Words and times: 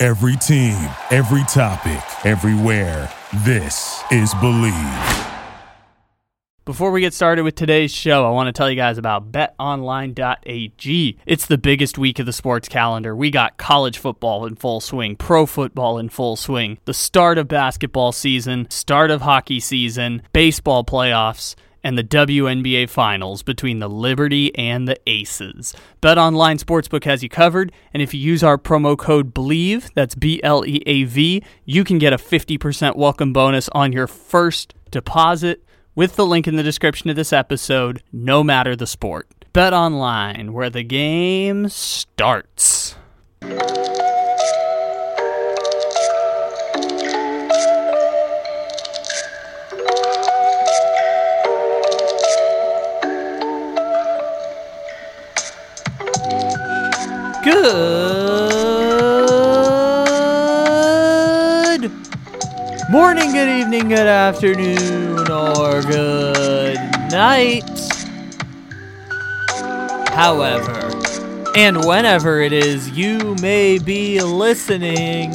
Every 0.00 0.36
team, 0.36 0.76
every 1.10 1.42
topic, 1.48 2.00
everywhere. 2.24 3.12
This 3.44 4.00
is 4.12 4.32
Bleav. 4.34 5.34
Before 6.64 6.92
we 6.92 7.00
get 7.00 7.14
started 7.14 7.42
with 7.42 7.56
today's 7.56 7.90
show, 7.90 8.24
I 8.24 8.30
want 8.30 8.46
to 8.46 8.52
tell 8.52 8.70
you 8.70 8.76
guys 8.76 8.96
about 8.96 9.32
betonline.ag. 9.32 11.18
It's 11.26 11.46
the 11.46 11.58
biggest 11.58 11.98
week 11.98 12.20
of 12.20 12.26
the 12.26 12.32
sports 12.32 12.68
calendar. 12.68 13.16
We 13.16 13.32
got 13.32 13.56
college 13.56 13.98
football 13.98 14.46
in 14.46 14.54
full 14.54 14.80
swing, 14.80 15.16
pro 15.16 15.46
football 15.46 15.98
in 15.98 16.10
full 16.10 16.36
swing, 16.36 16.78
the 16.84 16.94
start 16.94 17.36
of 17.36 17.48
basketball 17.48 18.12
season, 18.12 18.70
start 18.70 19.10
of 19.10 19.22
hockey 19.22 19.58
season, 19.58 20.22
baseball 20.32 20.84
playoffs 20.84 21.56
and 21.88 21.96
the 21.96 22.04
WNBA 22.04 22.86
finals 22.86 23.42
between 23.42 23.78
the 23.78 23.88
Liberty 23.88 24.54
and 24.58 24.86
the 24.86 24.98
Aces. 25.06 25.74
BetOnline 26.02 26.62
Sportsbook 26.62 27.04
has 27.04 27.22
you 27.22 27.30
covered, 27.30 27.72
and 27.94 28.02
if 28.02 28.12
you 28.12 28.20
use 28.20 28.44
our 28.44 28.58
promo 28.58 28.94
code 28.94 29.32
BLEAV, 29.32 29.94
that's 29.94 30.14
B 30.14 30.38
L 30.44 30.66
E 30.66 30.82
A 30.84 31.04
V, 31.04 31.42
you 31.64 31.84
can 31.84 31.96
get 31.96 32.12
a 32.12 32.18
50% 32.18 32.96
welcome 32.96 33.32
bonus 33.32 33.70
on 33.70 33.92
your 33.92 34.06
first 34.06 34.74
deposit 34.90 35.64
with 35.94 36.16
the 36.16 36.26
link 36.26 36.46
in 36.46 36.56
the 36.56 36.62
description 36.62 37.08
of 37.08 37.16
this 37.16 37.32
episode, 37.32 38.02
no 38.12 38.44
matter 38.44 38.76
the 38.76 38.86
sport. 38.86 39.26
Bet 39.54 39.72
online, 39.72 40.52
where 40.52 40.68
the 40.68 40.82
game 40.82 41.70
starts. 41.70 42.96
Good 57.48 57.64
morning, 62.90 63.32
good 63.32 63.48
evening, 63.48 63.88
good 63.88 64.06
afternoon, 64.06 65.30
or 65.30 65.80
good 65.80 66.76
night. 67.10 67.64
However, 70.10 70.90
and 71.56 71.86
whenever 71.86 72.42
it 72.42 72.52
is 72.52 72.90
you 72.90 73.34
may 73.40 73.78
be 73.78 74.20
listening, 74.20 75.32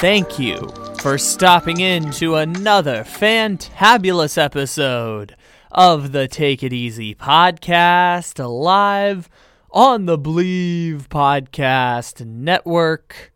thank 0.00 0.40
you 0.40 0.68
for 0.98 1.16
stopping 1.16 1.78
in 1.78 2.10
to 2.12 2.34
another 2.34 3.04
fantabulous 3.04 4.36
episode 4.36 5.36
of 5.70 6.10
the 6.10 6.26
Take 6.26 6.64
It 6.64 6.72
Easy 6.72 7.14
podcast 7.14 8.44
live 8.44 9.28
on 9.74 10.06
the 10.06 10.16
Bleav 10.16 11.08
Podcast 11.08 12.24
Network. 12.24 13.32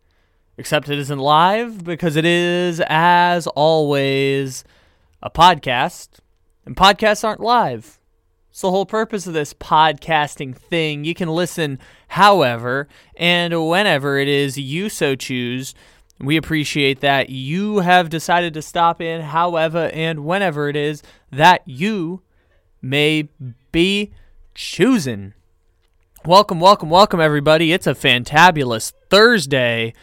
Except 0.57 0.87
it 0.87 0.97
isn't 0.97 1.19
live 1.19 1.83
because 1.83 2.15
it 2.15 2.23
is, 2.23 2.81
as 2.87 3.45
always, 3.47 4.63
a 5.21 5.29
podcast. 5.29 6.19
And 6.65 6.77
podcasts 6.77 7.25
aren't 7.25 7.41
live. 7.41 7.99
It's 8.49 8.61
the 8.61 8.71
whole 8.71 8.85
purpose 8.85 9.27
of 9.27 9.33
this 9.33 9.53
podcasting 9.53 10.55
thing. 10.55 11.03
You 11.03 11.13
can 11.13 11.27
listen 11.27 11.77
however 12.07 12.87
and 13.17 13.67
whenever 13.67 14.17
it 14.17 14.29
is 14.29 14.57
you 14.57 14.87
so 14.87 15.15
choose. 15.15 15.75
We 16.21 16.37
appreciate 16.37 17.01
that 17.01 17.29
you 17.29 17.79
have 17.79 18.09
decided 18.09 18.53
to 18.53 18.61
stop 18.61 19.01
in 19.01 19.21
however 19.21 19.89
and 19.93 20.23
whenever 20.23 20.69
it 20.69 20.77
is 20.77 21.03
that 21.31 21.63
you 21.65 22.21
may 22.81 23.27
be 23.73 24.13
choosing. 24.55 25.33
Welcome, 26.25 26.59
welcome, 26.59 26.89
welcome, 26.89 27.21
everybody. 27.21 27.71
It's 27.71 27.87
a 27.87 27.95
fantabulous 27.95 28.91
Thursday, 29.09 29.93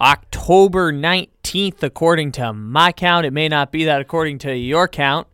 October 0.00 0.92
19th, 0.92 1.82
according 1.82 2.30
to 2.32 2.52
my 2.52 2.92
count. 2.92 3.26
It 3.26 3.32
may 3.32 3.48
not 3.48 3.72
be 3.72 3.84
that 3.84 4.00
according 4.00 4.38
to 4.38 4.56
your 4.56 4.86
count, 4.86 5.26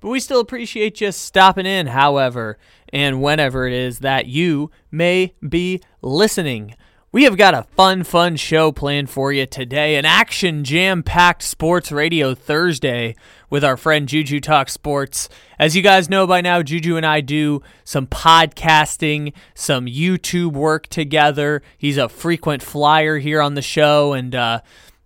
but 0.00 0.10
we 0.10 0.20
still 0.20 0.38
appreciate 0.38 1.00
you 1.00 1.10
stopping 1.12 1.64
in, 1.64 1.86
however, 1.86 2.58
and 2.92 3.22
whenever 3.22 3.66
it 3.66 3.72
is 3.72 4.00
that 4.00 4.26
you 4.26 4.70
may 4.90 5.32
be 5.48 5.80
listening. 6.02 6.74
We 7.12 7.24
have 7.24 7.36
got 7.36 7.54
a 7.54 7.64
fun, 7.64 8.04
fun 8.04 8.36
show 8.36 8.70
planned 8.70 9.10
for 9.10 9.32
you 9.32 9.44
today. 9.44 9.96
An 9.96 10.04
action 10.04 10.62
jam 10.62 11.02
packed 11.02 11.42
sports 11.42 11.90
radio 11.90 12.36
Thursday 12.36 13.16
with 13.50 13.64
our 13.64 13.76
friend 13.76 14.08
Juju 14.08 14.38
Talk 14.38 14.68
Sports. 14.68 15.28
As 15.58 15.74
you 15.74 15.82
guys 15.82 16.08
know 16.08 16.24
by 16.24 16.40
now, 16.40 16.62
Juju 16.62 16.96
and 16.96 17.04
I 17.04 17.20
do 17.20 17.62
some 17.82 18.06
podcasting, 18.06 19.32
some 19.56 19.86
YouTube 19.86 20.52
work 20.52 20.86
together. 20.86 21.62
He's 21.76 21.96
a 21.96 22.08
frequent 22.08 22.62
flyer 22.62 23.18
here 23.18 23.42
on 23.42 23.54
the 23.54 23.60
show, 23.60 24.12
and 24.12 24.32
uh, 24.32 24.60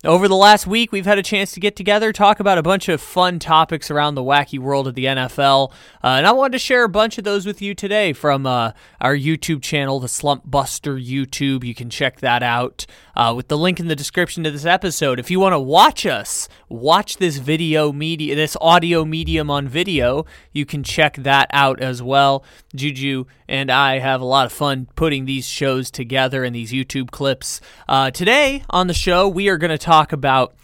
over 0.04 0.28
the 0.28 0.37
last 0.37 0.66
week, 0.66 0.92
we've 0.92 1.06
had 1.06 1.19
a 1.19 1.22
chance 1.22 1.53
to 1.53 1.60
get 1.60 1.76
together, 1.76 2.12
talk 2.12 2.38
about 2.38 2.59
a 2.59 2.62
bunch 2.62 2.91
of 2.91 3.00
fun 3.00 3.38
topics 3.38 3.91
around 3.91 4.15
the 4.15 4.22
wacky 4.22 4.59
world 4.59 4.87
of 4.87 4.94
the 4.94 5.06
NFL. 5.06 5.70
Uh, 6.03 6.09
and 6.09 6.26
I 6.26 6.32
wanted 6.32 6.53
to 6.53 6.59
share 6.59 6.84
a 6.84 6.88
bunch 6.91 7.16
of 7.16 7.25
those 7.25 7.47
with 7.47 7.62
you 7.62 7.75
today 7.75 8.12
from 8.12 8.44
uh, 8.44 8.72
our 9.00 9.16
YouTube 9.16 9.62
channel, 9.62 10.00
the 10.00 10.06
Slumpbuster 10.06 11.03
YouTube. 11.03 11.65
You 11.65 11.75
can 11.75 11.88
check 11.88 12.20
that 12.20 12.42
out 12.42 12.84
uh, 13.16 13.32
with 13.34 13.48
the 13.48 13.56
link 13.56 13.81
in 13.81 13.88
the 13.88 13.97
description 13.97 14.44
to 14.44 14.50
this 14.50 14.66
episode. 14.66 15.19
If 15.19 15.31
you 15.31 15.41
want 15.41 15.54
to 15.54 15.60
watch 15.60 16.04
us, 16.04 16.48
watch 16.69 17.16
this 17.16 17.38
video 17.38 17.91
media, 17.91 18.34
this 18.34 18.59
audio 18.60 19.06
medium 19.06 19.50
on 19.50 19.69
video, 19.69 20.26
you 20.53 20.66
can 20.66 20.82
check 20.82 21.16
that 21.16 21.48
out 21.50 21.81
as 21.81 22.03
well. 22.03 22.44
Juju 22.75 23.25
and 23.48 23.71
I 23.71 23.98
have 23.98 24.21
a 24.21 24.25
lot 24.25 24.47
of 24.47 24.53
fun 24.53 24.88
putting 24.97 25.25
these 25.26 25.47
shows 25.47 25.91
together 25.91 26.44
and 26.44 26.54
these 26.54 26.72
YouTube 26.72 27.10
clips. 27.10 27.60
Uh, 27.88 28.10
today 28.10 28.65
on 28.71 28.86
the 28.86 28.94
show, 28.94 29.28
we 29.28 29.48
are 29.48 29.59
going 29.59 29.71
to 29.71 29.78
talk 29.78 29.94
about 30.12 30.55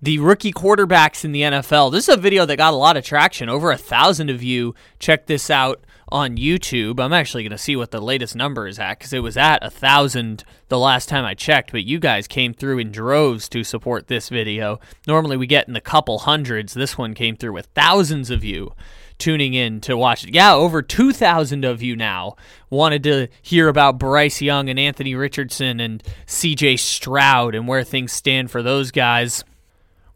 the 0.00 0.18
rookie 0.18 0.52
quarterbacks 0.52 1.24
in 1.24 1.32
the 1.32 1.42
NFL. 1.42 1.92
This 1.92 2.08
is 2.08 2.14
a 2.14 2.20
video 2.20 2.46
that 2.46 2.56
got 2.56 2.72
a 2.72 2.76
lot 2.76 2.96
of 2.96 3.04
traction. 3.04 3.48
Over 3.48 3.70
a 3.70 3.76
thousand 3.76 4.30
of 4.30 4.42
you 4.42 4.74
checked 4.98 5.26
this 5.26 5.50
out 5.50 5.84
on 6.10 6.36
YouTube. 6.36 7.00
I'm 7.00 7.12
actually 7.12 7.42
going 7.42 7.50
to 7.50 7.58
see 7.58 7.76
what 7.76 7.90
the 7.90 8.00
latest 8.00 8.34
number 8.34 8.66
is 8.66 8.78
at 8.78 8.98
because 8.98 9.12
it 9.12 9.22
was 9.22 9.36
at 9.36 9.58
a 9.62 9.70
thousand 9.70 10.44
the 10.68 10.78
last 10.78 11.08
time 11.08 11.24
I 11.24 11.34
checked, 11.34 11.72
but 11.72 11.84
you 11.84 11.98
guys 11.98 12.26
came 12.26 12.54
through 12.54 12.78
in 12.78 12.90
droves 12.92 13.48
to 13.50 13.62
support 13.62 14.06
this 14.06 14.28
video. 14.28 14.80
Normally 15.06 15.36
we 15.36 15.46
get 15.46 15.68
in 15.68 15.74
the 15.74 15.80
couple 15.80 16.20
hundreds. 16.20 16.74
This 16.74 16.96
one 16.96 17.12
came 17.12 17.36
through 17.36 17.52
with 17.52 17.66
thousands 17.74 18.30
of 18.30 18.44
you 18.44 18.72
tuning 19.18 19.54
in 19.54 19.80
to 19.82 19.96
watch 19.96 20.24
it. 20.24 20.34
Yeah, 20.34 20.54
over 20.54 20.82
2,000 20.82 21.64
of 21.64 21.82
you 21.82 21.96
now 21.96 22.36
wanted 22.70 23.02
to 23.04 23.28
hear 23.42 23.68
about 23.68 23.98
Bryce 23.98 24.40
Young 24.40 24.68
and 24.68 24.78
Anthony 24.78 25.14
Richardson 25.14 25.80
and 25.80 26.02
CJ 26.26 26.78
Stroud 26.78 27.54
and 27.54 27.68
where 27.68 27.84
things 27.84 28.12
stand 28.12 28.50
for 28.50 28.62
those 28.62 28.90
guys. 28.90 29.44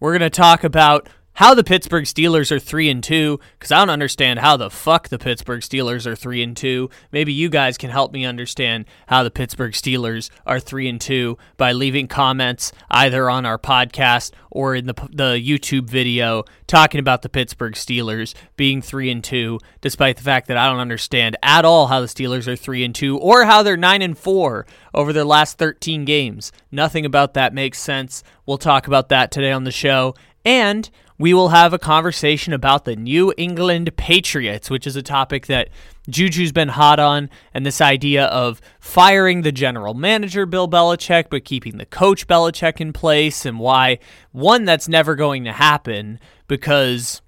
We're 0.00 0.16
going 0.18 0.30
to 0.30 0.36
talk 0.36 0.64
about 0.64 1.08
how 1.34 1.54
the 1.54 1.64
Pittsburgh 1.64 2.04
Steelers 2.04 2.50
are 2.52 2.58
3 2.58 2.90
and 2.90 3.02
2 3.02 3.40
cuz 3.58 3.72
I 3.72 3.78
don't 3.78 3.90
understand 3.90 4.40
how 4.40 4.56
the 4.56 4.70
fuck 4.70 5.08
the 5.08 5.18
Pittsburgh 5.18 5.60
Steelers 5.60 6.06
are 6.06 6.14
3 6.14 6.42
and 6.42 6.56
2. 6.56 6.90
Maybe 7.10 7.32
you 7.32 7.48
guys 7.48 7.78
can 7.78 7.90
help 7.90 8.12
me 8.12 8.24
understand 8.24 8.84
how 9.06 9.22
the 9.22 9.30
Pittsburgh 9.30 9.72
Steelers 9.72 10.30
are 10.46 10.60
3 10.60 10.88
and 10.88 11.00
2 11.00 11.38
by 11.56 11.72
leaving 11.72 12.06
comments 12.06 12.72
either 12.90 13.30
on 13.30 13.46
our 13.46 13.58
podcast 13.58 14.32
or 14.50 14.74
in 14.74 14.86
the 14.86 14.94
the 15.10 15.34
YouTube 15.34 15.88
video 15.88 16.44
talking 16.66 17.00
about 17.00 17.22
the 17.22 17.28
Pittsburgh 17.28 17.74
Steelers 17.74 18.34
being 18.56 18.82
3 18.82 19.10
and 19.10 19.24
2 19.24 19.58
despite 19.80 20.16
the 20.16 20.22
fact 20.22 20.48
that 20.48 20.56
I 20.56 20.68
don't 20.68 20.80
understand 20.80 21.36
at 21.42 21.64
all 21.64 21.86
how 21.86 22.00
the 22.00 22.06
Steelers 22.06 22.46
are 22.46 22.56
3 22.56 22.84
and 22.84 22.94
2 22.94 23.18
or 23.18 23.44
how 23.44 23.62
they're 23.62 23.76
9 23.76 24.02
and 24.02 24.18
4 24.18 24.66
over 24.94 25.12
their 25.12 25.24
last 25.24 25.58
13 25.58 26.04
games. 26.04 26.52
Nothing 26.70 27.06
about 27.06 27.34
that 27.34 27.54
makes 27.54 27.78
sense. 27.78 28.22
We'll 28.46 28.58
talk 28.58 28.86
about 28.86 29.08
that 29.08 29.30
today 29.30 29.52
on 29.52 29.64
the 29.64 29.70
show. 29.70 30.14
And 30.44 30.90
we 31.22 31.32
will 31.32 31.50
have 31.50 31.72
a 31.72 31.78
conversation 31.78 32.52
about 32.52 32.84
the 32.84 32.96
New 32.96 33.32
England 33.36 33.96
Patriots, 33.96 34.68
which 34.68 34.88
is 34.88 34.96
a 34.96 35.04
topic 35.04 35.46
that 35.46 35.68
Juju's 36.10 36.50
been 36.50 36.70
hot 36.70 36.98
on, 36.98 37.30
and 37.54 37.64
this 37.64 37.80
idea 37.80 38.24
of 38.24 38.60
firing 38.80 39.42
the 39.42 39.52
general 39.52 39.94
manager, 39.94 40.46
Bill 40.46 40.68
Belichick, 40.68 41.26
but 41.30 41.44
keeping 41.44 41.78
the 41.78 41.86
coach 41.86 42.26
Belichick 42.26 42.80
in 42.80 42.92
place, 42.92 43.46
and 43.46 43.60
why, 43.60 44.00
one, 44.32 44.64
that's 44.64 44.88
never 44.88 45.14
going 45.14 45.44
to 45.44 45.52
happen 45.52 46.18
because, 46.48 47.22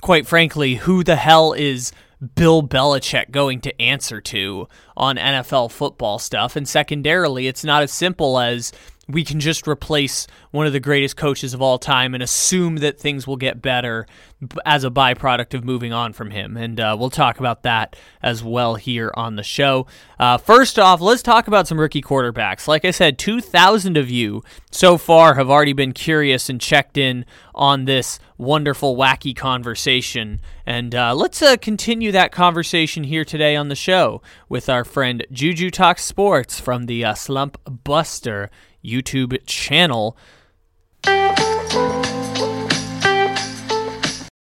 quite 0.00 0.26
frankly, 0.26 0.76
who 0.76 1.04
the 1.04 1.16
hell 1.16 1.52
is 1.52 1.92
Bill 2.36 2.62
Belichick 2.62 3.32
going 3.32 3.60
to 3.60 3.82
answer 3.82 4.22
to 4.22 4.66
on 4.96 5.16
NFL 5.16 5.72
football 5.72 6.18
stuff? 6.18 6.56
And 6.56 6.66
secondarily, 6.66 7.48
it's 7.48 7.64
not 7.64 7.82
as 7.82 7.92
simple 7.92 8.38
as 8.38 8.72
we 9.08 9.24
can 9.24 9.38
just 9.38 9.68
replace 9.68 10.26
one 10.50 10.66
of 10.66 10.72
the 10.72 10.80
greatest 10.80 11.16
coaches 11.16 11.54
of 11.54 11.62
all 11.62 11.78
time 11.78 12.12
and 12.12 12.22
assume 12.22 12.76
that 12.78 12.98
things 12.98 13.26
will 13.26 13.36
get 13.36 13.62
better 13.62 14.06
as 14.64 14.84
a 14.84 14.90
byproduct 14.90 15.54
of 15.54 15.64
moving 15.64 15.92
on 15.92 16.12
from 16.12 16.30
him. 16.30 16.56
And 16.56 16.80
uh, 16.80 16.96
we'll 16.98 17.10
talk 17.10 17.38
about 17.38 17.62
that 17.62 17.94
as 18.20 18.42
well 18.42 18.74
here 18.74 19.12
on 19.14 19.36
the 19.36 19.42
show. 19.42 19.86
Uh, 20.18 20.38
first 20.38 20.78
off, 20.78 21.00
let's 21.00 21.22
talk 21.22 21.46
about 21.46 21.68
some 21.68 21.78
rookie 21.78 22.02
quarterbacks. 22.02 22.66
Like 22.66 22.84
I 22.84 22.90
said, 22.90 23.18
2,000 23.18 23.96
of 23.96 24.10
you 24.10 24.42
so 24.70 24.98
far 24.98 25.34
have 25.34 25.50
already 25.50 25.72
been 25.72 25.92
curious 25.92 26.48
and 26.48 26.60
checked 26.60 26.98
in 26.98 27.24
on 27.54 27.84
this 27.84 28.18
wonderful, 28.38 28.96
wacky 28.96 29.34
conversation. 29.34 30.40
And 30.66 30.94
uh, 30.94 31.14
let's 31.14 31.40
uh, 31.40 31.56
continue 31.56 32.12
that 32.12 32.32
conversation 32.32 33.04
here 33.04 33.24
today 33.24 33.54
on 33.56 33.68
the 33.68 33.76
show 33.76 34.20
with 34.48 34.68
our 34.68 34.84
friend 34.84 35.24
Juju 35.30 35.70
Talk 35.70 35.98
Sports 35.98 36.58
from 36.58 36.86
the 36.86 37.04
uh, 37.04 37.14
Slump 37.14 37.56
Buster 37.84 38.50
YouTube 38.86 39.38
channel. 39.46 40.16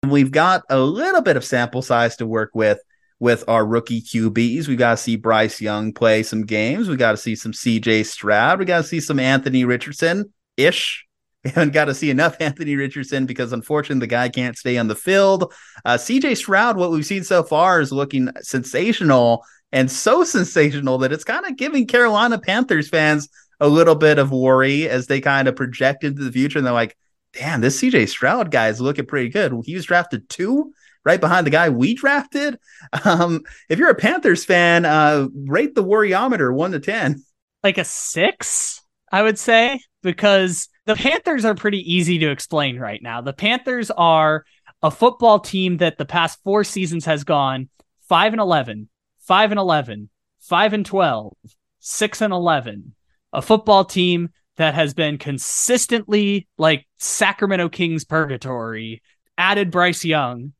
We've 0.07 0.31
got 0.31 0.63
a 0.69 0.79
little 0.79 1.21
bit 1.21 1.37
of 1.37 1.43
sample 1.43 1.81
size 1.81 2.15
to 2.17 2.25
work 2.25 2.51
with 2.53 2.79
with 3.19 3.43
our 3.47 3.65
rookie 3.65 4.01
QBs. 4.01 4.67
We 4.67 4.75
got 4.75 4.91
to 4.91 4.97
see 4.97 5.15
Bryce 5.15 5.59
Young 5.59 5.91
play 5.91 6.23
some 6.23 6.45
games. 6.45 6.87
We 6.87 6.95
got 6.95 7.11
to 7.11 7.17
see 7.17 7.35
some 7.35 7.51
CJ 7.51 8.05
Stroud. 8.05 8.59
We 8.59 8.65
got 8.65 8.77
to 8.77 8.83
see 8.83 8.99
some 8.99 9.19
Anthony 9.19 9.65
Richardson 9.65 10.33
ish. 10.55 11.03
We 11.43 11.51
haven't 11.51 11.73
got 11.73 11.85
to 11.85 11.93
see 11.93 12.09
enough 12.09 12.35
Anthony 12.41 12.75
Richardson 12.75 13.25
because 13.25 13.53
unfortunately 13.53 14.01
the 14.01 14.07
guy 14.07 14.27
can't 14.27 14.57
stay 14.57 14.77
on 14.77 14.87
the 14.87 14.95
field. 14.95 15.53
Uh, 15.85 15.93
CJ 15.93 16.35
Stroud, 16.35 16.75
what 16.75 16.91
we've 16.91 17.05
seen 17.05 17.23
so 17.23 17.41
far 17.41 17.79
is 17.79 17.91
looking 17.91 18.29
sensational 18.41 19.45
and 19.71 19.89
so 19.89 20.25
sensational 20.25 20.97
that 20.97 21.13
it's 21.13 21.23
kind 21.23 21.45
of 21.45 21.55
giving 21.55 21.87
Carolina 21.87 22.37
Panthers 22.37 22.89
fans 22.89 23.29
a 23.59 23.67
little 23.67 23.95
bit 23.95 24.19
of 24.19 24.31
worry 24.31 24.87
as 24.87 25.07
they 25.07 25.21
kind 25.21 25.47
of 25.47 25.55
project 25.55 26.03
into 26.03 26.23
the 26.23 26.31
future. 26.31 26.59
And 26.59 26.65
they're 26.65 26.73
like, 26.73 26.97
damn, 27.33 27.61
this 27.61 27.81
CJ 27.81 28.07
Stroud 28.09 28.51
guy 28.51 28.69
is 28.69 28.81
looking 28.81 29.05
pretty 29.05 29.29
good. 29.29 29.53
He 29.65 29.75
was 29.75 29.85
drafted 29.85 30.29
two 30.29 30.73
right 31.03 31.21
behind 31.21 31.47
the 31.47 31.51
guy 31.51 31.69
we 31.69 31.93
drafted. 31.93 32.59
Um, 33.03 33.41
if 33.69 33.79
you're 33.79 33.89
a 33.89 33.95
Panthers 33.95 34.45
fan, 34.45 34.85
uh, 34.85 35.27
rate 35.33 35.75
the 35.75 35.83
worryometer 35.83 36.53
one 36.53 36.71
to 36.71 36.79
10. 36.79 37.23
Like 37.63 37.77
a 37.77 37.83
six, 37.83 38.81
I 39.11 39.23
would 39.23 39.37
say, 39.37 39.81
because 40.03 40.69
the 40.85 40.95
Panthers 40.95 41.43
are 41.43 41.55
pretty 41.55 41.79
easy 41.93 42.19
to 42.19 42.31
explain 42.31 42.79
right 42.79 43.01
now. 43.01 43.21
The 43.21 43.33
Panthers 43.33 43.91
are 43.91 44.45
a 44.81 44.91
football 44.91 45.39
team 45.39 45.77
that 45.77 45.97
the 45.97 46.05
past 46.05 46.39
four 46.43 46.63
seasons 46.63 47.05
has 47.05 47.23
gone 47.23 47.69
5 48.07 48.33
and 48.33 48.41
11, 48.41 48.89
5 49.19 49.51
and 49.51 49.59
11, 49.59 50.09
5 50.39 50.73
and 50.73 50.85
12, 50.85 51.33
6 51.79 52.21
and 52.21 52.33
11, 52.33 52.95
a 53.33 53.41
football 53.41 53.85
team 53.85 54.29
that 54.57 54.73
has 54.73 54.93
been 54.93 55.17
consistently 55.17 56.47
like 56.57 56.87
Sacramento 56.97 57.69
Kings 57.69 58.05
purgatory, 58.05 59.01
added 59.37 59.71
Bryce 59.71 60.03
Young 60.03 60.53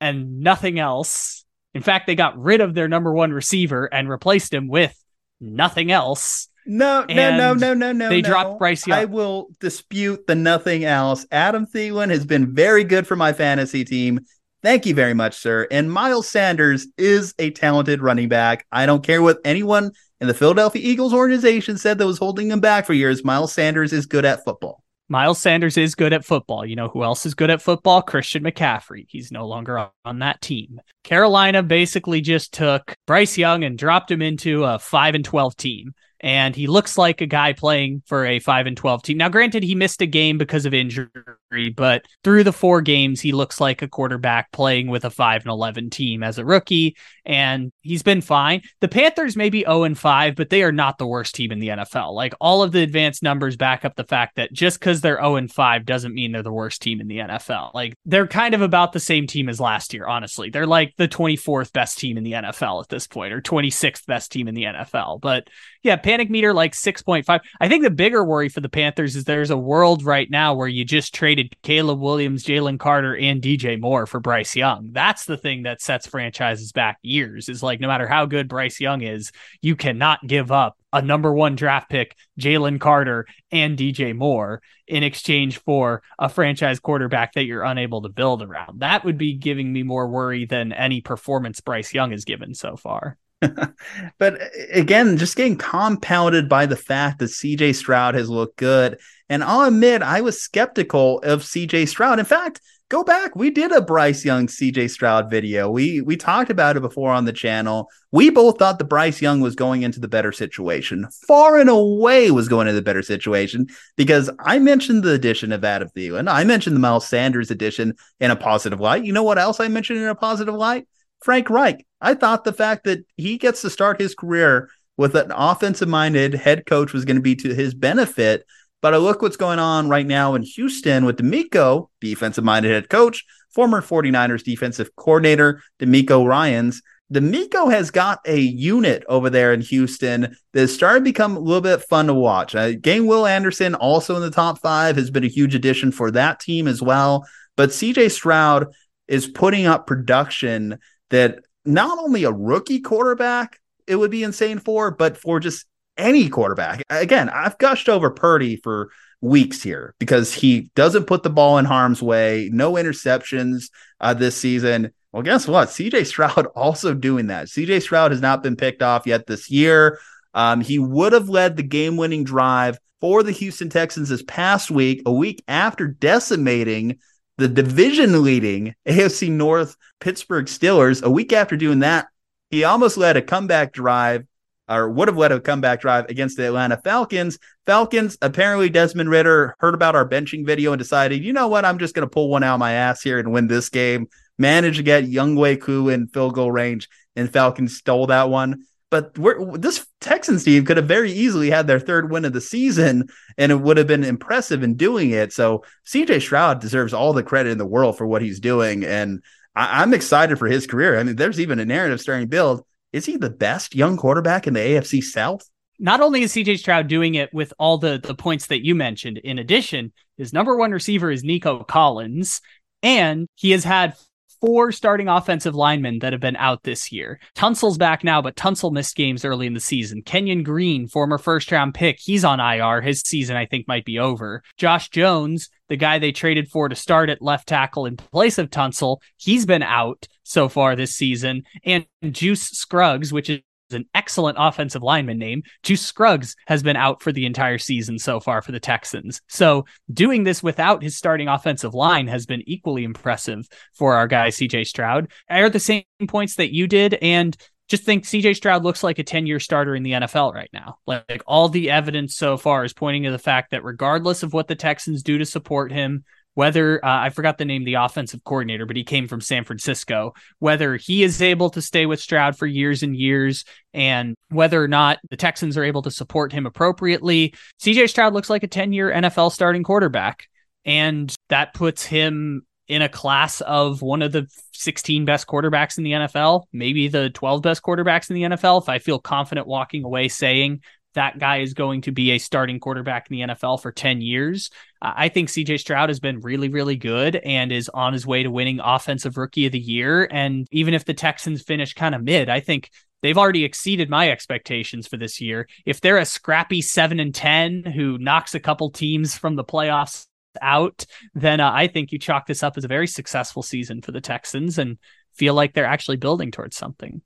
and 0.00 0.40
nothing 0.40 0.78
else. 0.78 1.44
In 1.72 1.82
fact, 1.82 2.06
they 2.06 2.14
got 2.14 2.38
rid 2.38 2.60
of 2.60 2.74
their 2.74 2.88
number 2.88 3.12
one 3.12 3.32
receiver 3.32 3.86
and 3.92 4.08
replaced 4.08 4.52
him 4.52 4.68
with 4.68 4.94
nothing 5.40 5.90
else. 5.90 6.48
No, 6.66 7.04
no, 7.08 7.36
no, 7.36 7.54
no, 7.54 7.74
no, 7.74 7.92
no. 7.92 8.08
They 8.08 8.22
no. 8.22 8.28
dropped 8.28 8.58
Bryce 8.58 8.86
Young. 8.86 8.98
I 8.98 9.04
will 9.04 9.48
dispute 9.60 10.26
the 10.26 10.34
nothing 10.34 10.84
else. 10.84 11.26
Adam 11.30 11.66
Thielen 11.66 12.10
has 12.10 12.24
been 12.24 12.54
very 12.54 12.84
good 12.84 13.06
for 13.06 13.16
my 13.16 13.32
fantasy 13.32 13.84
team. 13.84 14.20
Thank 14.62 14.86
you 14.86 14.94
very 14.94 15.12
much, 15.12 15.36
sir. 15.36 15.66
And 15.70 15.92
Miles 15.92 16.26
Sanders 16.26 16.86
is 16.96 17.34
a 17.38 17.50
talented 17.50 18.00
running 18.00 18.30
back. 18.30 18.66
I 18.72 18.86
don't 18.86 19.04
care 19.04 19.20
what 19.20 19.38
anyone 19.44 19.92
in 20.20 20.28
the 20.28 20.34
Philadelphia 20.34 20.82
Eagles 20.84 21.12
organization 21.12 21.76
said 21.78 21.98
that 21.98 22.06
was 22.06 22.18
holding 22.18 22.50
him 22.50 22.60
back 22.60 22.86
for 22.86 22.92
years. 22.92 23.24
Miles 23.24 23.52
Sanders 23.52 23.92
is 23.92 24.06
good 24.06 24.24
at 24.24 24.44
football. 24.44 24.82
Miles 25.08 25.38
Sanders 25.38 25.76
is 25.76 25.94
good 25.94 26.14
at 26.14 26.24
football. 26.24 26.64
You 26.64 26.76
know 26.76 26.88
who 26.88 27.04
else 27.04 27.26
is 27.26 27.34
good 27.34 27.50
at 27.50 27.60
football? 27.60 28.00
Christian 28.00 28.42
McCaffrey. 28.42 29.04
He's 29.08 29.30
no 29.30 29.46
longer 29.46 29.90
on 30.04 30.18
that 30.20 30.40
team. 30.40 30.80
Carolina 31.02 31.62
basically 31.62 32.22
just 32.22 32.54
took 32.54 32.96
Bryce 33.06 33.36
Young 33.36 33.64
and 33.64 33.76
dropped 33.76 34.10
him 34.10 34.22
into 34.22 34.64
a 34.64 34.78
5 34.78 35.14
and 35.14 35.24
12 35.24 35.56
team 35.56 35.94
and 36.20 36.56
he 36.56 36.66
looks 36.66 36.96
like 36.96 37.20
a 37.20 37.26
guy 37.26 37.52
playing 37.52 38.02
for 38.06 38.24
a 38.24 38.38
5 38.38 38.66
and 38.66 38.76
12 38.76 39.02
team. 39.02 39.18
Now 39.18 39.28
granted 39.28 39.62
he 39.62 39.74
missed 39.74 40.00
a 40.00 40.06
game 40.06 40.38
because 40.38 40.66
of 40.66 40.74
injury, 40.74 41.70
but 41.76 42.04
through 42.22 42.44
the 42.44 42.52
four 42.52 42.80
games 42.80 43.20
he 43.20 43.32
looks 43.32 43.60
like 43.60 43.82
a 43.82 43.88
quarterback 43.88 44.50
playing 44.52 44.88
with 44.88 45.04
a 45.04 45.10
5 45.10 45.42
and 45.42 45.50
11 45.50 45.90
team 45.90 46.22
as 46.22 46.38
a 46.38 46.44
rookie 46.44 46.96
and 47.26 47.72
he's 47.82 48.02
been 48.02 48.20
fine. 48.20 48.62
The 48.80 48.88
Panthers 48.88 49.36
may 49.36 49.50
be 49.50 49.60
0 49.60 49.84
and 49.84 49.98
5, 49.98 50.34
but 50.34 50.50
they 50.50 50.62
are 50.62 50.72
not 50.72 50.98
the 50.98 51.06
worst 51.06 51.34
team 51.34 51.52
in 51.52 51.58
the 51.58 51.68
NFL. 51.68 52.14
Like 52.14 52.34
all 52.40 52.62
of 52.62 52.72
the 52.72 52.82
advanced 52.82 53.22
numbers 53.22 53.56
back 53.56 53.84
up 53.84 53.96
the 53.96 54.04
fact 54.04 54.36
that 54.36 54.52
just 54.52 54.80
cuz 54.80 55.00
they're 55.00 55.16
0 55.16 55.36
and 55.36 55.52
5 55.52 55.84
doesn't 55.84 56.14
mean 56.14 56.32
they're 56.32 56.42
the 56.42 56.52
worst 56.52 56.82
team 56.82 57.00
in 57.00 57.08
the 57.08 57.18
NFL. 57.18 57.72
Like 57.74 57.94
they're 58.04 58.26
kind 58.26 58.54
of 58.54 58.62
about 58.62 58.92
the 58.92 59.00
same 59.00 59.26
team 59.26 59.48
as 59.48 59.60
last 59.60 59.94
year, 59.94 60.06
honestly. 60.06 60.50
They're 60.50 60.66
like 60.66 60.94
the 60.96 61.08
24th 61.08 61.72
best 61.72 61.98
team 61.98 62.16
in 62.16 62.24
the 62.24 62.32
NFL 62.32 62.82
at 62.82 62.88
this 62.88 63.06
point 63.06 63.32
or 63.32 63.40
26th 63.40 64.06
best 64.06 64.32
team 64.32 64.48
in 64.48 64.54
the 64.54 64.64
NFL. 64.64 65.20
But 65.20 65.48
yeah, 65.84 65.96
panic 65.96 66.30
meter 66.30 66.54
like 66.54 66.72
6.5. 66.72 67.40
I 67.60 67.68
think 67.68 67.84
the 67.84 67.90
bigger 67.90 68.24
worry 68.24 68.48
for 68.48 68.62
the 68.62 68.70
Panthers 68.70 69.14
is 69.14 69.24
there's 69.24 69.50
a 69.50 69.56
world 69.56 70.02
right 70.02 70.30
now 70.30 70.54
where 70.54 70.66
you 70.66 70.82
just 70.82 71.14
traded 71.14 71.54
Caleb 71.62 72.00
Williams, 72.00 72.42
Jalen 72.42 72.78
Carter, 72.78 73.14
and 73.14 73.42
DJ 73.42 73.78
Moore 73.78 74.06
for 74.06 74.18
Bryce 74.18 74.56
Young. 74.56 74.88
That's 74.92 75.26
the 75.26 75.36
thing 75.36 75.64
that 75.64 75.82
sets 75.82 76.06
franchises 76.06 76.72
back 76.72 76.98
years 77.02 77.50
is 77.50 77.62
like 77.62 77.80
no 77.80 77.88
matter 77.88 78.08
how 78.08 78.24
good 78.24 78.48
Bryce 78.48 78.80
Young 78.80 79.02
is, 79.02 79.30
you 79.60 79.76
cannot 79.76 80.26
give 80.26 80.50
up 80.50 80.78
a 80.90 81.02
number 81.02 81.34
one 81.34 81.54
draft 81.54 81.90
pick, 81.90 82.16
Jalen 82.40 82.80
Carter, 82.80 83.26
and 83.52 83.76
DJ 83.76 84.16
Moore 84.16 84.62
in 84.86 85.02
exchange 85.02 85.58
for 85.58 86.02
a 86.18 86.30
franchise 86.30 86.80
quarterback 86.80 87.34
that 87.34 87.44
you're 87.44 87.62
unable 87.62 88.00
to 88.02 88.08
build 88.08 88.42
around. 88.42 88.80
That 88.80 89.04
would 89.04 89.18
be 89.18 89.34
giving 89.34 89.70
me 89.70 89.82
more 89.82 90.08
worry 90.08 90.46
than 90.46 90.72
any 90.72 91.02
performance 91.02 91.60
Bryce 91.60 91.92
Young 91.92 92.12
has 92.12 92.24
given 92.24 92.54
so 92.54 92.76
far. 92.76 93.18
but 94.18 94.40
uh, 94.40 94.46
again, 94.72 95.16
just 95.16 95.36
getting 95.36 95.56
compounded 95.56 96.48
by 96.48 96.66
the 96.66 96.76
fact 96.76 97.18
that 97.18 97.26
CJ 97.26 97.74
Stroud 97.74 98.14
has 98.14 98.28
looked 98.28 98.56
good. 98.56 98.98
And 99.28 99.42
I'll 99.42 99.62
admit, 99.62 100.02
I 100.02 100.20
was 100.20 100.40
skeptical 100.40 101.18
of 101.20 101.42
CJ 101.42 101.88
Stroud. 101.88 102.18
In 102.18 102.24
fact, 102.24 102.60
go 102.88 103.02
back. 103.02 103.34
We 103.34 103.50
did 103.50 103.72
a 103.72 103.80
Bryce 103.80 104.24
Young 104.24 104.46
CJ 104.46 104.90
Stroud 104.90 105.30
video. 105.30 105.70
We 105.70 106.00
we 106.00 106.16
talked 106.16 106.50
about 106.50 106.76
it 106.76 106.80
before 106.80 107.10
on 107.10 107.24
the 107.24 107.32
channel. 107.32 107.88
We 108.12 108.30
both 108.30 108.58
thought 108.58 108.78
the 108.78 108.84
Bryce 108.84 109.22
Young 109.22 109.40
was 109.40 109.54
going 109.54 109.82
into 109.82 110.00
the 110.00 110.08
better 110.08 110.32
situation. 110.32 111.08
Far 111.26 111.58
and 111.58 111.70
away 111.70 112.30
was 112.30 112.48
going 112.48 112.68
into 112.68 112.76
the 112.76 112.82
better 112.82 113.02
situation 113.02 113.66
because 113.96 114.30
I 114.38 114.58
mentioned 114.58 115.02
the 115.02 115.12
addition 115.12 115.52
of 115.52 115.64
Adam 115.64 115.88
Thielen. 115.88 116.30
I 116.30 116.44
mentioned 116.44 116.76
the 116.76 116.80
Miles 116.80 117.08
Sanders 117.08 117.50
addition 117.50 117.94
in 118.20 118.30
a 118.30 118.36
positive 118.36 118.80
light. 118.80 119.04
You 119.04 119.12
know 119.12 119.22
what 119.22 119.38
else 119.38 119.60
I 119.60 119.68
mentioned 119.68 119.98
in 119.98 120.06
a 120.06 120.14
positive 120.14 120.54
light? 120.54 120.86
Frank 121.24 121.48
Reich. 121.48 121.86
I 122.02 122.12
thought 122.12 122.44
the 122.44 122.52
fact 122.52 122.84
that 122.84 123.02
he 123.16 123.38
gets 123.38 123.62
to 123.62 123.70
start 123.70 123.98
his 123.98 124.14
career 124.14 124.68
with 124.98 125.14
an 125.14 125.32
offensive 125.34 125.88
minded 125.88 126.34
head 126.34 126.66
coach 126.66 126.92
was 126.92 127.06
going 127.06 127.16
to 127.16 127.22
be 127.22 127.34
to 127.36 127.54
his 127.54 127.72
benefit. 127.72 128.44
But 128.82 128.92
I 128.92 128.98
look 128.98 129.22
what's 129.22 129.38
going 129.38 129.58
on 129.58 129.88
right 129.88 130.06
now 130.06 130.34
in 130.34 130.42
Houston 130.42 131.06
with 131.06 131.16
DeMeco, 131.16 131.88
defensive 132.02 132.44
minded 132.44 132.72
head 132.72 132.90
coach, 132.90 133.24
former 133.48 133.80
49ers 133.80 134.44
defensive 134.44 134.94
coordinator, 134.96 135.62
DeMeco 135.80 136.28
Ryans. 136.28 136.82
DeMeco 137.10 137.72
has 137.72 137.90
got 137.90 138.20
a 138.26 138.38
unit 138.38 139.02
over 139.08 139.30
there 139.30 139.54
in 139.54 139.62
Houston 139.62 140.36
that's 140.52 140.74
starting 140.74 141.04
to 141.04 141.10
become 141.10 141.38
a 141.38 141.40
little 141.40 141.62
bit 141.62 141.80
fun 141.84 142.06
to 142.08 142.14
watch. 142.14 142.54
Uh, 142.54 142.72
Game 142.72 143.06
Will 143.06 143.26
Anderson, 143.26 143.74
also 143.74 144.14
in 144.16 144.20
the 144.20 144.30
top 144.30 144.60
five, 144.60 144.96
has 144.96 145.10
been 145.10 145.24
a 145.24 145.28
huge 145.28 145.54
addition 145.54 145.90
for 145.90 146.10
that 146.10 146.38
team 146.38 146.68
as 146.68 146.82
well. 146.82 147.26
But 147.56 147.70
CJ 147.70 148.10
Stroud 148.10 148.66
is 149.08 149.26
putting 149.26 149.64
up 149.64 149.86
production 149.86 150.78
that 151.14 151.40
not 151.64 151.98
only 151.98 152.24
a 152.24 152.32
rookie 152.32 152.80
quarterback 152.80 153.58
it 153.86 153.96
would 153.96 154.10
be 154.10 154.22
insane 154.22 154.58
for, 154.58 154.90
but 154.90 155.16
for 155.16 155.40
just 155.40 155.66
any 155.96 156.28
quarterback. 156.28 156.82
Again, 156.90 157.28
I've 157.28 157.58
gushed 157.58 157.88
over 157.88 158.10
Purdy 158.10 158.56
for 158.56 158.90
weeks 159.20 159.62
here 159.62 159.94
because 159.98 160.32
he 160.32 160.70
doesn't 160.74 161.06
put 161.06 161.22
the 161.22 161.30
ball 161.30 161.58
in 161.58 161.64
harm's 161.64 162.02
way, 162.02 162.50
no 162.52 162.72
interceptions 162.74 163.70
uh, 164.00 164.14
this 164.14 164.36
season. 164.36 164.92
Well, 165.12 165.22
guess 165.22 165.46
what? 165.46 165.68
CJ 165.68 166.06
Stroud 166.06 166.46
also 166.56 166.94
doing 166.94 167.28
that. 167.28 167.46
CJ 167.46 167.82
Stroud 167.82 168.10
has 168.10 168.20
not 168.20 168.42
been 168.42 168.56
picked 168.56 168.82
off 168.82 169.06
yet 169.06 169.26
this 169.26 169.50
year. 169.50 169.98
Um, 170.34 170.60
he 170.60 170.78
would 170.78 171.12
have 171.12 171.28
led 171.28 171.56
the 171.56 171.62
game 171.62 171.96
winning 171.96 172.24
drive 172.24 172.78
for 173.00 173.22
the 173.22 173.32
Houston 173.32 173.68
Texans 173.68 174.08
this 174.08 174.24
past 174.26 174.70
week, 174.70 175.02
a 175.06 175.12
week 175.12 175.44
after 175.46 175.86
decimating 175.86 176.98
the 177.38 177.48
division 177.48 178.22
leading 178.22 178.74
AFC 178.86 179.30
North 179.30 179.76
Pittsburgh 180.04 180.44
Steelers. 180.44 181.02
A 181.02 181.10
week 181.10 181.32
after 181.32 181.56
doing 181.56 181.78
that, 181.78 182.08
he 182.50 182.62
almost 182.62 182.98
led 182.98 183.16
a 183.16 183.22
comeback 183.22 183.72
drive 183.72 184.26
or 184.68 184.90
would 184.90 185.08
have 185.08 185.16
led 185.16 185.32
a 185.32 185.40
comeback 185.40 185.80
drive 185.80 186.10
against 186.10 186.36
the 186.36 186.46
Atlanta 186.46 186.76
Falcons. 186.76 187.38
Falcons, 187.64 188.18
apparently 188.20 188.68
Desmond 188.68 189.08
Ridder 189.08 189.56
heard 189.60 189.72
about 189.72 189.96
our 189.96 190.06
benching 190.06 190.44
video 190.44 190.72
and 190.72 190.78
decided, 190.78 191.24
you 191.24 191.32
know 191.32 191.48
what, 191.48 191.64
I'm 191.64 191.78
just 191.78 191.94
going 191.94 192.06
to 192.06 192.12
pull 192.12 192.28
one 192.28 192.42
out 192.42 192.54
of 192.54 192.60
my 192.60 192.72
ass 192.72 193.00
here 193.00 193.18
and 193.18 193.32
win 193.32 193.46
this 193.46 193.70
game. 193.70 194.08
Managed 194.38 194.76
to 194.76 194.82
get 194.82 195.04
Younghoe 195.04 195.62
Koo 195.62 195.88
in 195.88 196.08
field 196.08 196.34
goal 196.34 196.52
range, 196.52 196.88
and 197.16 197.32
Falcons 197.32 197.78
stole 197.78 198.08
that 198.08 198.28
one. 198.28 198.66
But 198.90 199.14
this 199.14 199.86
Texans 200.02 200.44
team 200.44 200.66
could 200.66 200.76
have 200.76 200.86
very 200.86 201.12
easily 201.12 201.48
had 201.48 201.66
their 201.66 201.80
third 201.80 202.10
win 202.10 202.26
of 202.26 202.34
the 202.34 202.42
season, 202.42 203.08
and 203.38 203.50
it 203.50 203.56
would 203.56 203.78
have 203.78 203.86
been 203.86 204.04
impressive 204.04 204.62
in 204.62 204.74
doing 204.74 205.12
it. 205.12 205.32
So 205.32 205.64
CJ 205.86 206.20
Stroud 206.20 206.60
deserves 206.60 206.92
all 206.92 207.14
the 207.14 207.22
credit 207.22 207.52
in 207.52 207.58
the 207.58 207.64
world 207.64 207.96
for 207.96 208.06
what 208.06 208.22
he's 208.22 208.38
doing, 208.38 208.84
and 208.84 209.22
I- 209.54 209.82
am 209.82 209.94
excited 209.94 210.38
for 210.38 210.46
his 210.46 210.66
career. 210.66 210.98
I 210.98 211.02
mean, 211.02 211.16
there's 211.16 211.40
even 211.40 211.58
a 211.58 211.64
narrative 211.64 212.00
starting 212.00 212.28
build. 212.28 212.64
Is 212.92 213.06
he 213.06 213.16
the 213.16 213.30
best 213.30 213.74
young 213.74 213.96
quarterback 213.96 214.46
in 214.46 214.54
the 214.54 214.60
AFC 214.60 215.02
South? 215.02 215.48
Not 215.78 216.00
only 216.00 216.22
is 216.22 216.32
CJ 216.32 216.58
Stroud 216.58 216.86
doing 216.86 217.16
it 217.16 217.32
with 217.34 217.52
all 217.58 217.78
the 217.78 217.98
the 218.02 218.14
points 218.14 218.46
that 218.46 218.64
you 218.64 218.74
mentioned, 218.74 219.18
in 219.18 219.38
addition, 219.38 219.92
his 220.16 220.32
number 220.32 220.56
one 220.56 220.70
receiver 220.70 221.10
is 221.10 221.24
Nico 221.24 221.64
Collins, 221.64 222.40
and 222.82 223.26
he 223.34 223.50
has 223.50 223.64
had 223.64 223.96
four 224.44 224.70
starting 224.72 225.08
offensive 225.08 225.54
linemen 225.54 226.00
that 226.00 226.12
have 226.12 226.20
been 226.20 226.36
out 226.36 226.62
this 226.64 226.92
year. 226.92 227.18
Tunsil's 227.34 227.78
back 227.78 228.04
now, 228.04 228.20
but 228.20 228.36
Tunsil 228.36 228.72
missed 228.72 228.94
games 228.94 229.24
early 229.24 229.46
in 229.46 229.54
the 229.54 229.60
season. 229.60 230.02
Kenyon 230.02 230.42
Green, 230.42 230.86
former 230.86 231.16
first 231.16 231.50
round 231.50 231.72
pick, 231.72 231.98
he's 231.98 232.24
on 232.24 232.40
IR. 232.40 232.82
His 232.82 233.00
season, 233.00 233.36
I 233.36 233.46
think, 233.46 233.66
might 233.66 233.86
be 233.86 233.98
over. 233.98 234.42
Josh 234.58 234.90
Jones, 234.90 235.48
the 235.68 235.76
guy 235.76 235.98
they 235.98 236.12
traded 236.12 236.48
for 236.48 236.68
to 236.68 236.74
start 236.74 237.08
at 237.08 237.22
left 237.22 237.48
tackle 237.48 237.86
in 237.86 237.96
place 237.96 238.36
of 238.36 238.50
Tunsil, 238.50 238.98
he's 239.16 239.46
been 239.46 239.62
out 239.62 240.06
so 240.24 240.50
far 240.50 240.76
this 240.76 240.94
season. 240.94 241.44
And 241.64 241.86
Juice 242.10 242.50
Scruggs, 242.50 243.14
which 243.14 243.30
is 243.30 243.40
an 243.72 243.86
excellent 243.94 244.36
offensive 244.40 244.82
lineman 244.82 245.18
name. 245.18 245.42
Juice 245.62 245.82
Scruggs 245.82 246.36
has 246.46 246.62
been 246.62 246.76
out 246.76 247.02
for 247.02 247.12
the 247.12 247.26
entire 247.26 247.58
season 247.58 247.98
so 247.98 248.20
far 248.20 248.42
for 248.42 248.52
the 248.52 248.60
Texans. 248.60 249.20
So 249.28 249.64
doing 249.92 250.24
this 250.24 250.42
without 250.42 250.82
his 250.82 250.96
starting 250.96 251.28
offensive 251.28 251.74
line 251.74 252.06
has 252.08 252.26
been 252.26 252.42
equally 252.46 252.84
impressive 252.84 253.48
for 253.72 253.94
our 253.94 254.06
guy 254.06 254.28
CJ 254.28 254.66
Stroud. 254.66 255.10
I 255.28 255.40
heard 255.40 255.52
the 255.52 255.60
same 255.60 255.84
points 256.08 256.36
that 256.36 256.52
you 256.52 256.66
did 256.66 256.94
and 256.94 257.36
just 257.68 257.84
think 257.84 258.04
CJ 258.04 258.36
Stroud 258.36 258.62
looks 258.62 258.82
like 258.82 258.98
a 258.98 259.04
10 259.04 259.26
year 259.26 259.40
starter 259.40 259.74
in 259.74 259.82
the 259.82 259.92
NFL 259.92 260.34
right 260.34 260.50
now. 260.52 260.76
Like, 260.86 261.04
like 261.08 261.22
all 261.26 261.48
the 261.48 261.70
evidence 261.70 262.14
so 262.14 262.36
far 262.36 262.64
is 262.64 262.72
pointing 262.72 263.04
to 263.04 263.10
the 263.10 263.18
fact 263.18 263.50
that 263.50 263.64
regardless 263.64 264.22
of 264.22 264.32
what 264.32 264.48
the 264.48 264.54
Texans 264.54 265.02
do 265.02 265.18
to 265.18 265.24
support 265.24 265.72
him, 265.72 266.04
whether 266.34 266.84
uh, 266.84 267.00
I 267.00 267.10
forgot 267.10 267.38
the 267.38 267.44
name 267.44 267.64
the 267.64 267.74
offensive 267.74 268.22
coordinator, 268.24 268.66
but 268.66 268.76
he 268.76 268.84
came 268.84 269.08
from 269.08 269.20
San 269.20 269.44
Francisco, 269.44 270.14
whether 270.38 270.76
he 270.76 271.02
is 271.02 271.22
able 271.22 271.50
to 271.50 271.62
stay 271.62 271.86
with 271.86 272.00
Stroud 272.00 272.36
for 272.36 272.46
years 272.46 272.82
and 272.82 272.96
years 272.96 273.44
and 273.72 274.14
whether 274.30 274.62
or 274.62 274.68
not 274.68 274.98
the 275.10 275.16
Texans 275.16 275.56
are 275.56 275.64
able 275.64 275.82
to 275.82 275.90
support 275.90 276.32
him 276.32 276.46
appropriately. 276.46 277.34
CJ 277.62 277.88
Stroud 277.88 278.12
looks 278.14 278.30
like 278.30 278.42
a 278.42 278.48
10 278.48 278.72
year 278.72 278.90
NFL 278.92 279.32
starting 279.32 279.62
quarterback. 279.62 280.28
And 280.64 281.14
that 281.28 281.52
puts 281.52 281.84
him 281.84 282.46
in 282.68 282.82
a 282.82 282.88
class 282.88 283.40
of 283.42 283.82
one 283.82 284.02
of 284.02 284.12
the 284.12 284.26
16 284.52 285.04
best 285.04 285.26
quarterbacks 285.26 285.76
in 285.76 285.84
the 285.84 285.92
NFL, 285.92 286.44
maybe 286.52 286.88
the 286.88 287.10
12 287.10 287.42
best 287.42 287.62
quarterbacks 287.62 288.08
in 288.08 288.14
the 288.14 288.22
NFL. 288.22 288.62
If 288.62 288.68
I 288.68 288.78
feel 288.78 288.98
confident 288.98 289.46
walking 289.46 289.84
away 289.84 290.08
saying 290.08 290.62
that 290.94 291.18
guy 291.18 291.38
is 291.38 291.54
going 291.54 291.82
to 291.82 291.92
be 291.92 292.12
a 292.12 292.18
starting 292.18 292.58
quarterback 292.58 293.10
in 293.10 293.16
the 293.16 293.34
NFL 293.34 293.60
for 293.60 293.72
10 293.72 294.00
years. 294.00 294.50
I 294.80 295.08
think 295.08 295.28
CJ 295.28 295.60
Stroud 295.60 295.88
has 295.88 296.00
been 296.00 296.20
really, 296.20 296.48
really 296.48 296.76
good 296.76 297.16
and 297.16 297.52
is 297.52 297.68
on 297.68 297.92
his 297.92 298.06
way 298.06 298.22
to 298.22 298.30
winning 298.30 298.60
Offensive 298.62 299.16
Rookie 299.16 299.46
of 299.46 299.52
the 299.52 299.58
Year. 299.58 300.08
And 300.10 300.46
even 300.50 300.74
if 300.74 300.84
the 300.84 300.94
Texans 300.94 301.42
finish 301.42 301.74
kind 301.74 301.94
of 301.94 302.02
mid, 302.02 302.28
I 302.28 302.40
think 302.40 302.70
they've 303.02 303.18
already 303.18 303.44
exceeded 303.44 303.88
my 303.90 304.10
expectations 304.10 304.86
for 304.86 304.96
this 304.96 305.20
year. 305.20 305.48
If 305.64 305.80
they're 305.80 305.98
a 305.98 306.04
scrappy 306.04 306.62
7 306.62 307.00
and 307.00 307.14
10 307.14 307.64
who 307.64 307.98
knocks 307.98 308.34
a 308.34 308.40
couple 308.40 308.70
teams 308.70 309.16
from 309.16 309.36
the 309.36 309.44
playoffs 309.44 310.06
out, 310.40 310.84
then 311.14 311.40
uh, 311.40 311.50
I 311.52 311.68
think 311.68 311.92
you 311.92 311.98
chalk 311.98 312.26
this 312.26 312.42
up 312.42 312.56
as 312.56 312.64
a 312.64 312.68
very 312.68 312.86
successful 312.86 313.42
season 313.42 313.82
for 313.82 313.92
the 313.92 314.00
Texans 314.00 314.58
and 314.58 314.78
feel 315.14 315.34
like 315.34 315.54
they're 315.54 315.64
actually 315.64 315.96
building 315.96 316.30
towards 316.30 316.56
something. 316.56 317.02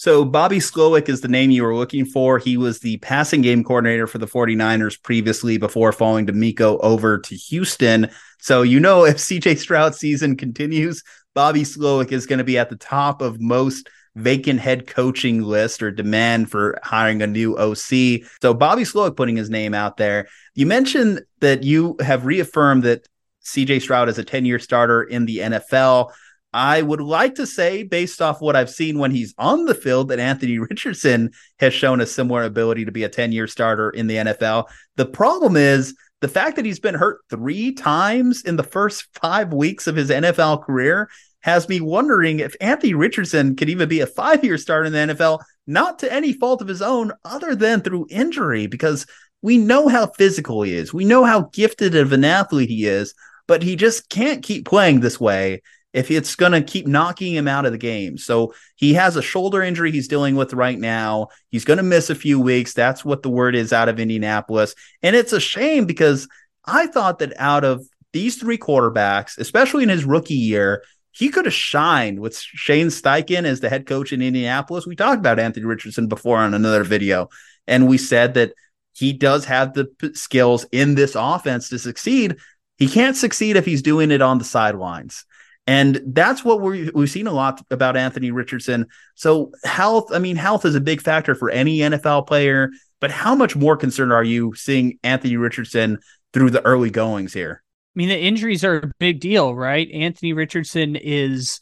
So 0.00 0.24
Bobby 0.24 0.60
Slowik 0.60 1.10
is 1.10 1.20
the 1.20 1.28
name 1.28 1.50
you 1.50 1.62
were 1.62 1.76
looking 1.76 2.06
for. 2.06 2.38
He 2.38 2.56
was 2.56 2.78
the 2.78 2.96
passing 2.96 3.42
game 3.42 3.62
coordinator 3.62 4.06
for 4.06 4.16
the 4.16 4.26
49ers 4.26 4.96
previously 5.02 5.58
before 5.58 5.92
falling 5.92 6.24
to 6.28 6.32
Miko 6.32 6.78
over 6.78 7.18
to 7.18 7.34
Houston. 7.34 8.08
So 8.38 8.62
you 8.62 8.80
know 8.80 9.04
if 9.04 9.18
CJ 9.18 9.58
Stroud 9.58 9.94
season 9.94 10.38
continues, 10.38 11.02
Bobby 11.34 11.64
Slowik 11.64 12.12
is 12.12 12.24
going 12.24 12.38
to 12.38 12.44
be 12.44 12.56
at 12.56 12.70
the 12.70 12.76
top 12.76 13.20
of 13.20 13.42
most 13.42 13.90
vacant 14.14 14.58
head 14.58 14.86
coaching 14.86 15.42
list 15.42 15.82
or 15.82 15.90
demand 15.90 16.50
for 16.50 16.78
hiring 16.82 17.20
a 17.20 17.26
new 17.26 17.58
OC. 17.58 18.22
So 18.40 18.54
Bobby 18.54 18.84
Slowik 18.84 19.18
putting 19.18 19.36
his 19.36 19.50
name 19.50 19.74
out 19.74 19.98
there. 19.98 20.28
You 20.54 20.64
mentioned 20.64 21.20
that 21.40 21.62
you 21.62 21.96
have 22.00 22.24
reaffirmed 22.24 22.84
that 22.84 23.06
CJ 23.44 23.82
Stroud 23.82 24.08
is 24.08 24.18
a 24.18 24.24
10-year 24.24 24.60
starter 24.60 25.02
in 25.02 25.26
the 25.26 25.38
NFL. 25.40 26.12
I 26.52 26.82
would 26.82 27.00
like 27.00 27.36
to 27.36 27.46
say, 27.46 27.84
based 27.84 28.20
off 28.20 28.40
what 28.40 28.56
I've 28.56 28.70
seen 28.70 28.98
when 28.98 29.12
he's 29.12 29.34
on 29.38 29.66
the 29.66 29.74
field, 29.74 30.08
that 30.08 30.18
Anthony 30.18 30.58
Richardson 30.70 31.30
has 31.58 31.72
shown 31.72 32.00
a 32.00 32.06
similar 32.06 32.42
ability 32.42 32.84
to 32.84 32.92
be 32.92 33.04
a 33.04 33.08
10 33.08 33.32
year 33.32 33.46
starter 33.46 33.90
in 33.90 34.06
the 34.06 34.16
NFL. 34.16 34.68
The 34.96 35.06
problem 35.06 35.56
is 35.56 35.94
the 36.20 36.28
fact 36.28 36.56
that 36.56 36.64
he's 36.64 36.80
been 36.80 36.94
hurt 36.94 37.20
three 37.30 37.72
times 37.72 38.42
in 38.42 38.56
the 38.56 38.62
first 38.62 39.06
five 39.20 39.52
weeks 39.52 39.86
of 39.86 39.96
his 39.96 40.10
NFL 40.10 40.64
career 40.64 41.08
has 41.42 41.68
me 41.68 41.80
wondering 41.80 42.40
if 42.40 42.54
Anthony 42.60 42.92
Richardson 42.92 43.56
could 43.56 43.70
even 43.70 43.88
be 43.88 44.00
a 44.00 44.06
five 44.06 44.44
year 44.44 44.58
starter 44.58 44.86
in 44.86 44.92
the 44.92 45.14
NFL, 45.14 45.40
not 45.66 45.98
to 46.00 46.12
any 46.12 46.32
fault 46.32 46.60
of 46.60 46.68
his 46.68 46.82
own, 46.82 47.12
other 47.24 47.54
than 47.54 47.80
through 47.80 48.06
injury, 48.10 48.66
because 48.66 49.06
we 49.40 49.56
know 49.56 49.88
how 49.88 50.06
physical 50.06 50.62
he 50.62 50.74
is. 50.74 50.92
We 50.92 51.06
know 51.06 51.24
how 51.24 51.48
gifted 51.52 51.94
of 51.94 52.12
an 52.12 52.24
athlete 52.24 52.68
he 52.68 52.84
is, 52.84 53.14
but 53.46 53.62
he 53.62 53.74
just 53.76 54.10
can't 54.10 54.42
keep 54.42 54.66
playing 54.66 55.00
this 55.00 55.18
way 55.18 55.62
if 55.92 56.10
it's 56.10 56.36
going 56.36 56.52
to 56.52 56.62
keep 56.62 56.86
knocking 56.86 57.34
him 57.34 57.48
out 57.48 57.66
of 57.66 57.72
the 57.72 57.78
game. 57.78 58.16
So 58.16 58.54
he 58.76 58.94
has 58.94 59.16
a 59.16 59.22
shoulder 59.22 59.62
injury 59.62 59.90
he's 59.90 60.08
dealing 60.08 60.36
with 60.36 60.52
right 60.52 60.78
now. 60.78 61.28
He's 61.50 61.64
going 61.64 61.78
to 61.78 61.82
miss 61.82 62.10
a 62.10 62.14
few 62.14 62.40
weeks. 62.40 62.74
That's 62.74 63.04
what 63.04 63.22
the 63.22 63.30
word 63.30 63.54
is 63.56 63.72
out 63.72 63.88
of 63.88 63.98
Indianapolis. 63.98 64.74
And 65.02 65.16
it's 65.16 65.32
a 65.32 65.40
shame 65.40 65.86
because 65.86 66.28
I 66.64 66.86
thought 66.86 67.18
that 67.18 67.32
out 67.38 67.64
of 67.64 67.84
these 68.12 68.36
three 68.36 68.58
quarterbacks, 68.58 69.38
especially 69.38 69.82
in 69.82 69.88
his 69.88 70.04
rookie 70.04 70.34
year, 70.34 70.84
he 71.12 71.28
could 71.28 71.44
have 71.44 71.54
shined 71.54 72.20
with 72.20 72.38
Shane 72.38 72.86
Steichen 72.86 73.44
as 73.44 73.60
the 73.60 73.68
head 73.68 73.86
coach 73.86 74.12
in 74.12 74.22
Indianapolis. 74.22 74.86
We 74.86 74.96
talked 74.96 75.18
about 75.18 75.40
Anthony 75.40 75.66
Richardson 75.66 76.06
before 76.06 76.38
on 76.38 76.54
another 76.54 76.84
video, 76.84 77.28
and 77.66 77.88
we 77.88 77.98
said 77.98 78.34
that 78.34 78.52
he 78.92 79.12
does 79.12 79.44
have 79.46 79.74
the 79.74 79.88
skills 80.14 80.66
in 80.72 80.94
this 80.94 81.16
offense 81.16 81.68
to 81.70 81.78
succeed. 81.78 82.36
He 82.76 82.88
can't 82.88 83.16
succeed 83.16 83.56
if 83.56 83.66
he's 83.66 83.82
doing 83.82 84.10
it 84.10 84.22
on 84.22 84.38
the 84.38 84.44
sidelines. 84.44 85.24
And 85.70 86.00
that's 86.04 86.44
what 86.44 86.60
we 86.60 86.90
we've 86.96 87.08
seen 87.08 87.28
a 87.28 87.32
lot 87.32 87.64
about 87.70 87.96
Anthony 87.96 88.32
Richardson. 88.32 88.86
So 89.14 89.52
health, 89.62 90.10
I 90.12 90.18
mean, 90.18 90.34
health 90.34 90.64
is 90.64 90.74
a 90.74 90.80
big 90.80 91.00
factor 91.00 91.36
for 91.36 91.48
any 91.48 91.78
NFL 91.78 92.26
player, 92.26 92.70
but 92.98 93.12
how 93.12 93.36
much 93.36 93.54
more 93.54 93.76
concerned 93.76 94.12
are 94.12 94.24
you 94.24 94.52
seeing 94.56 94.98
Anthony 95.04 95.36
Richardson 95.36 96.00
through 96.32 96.50
the 96.50 96.64
early 96.66 96.90
goings 96.90 97.32
here? 97.32 97.62
I 97.62 97.94
mean, 97.94 98.08
the 98.08 98.18
injuries 98.18 98.64
are 98.64 98.78
a 98.78 98.90
big 98.98 99.20
deal, 99.20 99.54
right? 99.54 99.88
Anthony 99.92 100.32
Richardson 100.32 100.96
is 100.96 101.60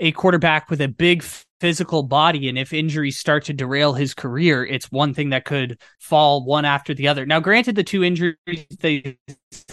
a 0.00 0.12
quarterback 0.12 0.70
with 0.70 0.80
a 0.80 0.88
big 0.88 1.22
physical 1.60 2.02
body 2.02 2.48
and 2.48 2.58
if 2.58 2.72
injuries 2.72 3.18
start 3.18 3.44
to 3.44 3.52
derail 3.52 3.92
his 3.92 4.14
career 4.14 4.64
it's 4.64 4.90
one 4.90 5.12
thing 5.12 5.28
that 5.28 5.44
could 5.44 5.78
fall 5.98 6.42
one 6.42 6.64
after 6.64 6.94
the 6.94 7.06
other. 7.06 7.26
Now 7.26 7.38
granted 7.38 7.76
the 7.76 7.84
two 7.84 8.02
injuries 8.02 8.66
they 8.80 9.18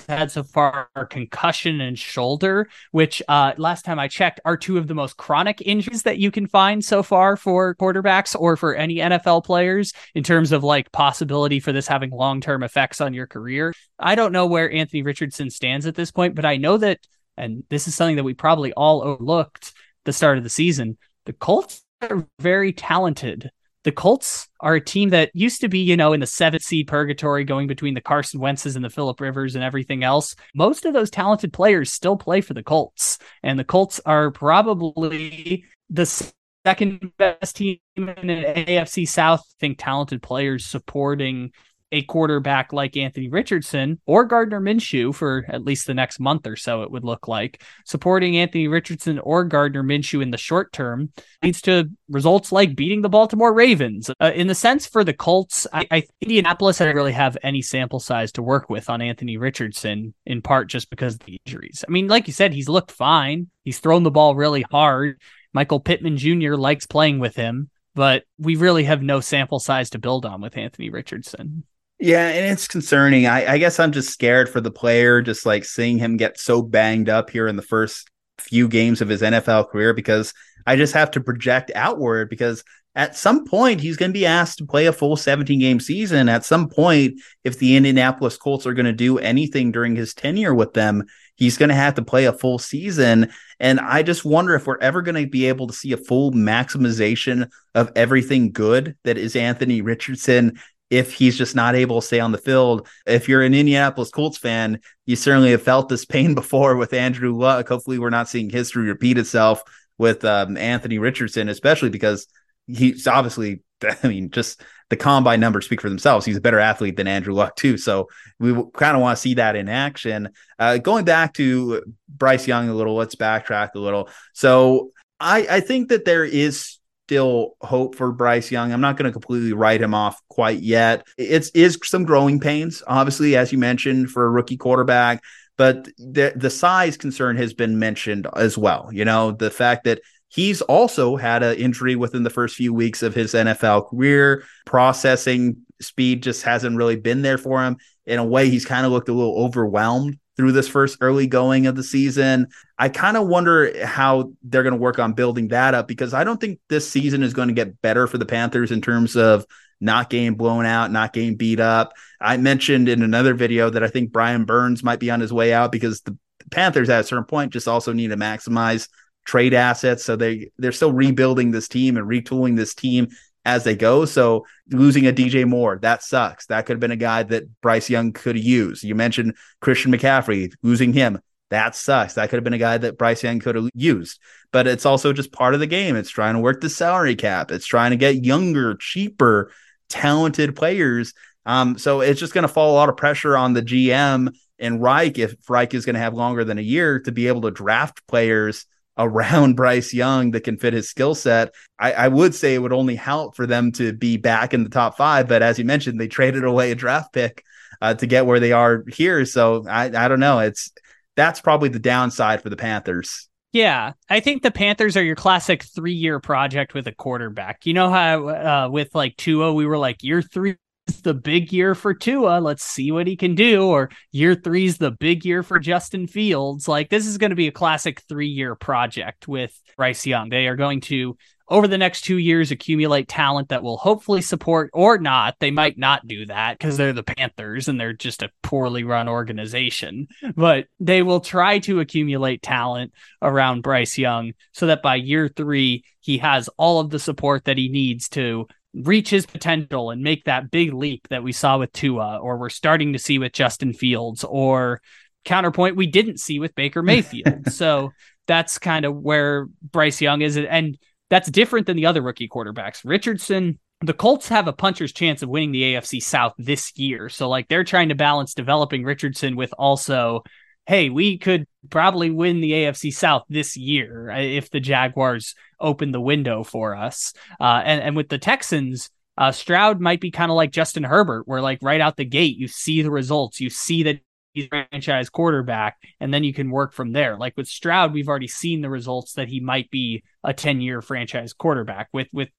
had 0.08 0.30
so 0.30 0.44
far 0.44 0.90
are 0.96 1.06
concussion 1.06 1.80
and 1.80 1.98
shoulder 1.98 2.68
which 2.92 3.22
uh, 3.30 3.54
last 3.58 3.86
time 3.86 4.00
i 4.00 4.08
checked 4.08 4.40
are 4.44 4.58
two 4.58 4.78
of 4.78 4.88
the 4.88 4.96
most 4.96 5.18
chronic 5.18 5.62
injuries 5.62 6.04
that 6.04 6.18
you 6.18 6.30
can 6.32 6.48
find 6.48 6.84
so 6.84 7.04
far 7.04 7.38
for 7.38 7.76
quarterbacks 7.76 8.36
or 8.38 8.58
for 8.58 8.76
any 8.76 8.96
nfl 8.96 9.44
players 9.44 9.94
in 10.14 10.24
terms 10.24 10.52
of 10.52 10.64
like 10.64 10.92
possibility 10.92 11.60
for 11.60 11.72
this 11.72 11.88
having 11.88 12.10
long-term 12.10 12.64
effects 12.64 13.00
on 13.00 13.14
your 13.14 13.28
career. 13.28 13.74
I 14.00 14.16
don't 14.16 14.34
know 14.34 14.46
where 14.46 14.72
anthony 14.72 15.04
richardson 15.04 15.50
stands 15.50 15.86
at 15.86 15.96
this 15.96 16.12
point 16.12 16.36
but 16.36 16.46
i 16.46 16.58
know 16.58 16.78
that 16.78 17.00
and 17.38 17.64
this 17.70 17.88
is 17.88 17.96
something 17.96 18.16
that 18.18 18.24
we 18.24 18.34
probably 18.34 18.74
all 18.74 19.04
overlooked 19.04 19.74
the 20.08 20.14
start 20.14 20.38
of 20.38 20.44
the 20.46 20.50
season 20.50 20.98
the 21.26 21.34
Colts 21.34 21.84
are 22.02 22.26
very 22.40 22.72
talented. 22.72 23.52
The 23.84 23.92
Colts 23.92 24.48
are 24.62 24.76
a 24.76 24.82
team 24.82 25.10
that 25.10 25.30
used 25.34 25.60
to 25.60 25.68
be, 25.68 25.80
you 25.80 25.98
know, 25.98 26.14
in 26.14 26.22
the 26.22 26.26
seventh 26.26 26.64
seed 26.64 26.88
purgatory, 26.88 27.44
going 27.44 27.68
between 27.68 27.94
the 27.94 28.02
Carson 28.02 28.40
Wentzes 28.40 28.78
and 28.78 28.86
the 28.86 28.90
Philip 28.90 29.20
Rivers 29.20 29.56
and 29.56 29.64
everything 29.64 30.06
else. 30.06 30.38
Most 30.56 30.86
of 30.86 30.94
those 30.94 31.10
talented 31.10 31.52
players 31.52 31.92
still 31.92 32.16
play 32.16 32.40
for 32.40 32.54
the 32.54 32.64
Colts, 32.64 33.20
and 33.44 33.60
the 33.60 33.66
Colts 33.66 34.00
are 34.06 34.32
probably 34.32 35.66
the 35.90 36.32
second 36.66 37.12
best 37.18 37.58
team 37.58 37.80
in 37.98 38.28
the 38.28 38.66
AFC 38.68 39.06
South. 39.06 39.42
I 39.42 39.56
think 39.60 39.78
talented 39.78 40.22
players 40.22 40.66
supporting 40.66 41.52
a 41.92 42.02
quarterback 42.04 42.74
like 42.74 42.98
Anthony 42.98 43.30
Richardson 43.30 44.00
or 44.06 44.26
Gardner 44.26 44.60
Minshew 44.60 45.14
for 45.14 45.46
at 45.48 45.64
least 45.64 45.88
the 45.88 45.94
next 45.94 46.20
month 46.20 46.46
or 46.46 46.56
so, 46.56 46.84
it 46.84 46.92
would 46.92 47.04
look 47.04 47.28
like. 47.28 47.64
Supporting 47.86 48.38
Anthony 48.38 48.68
Richardson 48.68 49.20
or 49.20 49.44
Gardner 49.44 49.84
Minshew 49.84 50.22
in 50.22 50.32
the 50.32 50.38
short 50.38 50.74
term 50.74 51.12
leads 51.44 51.62
to 51.64 51.90
results 52.10 52.52
like 52.52 52.76
beating 52.76 53.02
the 53.02 53.10
Baltimore 53.10 53.54
Ravens. 53.54 54.10
Uh, 54.20 54.32
in 54.36 54.48
the 54.48 54.56
sense 54.56 54.86
for 54.86 55.04
the 55.04 55.14
Colts, 55.14 55.66
I, 55.72 55.88
I 55.90 56.04
Indianapolis 56.22 56.80
didn't 56.80 56.96
really 56.96 57.14
have 57.14 57.38
any 57.44 57.62
sample 57.62 58.00
size 58.00 58.32
to 58.34 58.44
work 58.44 58.70
with 58.70 58.90
on 58.90 59.02
Anthony 59.02 59.38
Richardson, 59.38 60.14
in 60.26 60.42
part 60.42 60.68
just 60.68 60.90
because 60.90 61.16
of 61.16 61.22
the 61.22 61.40
injuries. 61.46 61.86
I 61.88 61.92
mean, 61.92 62.08
like 62.08 62.28
you 62.28 62.34
said, 62.34 62.54
he's 62.54 62.70
looked 62.70 62.92
fine. 62.92 63.50
He's 63.64 63.80
thrown 63.80 64.04
the 64.04 64.12
ball 64.12 64.36
really 64.36 64.66
hard. 64.72 65.22
Michael 65.54 65.80
Pittman 65.80 66.18
Jr. 66.18 66.56
likes 66.56 66.86
playing 66.86 67.20
with 67.20 67.36
him 67.36 67.70
but 67.98 68.26
we 68.38 68.56
really 68.56 68.84
have 68.84 69.02
no 69.02 69.20
sample 69.20 69.60
size 69.60 69.90
to 69.90 69.98
build 69.98 70.24
on 70.24 70.40
with 70.40 70.56
Anthony 70.56 70.92
Richardson. 70.92 71.64
Yeah, 72.00 72.28
and 72.28 72.46
it's 72.46 72.68
concerning. 72.68 73.26
I, 73.26 73.54
I 73.54 73.58
guess 73.58 73.80
I'm 73.80 73.92
just 73.92 74.12
scared 74.12 74.50
for 74.50 74.62
the 74.62 74.72
player, 74.72 75.22
just 75.22 75.46
like 75.46 75.66
seeing 75.66 75.98
him 75.98 76.18
get 76.18 76.40
so 76.40 76.62
banged 76.62 77.10
up 77.10 77.30
here 77.30 77.48
in 77.48 77.56
the 77.56 77.64
first 77.64 78.10
few 78.38 78.68
games 78.68 79.02
of 79.02 79.10
his 79.10 79.22
NFL 79.22 79.70
career 79.70 79.94
because 79.94 80.34
I 80.68 80.76
just 80.76 80.94
have 80.94 81.10
to 81.12 81.22
project 81.22 81.72
outward 81.74 82.30
because 82.30 82.64
at 82.94 83.16
some 83.16 83.46
point 83.46 83.80
he's 83.80 83.98
going 83.98 84.12
to 84.12 84.20
be 84.20 84.26
asked 84.26 84.58
to 84.60 84.66
play 84.66 84.86
a 84.86 84.94
full 84.94 85.16
17 85.16 85.60
game 85.60 85.80
season. 85.80 86.30
At 86.30 86.46
some 86.46 86.70
point, 86.70 87.20
if 87.44 87.58
the 87.58 87.76
Indianapolis 87.76 88.38
Colts 88.38 88.68
are 88.68 88.74
going 88.74 88.86
to 88.86 88.94
do 88.94 89.18
anything 89.18 89.72
during 89.72 89.96
his 89.96 90.14
tenure 90.14 90.54
with 90.54 90.74
them, 90.74 91.04
he's 91.36 91.58
going 91.58 91.70
to 91.70 91.76
have 91.76 91.96
to 91.96 92.04
play 92.04 92.26
a 92.26 92.34
full 92.34 92.60
season. 92.60 93.32
And 93.60 93.80
I 93.80 94.04
just 94.04 94.26
wonder 94.26 94.56
if 94.56 94.68
we're 94.68 94.80
ever 94.80 95.02
going 95.02 95.24
to 95.24 95.30
be 95.30 95.46
able 95.46 95.68
to 95.68 95.74
see 95.74 95.94
a 95.94 95.98
full 95.98 96.32
maximization 96.32 97.50
of 97.74 97.92
everything 97.96 98.52
good 98.52 98.96
that 99.04 99.18
is 99.18 99.36
Anthony 99.36 99.82
Richardson 99.82 100.60
if 100.90 101.14
he's 101.14 101.38
just 101.38 101.56
not 101.56 101.76
able 101.76 102.02
to 102.02 102.08
stay 102.08 102.20
on 102.20 102.32
the 102.32 102.38
field. 102.38 102.88
If 103.06 103.28
you're 103.28 103.42
an 103.42 103.54
Indianapolis 103.54 104.10
Colts 104.10 104.38
fan, 104.38 104.80
you 105.06 105.16
certainly 105.16 105.52
have 105.52 105.62
felt 105.62 105.90
this 105.90 106.06
pain 106.06 106.36
before 106.36 106.76
with 106.76 106.94
Andrew 106.94 107.36
Luck. 107.36 107.68
Hopefully, 107.68 108.00
we're 108.00 108.10
not 108.10 108.30
seeing 108.30 108.50
history 108.50 108.88
repeat 108.88 109.18
itself 109.18 109.62
with 109.98 110.24
um, 110.26 110.58
Anthony 110.58 111.00
Richardson, 111.00 111.50
especially 111.50 111.90
because 111.90 112.28
he's 112.68 113.08
obviously, 113.08 113.62
I 114.04 114.08
mean, 114.08 114.30
just 114.30 114.62
the 114.90 114.96
combine 114.96 115.40
numbers 115.40 115.66
speak 115.66 115.82
for 115.82 115.90
themselves. 115.90 116.26
He's 116.26 116.38
a 116.38 116.42
better 116.42 116.60
athlete 116.60 116.96
than 116.96 117.08
Andrew 117.08 117.34
Luck, 117.34 117.56
too. 117.56 117.78
So 117.78 118.08
we 118.40 118.54
kind 118.74 118.96
of 118.96 119.02
want 119.02 119.18
to 119.18 119.22
see 119.22 119.34
that 119.36 119.56
in 119.56 119.68
action. 119.68 120.30
Uh, 120.58 120.78
going 120.78 121.04
back 121.04 121.34
to 121.34 121.84
Bryce 122.08 122.48
Young 122.48 122.70
a 122.70 122.74
little, 122.74 122.96
let's 122.96 123.16
backtrack 123.16 123.76
a 123.76 123.80
little. 123.80 124.10
So 124.34 124.92
I, 125.20 125.48
I 125.50 125.60
think 125.60 125.90
that 125.90 126.06
there 126.06 126.24
is 126.24 126.77
still 127.08 127.56
hope 127.62 127.96
for 127.96 128.12
Bryce 128.12 128.52
Young. 128.52 128.74
I'm 128.74 128.82
not 128.82 128.98
going 128.98 129.06
to 129.06 129.14
completely 129.14 129.54
write 129.54 129.82
him 129.82 129.94
off 129.94 130.22
quite 130.28 130.60
yet. 130.60 131.08
It's 131.18 131.50
is 131.52 131.80
some 131.84 132.04
growing 132.04 132.42
pains, 132.42 132.84
obviously, 132.86 133.38
as 133.38 133.54
you 133.54 133.58
mentioned, 133.58 134.12
for 134.12 134.26
a 134.26 134.30
rookie 134.30 134.58
quarterback. 134.58 135.24
But 135.56 135.86
the 135.98 136.34
the 136.36 136.50
size 136.50 136.98
concern 136.98 137.38
has 137.38 137.54
been 137.54 137.80
mentioned 137.80 138.28
as 138.36 138.58
well. 138.58 138.90
You 138.92 139.06
know, 139.06 139.32
the 139.32 139.50
fact 139.50 139.86
that 139.86 140.02
He's 140.30 140.62
also 140.62 141.16
had 141.16 141.42
an 141.42 141.56
injury 141.56 141.96
within 141.96 142.24
the 142.24 142.30
first 142.30 142.58
few 142.58 142.74
weeks 142.74 143.02
of 143.02 143.16
his 143.16 143.34
NFL 143.34 143.90
career. 143.90 144.44
Processing 144.66 145.66
speed 145.80 146.22
just 146.22 146.44
hasn't 146.44 146.76
really 146.76 146.98
been 146.98 147.22
there 147.22 147.38
for 147.38 147.64
him. 147.64 147.78
In 148.06 148.20
a 148.20 148.26
way, 148.26 148.50
he's 148.50 148.66
kind 148.66 148.86
of 148.86 148.92
looked 148.92 149.08
a 149.08 149.14
little 149.14 149.42
overwhelmed 149.46 150.20
through 150.38 150.52
this 150.52 150.68
first 150.68 151.00
early 151.02 151.28
going 151.28 151.68
of 151.68 151.76
the 151.76 151.84
season. 151.84 152.48
I 152.78 152.90
kind 152.90 153.18
of 153.18 153.28
wonder 153.28 153.86
how 153.86 154.32
they're 154.44 154.64
going 154.64 154.74
to 154.74 154.80
work 154.80 155.00
on 155.00 155.14
building 155.14 155.50
that 155.50 155.74
up 155.74 155.88
because 155.88 156.14
I 156.14 156.24
don't 156.24 156.40
think 156.40 156.60
this 156.70 156.90
season 156.90 157.24
is 157.24 157.34
going 157.34 157.48
to 157.48 157.54
get 157.54 157.82
better 157.82 158.08
for 158.08 158.18
the 158.18 158.26
Panthers 158.26 158.72
in 158.72 158.82
terms 158.82 159.18
of 159.18 159.46
not 159.82 160.10
getting 160.10 160.36
blown 160.36 160.66
out, 160.66 160.92
not 160.92 161.14
getting 161.14 161.36
beat 161.36 161.60
up. 161.60 161.94
I 162.22 162.38
mentioned 162.38 162.88
in 162.88 163.02
another 163.02 163.34
video 163.34 163.70
that 163.70 163.84
I 163.84 163.88
think 163.88 164.12
Brian 164.12 164.46
Burns 164.46 164.84
might 164.84 165.00
be 165.00 165.12
on 165.12 165.20
his 165.20 165.34
way 165.34 165.54
out 165.54 165.72
because 165.72 166.02
the 166.02 166.18
Panthers 166.52 166.90
at 166.90 167.02
a 167.02 167.04
certain 167.04 167.26
point 167.26 167.54
just 167.54 167.68
also 167.68 167.94
need 167.94 168.10
to 168.10 168.18
maximize 168.18 168.88
trade 169.26 169.54
assets. 169.54 170.04
So 170.04 170.16
they 170.16 170.52
they're 170.58 170.72
still 170.72 170.94
rebuilding 170.94 171.52
this 171.52 171.68
team 171.68 171.98
and 171.98 172.08
retooling 172.08 172.56
this 172.56 172.74
team 172.74 173.10
as 173.48 173.64
they 173.64 173.76
go. 173.76 174.04
So 174.04 174.46
losing 174.70 175.08
a 175.08 175.14
DJ 175.14 175.48
Moore, 175.48 175.80
that 175.82 176.04
sucks. 176.04 176.46
That 176.48 176.66
could 176.66 176.74
have 176.74 176.82
been 176.82 176.92
a 176.92 176.98
guy 176.98 177.24
that 177.24 177.62
Bryce 177.62 177.90
Young 177.90 178.12
could 178.12 178.38
use. 178.38 178.84
You 178.84 178.94
mentioned 178.94 179.36
Christian 179.62 179.92
McCaffrey, 179.92 180.52
losing 180.62 180.92
him. 180.92 181.20
That 181.50 181.74
sucks. 181.74 182.16
That 182.16 182.30
could 182.30 182.36
have 182.36 182.44
been 182.44 182.52
a 182.52 182.58
guy 182.58 182.78
that 182.78 182.98
Bryce 182.98 183.24
Young 183.24 183.40
could 183.40 183.56
have 183.56 183.70
used. 183.74 184.20
But 184.52 184.68
it's 184.68 184.86
also 184.86 185.14
just 185.14 185.32
part 185.32 185.54
of 185.54 185.62
the 185.62 185.66
game. 185.66 185.96
It's 185.96 186.10
trying 186.10 186.34
to 186.34 186.42
work 186.42 186.60
the 186.60 186.70
salary 186.70 187.16
cap. 187.16 187.50
It's 187.50 187.66
trying 187.66 187.92
to 187.92 187.98
get 187.98 188.26
younger, 188.26 188.76
cheaper, 188.76 189.54
talented 189.88 190.58
players. 190.58 191.14
Um, 191.46 191.78
so 191.78 192.02
it's 192.02 192.20
just 192.20 192.34
going 192.34 192.42
to 192.42 192.50
fall 192.50 192.74
a 192.74 192.76
lot 192.76 192.90
of 192.90 192.98
pressure 192.98 193.38
on 193.38 193.54
the 193.54 193.62
GM 193.62 194.36
and 194.60 194.82
Reich 194.82 195.18
if 195.18 195.36
Reich 195.50 195.74
is 195.74 195.86
going 195.86 195.94
to 195.94 196.02
have 196.02 196.14
longer 196.14 196.44
than 196.44 196.58
a 196.58 196.62
year 196.62 197.00
to 197.00 197.14
be 197.14 197.30
able 197.30 197.44
to 197.44 197.52
draft 197.52 198.06
players 198.08 198.66
around 198.98 199.56
Bryce 199.56 199.94
Young 199.94 200.32
that 200.32 200.44
can 200.44 200.58
fit 200.58 200.74
his 200.74 200.90
skill 200.90 201.16
set. 201.16 201.54
I, 201.80 201.94
I, 201.94 202.08
would 202.08 202.34
say 202.34 202.56
it 202.56 202.60
would 202.60 202.74
only 202.74 202.96
help 202.96 203.36
for 203.36 203.46
them 203.46 203.72
to 203.74 203.94
be 203.94 204.18
back 204.18 204.54
in 204.54 204.64
the 204.64 204.70
top 204.70 204.98
five. 204.98 205.28
But 205.28 205.42
as 205.42 205.60
you 205.60 205.66
mentioned, 205.66 206.00
they 206.00 206.08
traded 206.08 206.44
away 206.44 206.72
a 206.72 206.76
draft 206.76 207.14
pick 207.14 207.44
uh, 207.82 207.94
to 207.96 208.08
get 208.08 208.26
where 208.26 208.40
they 208.40 208.52
are 208.52 208.84
here. 208.88 209.26
So 209.26 209.66
I, 209.68 209.86
I 209.86 210.08
don't 210.08 210.20
know. 210.20 210.40
It's 210.40 210.72
that's 211.16 211.42
probably 211.42 211.70
the 211.70 211.80
downside 211.80 212.42
for 212.42 212.50
the 212.50 212.58
Panthers. 212.58 213.28
Yeah, 213.54 213.94
I 214.10 214.20
think 214.20 214.44
the 214.44 214.52
Panthers 214.52 214.98
are 214.98 215.04
your 215.04 215.16
classic 215.16 215.64
three-year 215.64 216.20
project 216.20 216.74
with 216.74 216.86
a 216.86 216.92
quarterback. 216.92 217.66
You 217.66 217.74
know 217.74 217.90
how 217.90 218.28
uh, 218.28 218.70
with 218.70 218.94
like 218.94 219.16
Tua, 219.16 219.54
we 219.54 219.66
were 219.66 219.78
like 219.78 220.04
year 220.04 220.22
three 220.22 220.58
the 220.88 221.14
big 221.14 221.54
year 221.54 221.76
for 221.76 221.94
Tua. 221.94 222.40
Let's 222.40 222.64
see 222.64 222.92
what 222.92 223.08
he 223.08 223.16
can 223.16 223.36
do. 223.36 223.68
Or 223.68 223.90
year 224.12 224.36
three's 224.36 224.78
the 224.78 224.92
big 224.92 225.26
year 225.26 225.44
for 225.44 225.60
Justin 225.60 226.08
Fields. 226.08 226.68
Like 226.68 226.90
this 226.90 227.06
is 227.06 227.18
going 227.18 227.30
to 227.32 227.36
be 227.36 227.48
a 227.48 227.52
classic 227.52 228.02
three 228.08 228.28
year 228.28 228.56
project 228.56 229.28
with 229.28 229.60
Bryce 229.76 230.06
Young. 230.06 230.30
They 230.30 230.48
are 230.48 230.56
going 230.56 230.82
to, 230.82 231.18
over 231.50 231.68
the 231.68 231.78
next 231.78 232.02
two 232.02 232.18
years, 232.18 232.52
accumulate 232.52 233.08
talent 233.08 233.50
that 233.50 233.64
will 233.64 233.78
hopefully 233.78 234.22
support 234.22 234.70
or 234.74 234.98
not. 234.98 235.36
They 235.40 235.52
might 235.52 235.78
not 235.78 236.06
do 236.06 236.26
that 236.26 236.58
because 236.58 236.76
they're 236.76 236.92
the 236.92 237.04
Panthers 237.04 237.70
and 237.70 237.80
they're 237.80 237.94
just 237.94 238.22
a 238.22 238.32
poorly 238.44 238.84
run 238.84 239.08
organization. 239.08 240.08
But 240.36 240.66
they 240.80 241.04
will 241.04 241.22
try 241.22 241.60
to 241.60 241.80
accumulate 241.80 242.42
talent 242.42 242.92
around 243.22 243.62
Bryce 243.62 243.98
Young 243.98 244.34
so 244.52 244.68
that 244.68 244.82
by 244.82 244.96
year 244.96 245.30
three, 245.30 245.86
he 246.02 246.18
has 246.18 246.50
all 246.58 246.80
of 246.80 246.90
the 246.90 247.00
support 247.00 247.46
that 247.46 247.58
he 247.58 247.70
needs 247.70 248.10
to 248.10 248.48
reach 248.84 249.10
his 249.10 249.26
potential 249.26 249.92
and 249.92 250.02
make 250.02 250.26
that 250.26 250.52
big 250.52 250.74
leap 250.74 251.08
that 251.10 251.24
we 251.24 251.32
saw 251.32 251.58
with 251.58 251.72
Tua, 251.74 252.18
or 252.18 252.38
we're 252.38 252.50
starting 252.50 252.94
to 252.94 253.00
see 253.00 253.20
with 253.20 253.34
Justin 253.34 253.74
Fields, 253.74 254.24
or 254.24 254.82
counterpoint 255.26 255.76
we 255.76 255.88
didn't 255.88 256.20
see 256.20 256.40
with 256.40 256.56
Baker 256.56 256.84
Mayfield. 256.84 257.52
so 257.52 257.92
that's 258.28 258.60
kind 258.60 258.86
of 258.86 258.96
where 258.96 259.48
Bryce 259.62 260.02
Young 260.02 260.22
is. 260.22 260.38
And 260.38 260.78
that's 261.10 261.30
different 261.30 261.68
than 261.68 261.78
the 261.78 261.86
other 261.86 262.02
rookie 262.02 262.30
quarterbacks. 262.30 262.82
Richardson, 262.84 263.60
the 263.82 263.94
Colts 263.94 264.28
have 264.30 264.48
a 264.48 264.54
puncher's 264.54 264.92
chance 264.92 265.22
of 265.22 265.30
winning 265.30 265.52
the 265.52 265.76
AFC 265.76 266.02
South 266.02 266.34
this 266.38 266.78
year. 266.78 267.10
So, 267.10 267.30
like, 267.30 267.48
they're 267.48 267.64
trying 267.64 267.90
to 267.90 267.96
balance 267.96 268.34
developing 268.34 268.84
Richardson 268.84 269.36
with 269.36 269.54
also 269.58 270.24
hey, 270.68 270.90
we 270.90 271.18
could 271.18 271.48
probably 271.70 272.12
win 272.12 272.42
the 272.42 272.52
AFC 272.52 272.94
South 272.94 273.24
this 273.30 273.56
year 273.56 274.12
uh, 274.12 274.20
if 274.20 274.50
the 274.50 274.60
Jaguars 274.60 275.34
open 275.60 275.92
the 275.92 276.02
window 276.02 276.44
for 276.44 276.76
us. 276.76 277.14
Uh, 277.40 277.62
and, 277.66 277.82
and 277.82 277.96
with 277.96 278.10
the 278.10 278.18
Texans, 278.18 278.90
uh, 279.18 279.32
Stroud 279.32 279.80
might 279.80 280.02
be 280.02 280.12
kind 280.12 280.30
of 280.30 280.36
like 280.36 280.52
Justin 280.52 280.84
Herbert, 280.84 281.28
where 281.28 281.42
like 281.42 281.60
right 281.62 281.82
out 281.82 281.96
the 281.96 282.06
gate, 282.06 282.38
you 282.38 282.48
see 282.48 282.82
the 282.82 282.92
results, 282.92 283.40
you 283.40 283.50
see 283.50 283.84
that 283.84 284.02
he's 284.34 284.48
franchise 284.48 285.10
quarterback, 285.10 285.78
and 286.00 286.14
then 286.14 286.24
you 286.24 286.34
can 286.34 286.52
work 286.52 286.74
from 286.74 286.92
there. 286.92 287.18
Like 287.18 287.36
with 287.38 287.48
Stroud, 287.48 287.94
we've 287.94 288.10
already 288.10 288.28
seen 288.28 288.62
the 288.62 288.70
results 288.70 289.14
that 289.14 289.30
he 289.30 289.40
might 289.40 289.72
be 289.72 290.04
a 290.24 290.34
10 290.34 290.62
year 290.62 290.82
franchise 290.82 291.34
quarterback. 291.34 291.88
With, 291.94 292.08
with, 292.12 292.30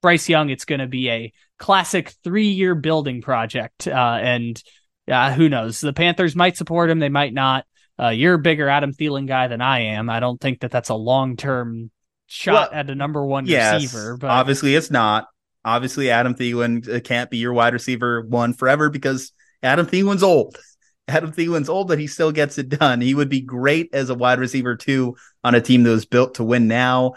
Bryce 0.00 0.28
Young, 0.28 0.48
it's 0.48 0.64
going 0.64 0.78
to 0.78 0.86
be 0.86 1.10
a 1.10 1.32
classic 1.58 2.14
three 2.22 2.50
year 2.50 2.76
building 2.76 3.20
project. 3.20 3.88
Uh, 3.88 4.18
and 4.22 4.62
uh, 5.10 5.32
who 5.32 5.48
knows? 5.48 5.80
The 5.80 5.92
Panthers 5.92 6.36
might 6.36 6.56
support 6.56 6.90
him, 6.90 6.98
they 6.98 7.08
might 7.08 7.34
not. 7.34 7.64
Uh, 8.00 8.08
you're 8.08 8.34
a 8.34 8.38
bigger 8.38 8.68
Adam 8.68 8.92
Thielen 8.92 9.26
guy 9.26 9.48
than 9.48 9.60
I 9.60 9.80
am. 9.80 10.08
I 10.08 10.20
don't 10.20 10.40
think 10.40 10.60
that 10.60 10.70
that's 10.70 10.88
a 10.88 10.94
long 10.94 11.36
term 11.36 11.90
shot 12.26 12.70
well, 12.70 12.80
at 12.80 12.90
a 12.90 12.94
number 12.94 13.24
one 13.24 13.46
yes, 13.46 13.82
receiver. 13.82 14.16
But 14.16 14.30
obviously, 14.30 14.74
it's 14.74 14.90
not. 14.90 15.26
Obviously, 15.64 16.10
Adam 16.10 16.34
Thielen 16.34 16.88
uh, 16.88 17.00
can't 17.00 17.30
be 17.30 17.38
your 17.38 17.52
wide 17.52 17.72
receiver 17.72 18.22
one 18.22 18.52
forever 18.52 18.88
because 18.90 19.32
Adam 19.62 19.86
Thielen's 19.86 20.22
old. 20.22 20.56
Adam 21.08 21.32
Thielen's 21.32 21.68
old, 21.70 21.88
but 21.88 21.98
he 21.98 22.06
still 22.06 22.32
gets 22.32 22.58
it 22.58 22.68
done. 22.68 23.00
He 23.00 23.14
would 23.14 23.30
be 23.30 23.40
great 23.40 23.88
as 23.94 24.10
a 24.10 24.14
wide 24.14 24.38
receiver 24.38 24.76
two 24.76 25.16
on 25.42 25.54
a 25.54 25.60
team 25.60 25.82
that 25.82 25.90
was 25.90 26.04
built 26.04 26.34
to 26.34 26.44
win 26.44 26.68
now. 26.68 27.14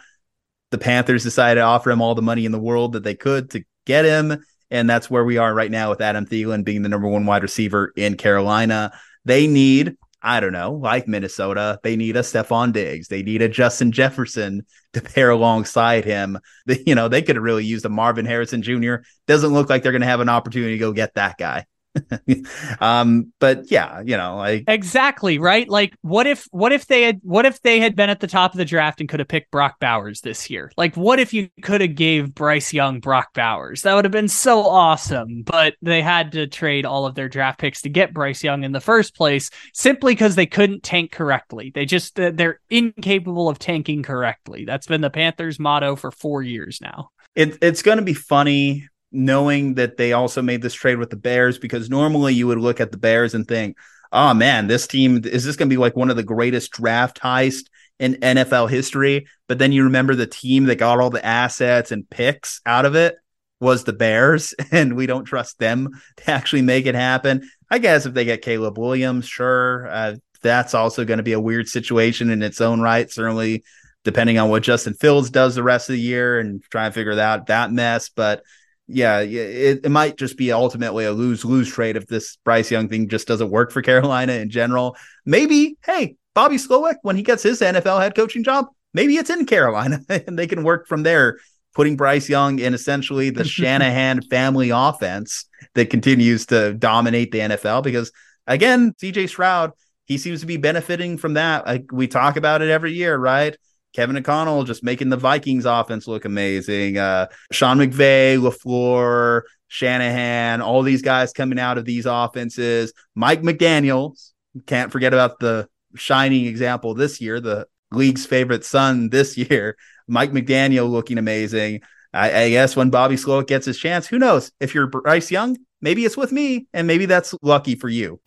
The 0.71 0.77
Panthers 0.77 1.23
decided 1.23 1.59
to 1.59 1.65
offer 1.65 1.91
him 1.91 2.01
all 2.01 2.15
the 2.15 2.21
money 2.21 2.45
in 2.45 2.53
the 2.53 2.59
world 2.59 2.93
that 2.93 3.03
they 3.03 3.15
could 3.15 3.51
to 3.51 3.63
get 3.85 4.05
him. 4.05 4.43
And 4.69 4.89
that's 4.89 5.09
where 5.09 5.25
we 5.25 5.37
are 5.37 5.53
right 5.53 5.69
now 5.69 5.89
with 5.89 5.99
Adam 5.99 6.25
Thielen 6.25 6.63
being 6.63 6.81
the 6.81 6.89
number 6.89 7.09
one 7.09 7.25
wide 7.25 7.43
receiver 7.43 7.91
in 7.97 8.15
Carolina. 8.15 8.93
They 9.25 9.47
need 9.47 9.97
I 10.21 10.39
don't 10.39 10.53
know, 10.53 10.73
like 10.73 11.07
Minnesota, 11.07 11.79
they 11.83 11.95
need 11.95 12.15
a 12.15 12.21
Stefon 12.21 12.73
Diggs. 12.73 13.07
They 13.07 13.23
need 13.23 13.41
a 13.41 13.49
Justin 13.49 13.91
Jefferson 13.91 14.65
to 14.93 15.01
pair 15.01 15.31
alongside 15.31 16.05
him. 16.05 16.37
They, 16.67 16.83
you 16.85 16.95
know, 16.95 17.07
they 17.07 17.21
could 17.21 17.37
have 17.37 17.43
really 17.43 17.65
used 17.65 17.85
a 17.85 17.89
Marvin 17.89 18.25
Harrison 18.25 18.61
Jr. 18.61 18.95
Doesn't 19.27 19.53
look 19.53 19.69
like 19.69 19.81
they're 19.81 19.91
going 19.91 20.01
to 20.01 20.07
have 20.07 20.19
an 20.19 20.29
opportunity 20.29 20.73
to 20.73 20.79
go 20.79 20.93
get 20.93 21.15
that 21.15 21.37
guy. 21.37 21.65
um, 22.79 23.33
but 23.39 23.69
yeah, 23.69 24.01
you 24.01 24.17
know, 24.17 24.37
like 24.37 24.63
exactly 24.67 25.39
right. 25.39 25.67
Like, 25.67 25.95
what 26.01 26.27
if, 26.27 26.47
what 26.51 26.71
if 26.71 26.87
they 26.87 27.03
had, 27.03 27.19
what 27.23 27.45
if 27.45 27.61
they 27.61 27.79
had 27.79 27.95
been 27.95 28.09
at 28.09 28.19
the 28.19 28.27
top 28.27 28.53
of 28.53 28.57
the 28.57 28.65
draft 28.65 28.99
and 28.99 29.09
could 29.09 29.19
have 29.19 29.27
picked 29.27 29.51
Brock 29.51 29.79
Bowers 29.79 30.21
this 30.21 30.49
year? 30.49 30.71
Like, 30.77 30.95
what 30.95 31.19
if 31.19 31.33
you 31.33 31.49
could 31.61 31.81
have 31.81 31.95
gave 31.95 32.33
Bryce 32.33 32.73
Young 32.73 32.99
Brock 32.99 33.33
Bowers? 33.33 33.81
That 33.81 33.95
would 33.95 34.05
have 34.05 34.11
been 34.11 34.27
so 34.27 34.61
awesome. 34.61 35.43
But 35.43 35.75
they 35.81 36.01
had 36.01 36.31
to 36.33 36.47
trade 36.47 36.85
all 36.85 37.05
of 37.05 37.15
their 37.15 37.29
draft 37.29 37.59
picks 37.59 37.81
to 37.81 37.89
get 37.89 38.13
Bryce 38.13 38.43
Young 38.43 38.63
in 38.63 38.71
the 38.71 38.81
first 38.81 39.15
place, 39.15 39.49
simply 39.73 40.13
because 40.13 40.35
they 40.35 40.45
couldn't 40.45 40.83
tank 40.83 41.11
correctly. 41.11 41.71
They 41.73 41.85
just 41.85 42.15
they're 42.15 42.59
incapable 42.69 43.49
of 43.49 43.59
tanking 43.59 44.03
correctly. 44.03 44.65
That's 44.65 44.87
been 44.87 45.01
the 45.01 45.09
Panthers' 45.09 45.59
motto 45.59 45.95
for 45.95 46.11
four 46.11 46.41
years 46.41 46.79
now. 46.81 47.09
It, 47.35 47.57
it's 47.61 47.81
going 47.81 47.97
to 47.97 48.03
be 48.03 48.13
funny 48.13 48.87
knowing 49.11 49.75
that 49.75 49.97
they 49.97 50.13
also 50.13 50.41
made 50.41 50.61
this 50.61 50.73
trade 50.73 50.97
with 50.97 51.09
the 51.09 51.15
Bears 51.15 51.57
because 51.57 51.89
normally 51.89 52.33
you 52.33 52.47
would 52.47 52.59
look 52.59 52.79
at 52.79 52.91
the 52.91 52.97
Bears 52.97 53.33
and 53.33 53.47
think, 53.47 53.77
oh 54.11 54.33
man, 54.33 54.67
this 54.67 54.87
team 54.87 55.21
is 55.23 55.43
this 55.43 55.55
going 55.55 55.69
to 55.69 55.73
be 55.73 55.79
like 55.79 55.95
one 55.95 56.09
of 56.09 56.15
the 56.15 56.23
greatest 56.23 56.71
draft 56.71 57.19
heist 57.19 57.65
in 57.99 58.15
NFL 58.15 58.69
history? 58.69 59.27
But 59.47 59.59
then 59.59 59.71
you 59.71 59.85
remember 59.85 60.15
the 60.15 60.27
team 60.27 60.65
that 60.65 60.77
got 60.77 60.99
all 60.99 61.09
the 61.09 61.25
assets 61.25 61.91
and 61.91 62.09
picks 62.09 62.61
out 62.65 62.85
of 62.85 62.95
it 62.95 63.15
was 63.59 63.83
the 63.83 63.93
Bears, 63.93 64.53
and 64.71 64.95
we 64.95 65.05
don't 65.05 65.25
trust 65.25 65.59
them 65.59 65.89
to 66.17 66.31
actually 66.31 66.63
make 66.63 66.85
it 66.85 66.95
happen. 66.95 67.49
I 67.69 67.77
guess 67.77 68.05
if 68.05 68.13
they 68.13 68.25
get 68.25 68.41
Caleb 68.41 68.77
Williams, 68.77 69.27
sure, 69.27 69.87
uh, 69.87 70.15
that's 70.41 70.73
also 70.73 71.05
going 71.05 71.17
to 71.17 71.23
be 71.23 71.33
a 71.33 71.39
weird 71.39 71.69
situation 71.69 72.31
in 72.31 72.41
its 72.41 72.59
own 72.59 72.81
right. 72.81 73.09
Certainly, 73.09 73.63
depending 74.03 74.39
on 74.39 74.49
what 74.49 74.63
Justin 74.63 74.95
Fields 74.95 75.29
does 75.29 75.55
the 75.55 75.63
rest 75.63 75.89
of 75.89 75.93
the 75.93 76.01
year 76.01 76.39
and 76.39 76.63
try 76.63 76.85
and 76.85 76.93
figure 76.93 77.17
out 77.19 77.47
that 77.47 77.71
mess. 77.71 78.09
But 78.09 78.43
yeah, 78.91 79.19
it, 79.19 79.81
it 79.83 79.89
might 79.89 80.17
just 80.17 80.37
be 80.37 80.51
ultimately 80.51 81.05
a 81.05 81.11
lose 81.11 81.45
lose 81.45 81.69
trade 81.69 81.97
if 81.97 82.07
this 82.07 82.37
Bryce 82.43 82.71
Young 82.71 82.89
thing 82.89 83.07
just 83.07 83.27
doesn't 83.27 83.49
work 83.49 83.71
for 83.71 83.81
Carolina 83.81 84.33
in 84.33 84.49
general. 84.49 84.95
Maybe, 85.25 85.77
hey, 85.85 86.15
Bobby 86.33 86.57
Slowik, 86.57 86.95
when 87.01 87.15
he 87.15 87.23
gets 87.23 87.43
his 87.43 87.61
NFL 87.61 88.01
head 88.01 88.15
coaching 88.15 88.43
job, 88.43 88.67
maybe 88.93 89.15
it's 89.15 89.29
in 89.29 89.45
Carolina 89.45 90.01
and 90.09 90.37
they 90.37 90.47
can 90.47 90.63
work 90.63 90.87
from 90.87 91.03
there, 91.03 91.39
putting 91.73 91.95
Bryce 91.95 92.29
Young 92.29 92.59
in 92.59 92.73
essentially 92.73 93.29
the 93.29 93.43
Shanahan 93.45 94.21
family 94.23 94.69
offense 94.69 95.45
that 95.75 95.89
continues 95.89 96.45
to 96.47 96.73
dominate 96.73 97.31
the 97.31 97.39
NFL. 97.39 97.83
Because 97.83 98.11
again, 98.47 98.93
CJ 99.01 99.29
Stroud, 99.29 99.71
he 100.05 100.17
seems 100.17 100.41
to 100.41 100.45
be 100.45 100.57
benefiting 100.57 101.17
from 101.17 101.35
that. 101.35 101.65
Like 101.65 101.85
we 101.91 102.07
talk 102.07 102.35
about 102.35 102.61
it 102.61 102.69
every 102.69 102.93
year, 102.93 103.17
right? 103.17 103.55
Kevin 103.93 104.17
O'Connell 104.17 104.63
just 104.63 104.83
making 104.83 105.09
the 105.09 105.17
Vikings 105.17 105.65
offense 105.65 106.07
look 106.07 106.25
amazing. 106.25 106.97
Uh, 106.97 107.27
Sean 107.51 107.77
McVay, 107.77 108.37
LaFleur, 108.37 109.41
Shanahan, 109.67 110.61
all 110.61 110.81
these 110.81 111.01
guys 111.01 111.33
coming 111.33 111.59
out 111.59 111.77
of 111.77 111.85
these 111.85 112.05
offenses. 112.05 112.93
Mike 113.15 113.41
McDaniels, 113.41 114.31
can't 114.65 114.91
forget 114.91 115.13
about 115.13 115.39
the 115.39 115.67
shining 115.95 116.45
example 116.45 116.93
this 116.93 117.21
year, 117.21 117.39
the 117.39 117.67
league's 117.91 118.25
favorite 118.25 118.65
son 118.65 119.09
this 119.09 119.37
year. 119.37 119.77
Mike 120.07 120.31
McDaniel 120.31 120.89
looking 120.89 121.17
amazing. 121.17 121.81
I, 122.13 122.43
I 122.43 122.49
guess 122.49 122.75
when 122.75 122.89
Bobby 122.89 123.15
Slowik 123.15 123.47
gets 123.47 123.65
his 123.65 123.77
chance, 123.77 124.07
who 124.07 124.19
knows? 124.19 124.51
If 124.59 124.75
you're 124.75 124.87
Bryce 124.87 125.31
Young, 125.31 125.57
maybe 125.81 126.03
it's 126.03 126.17
with 126.17 126.31
me, 126.31 126.67
and 126.73 126.85
maybe 126.85 127.05
that's 127.05 127.33
lucky 127.41 127.75
for 127.75 127.87
you. 127.87 128.19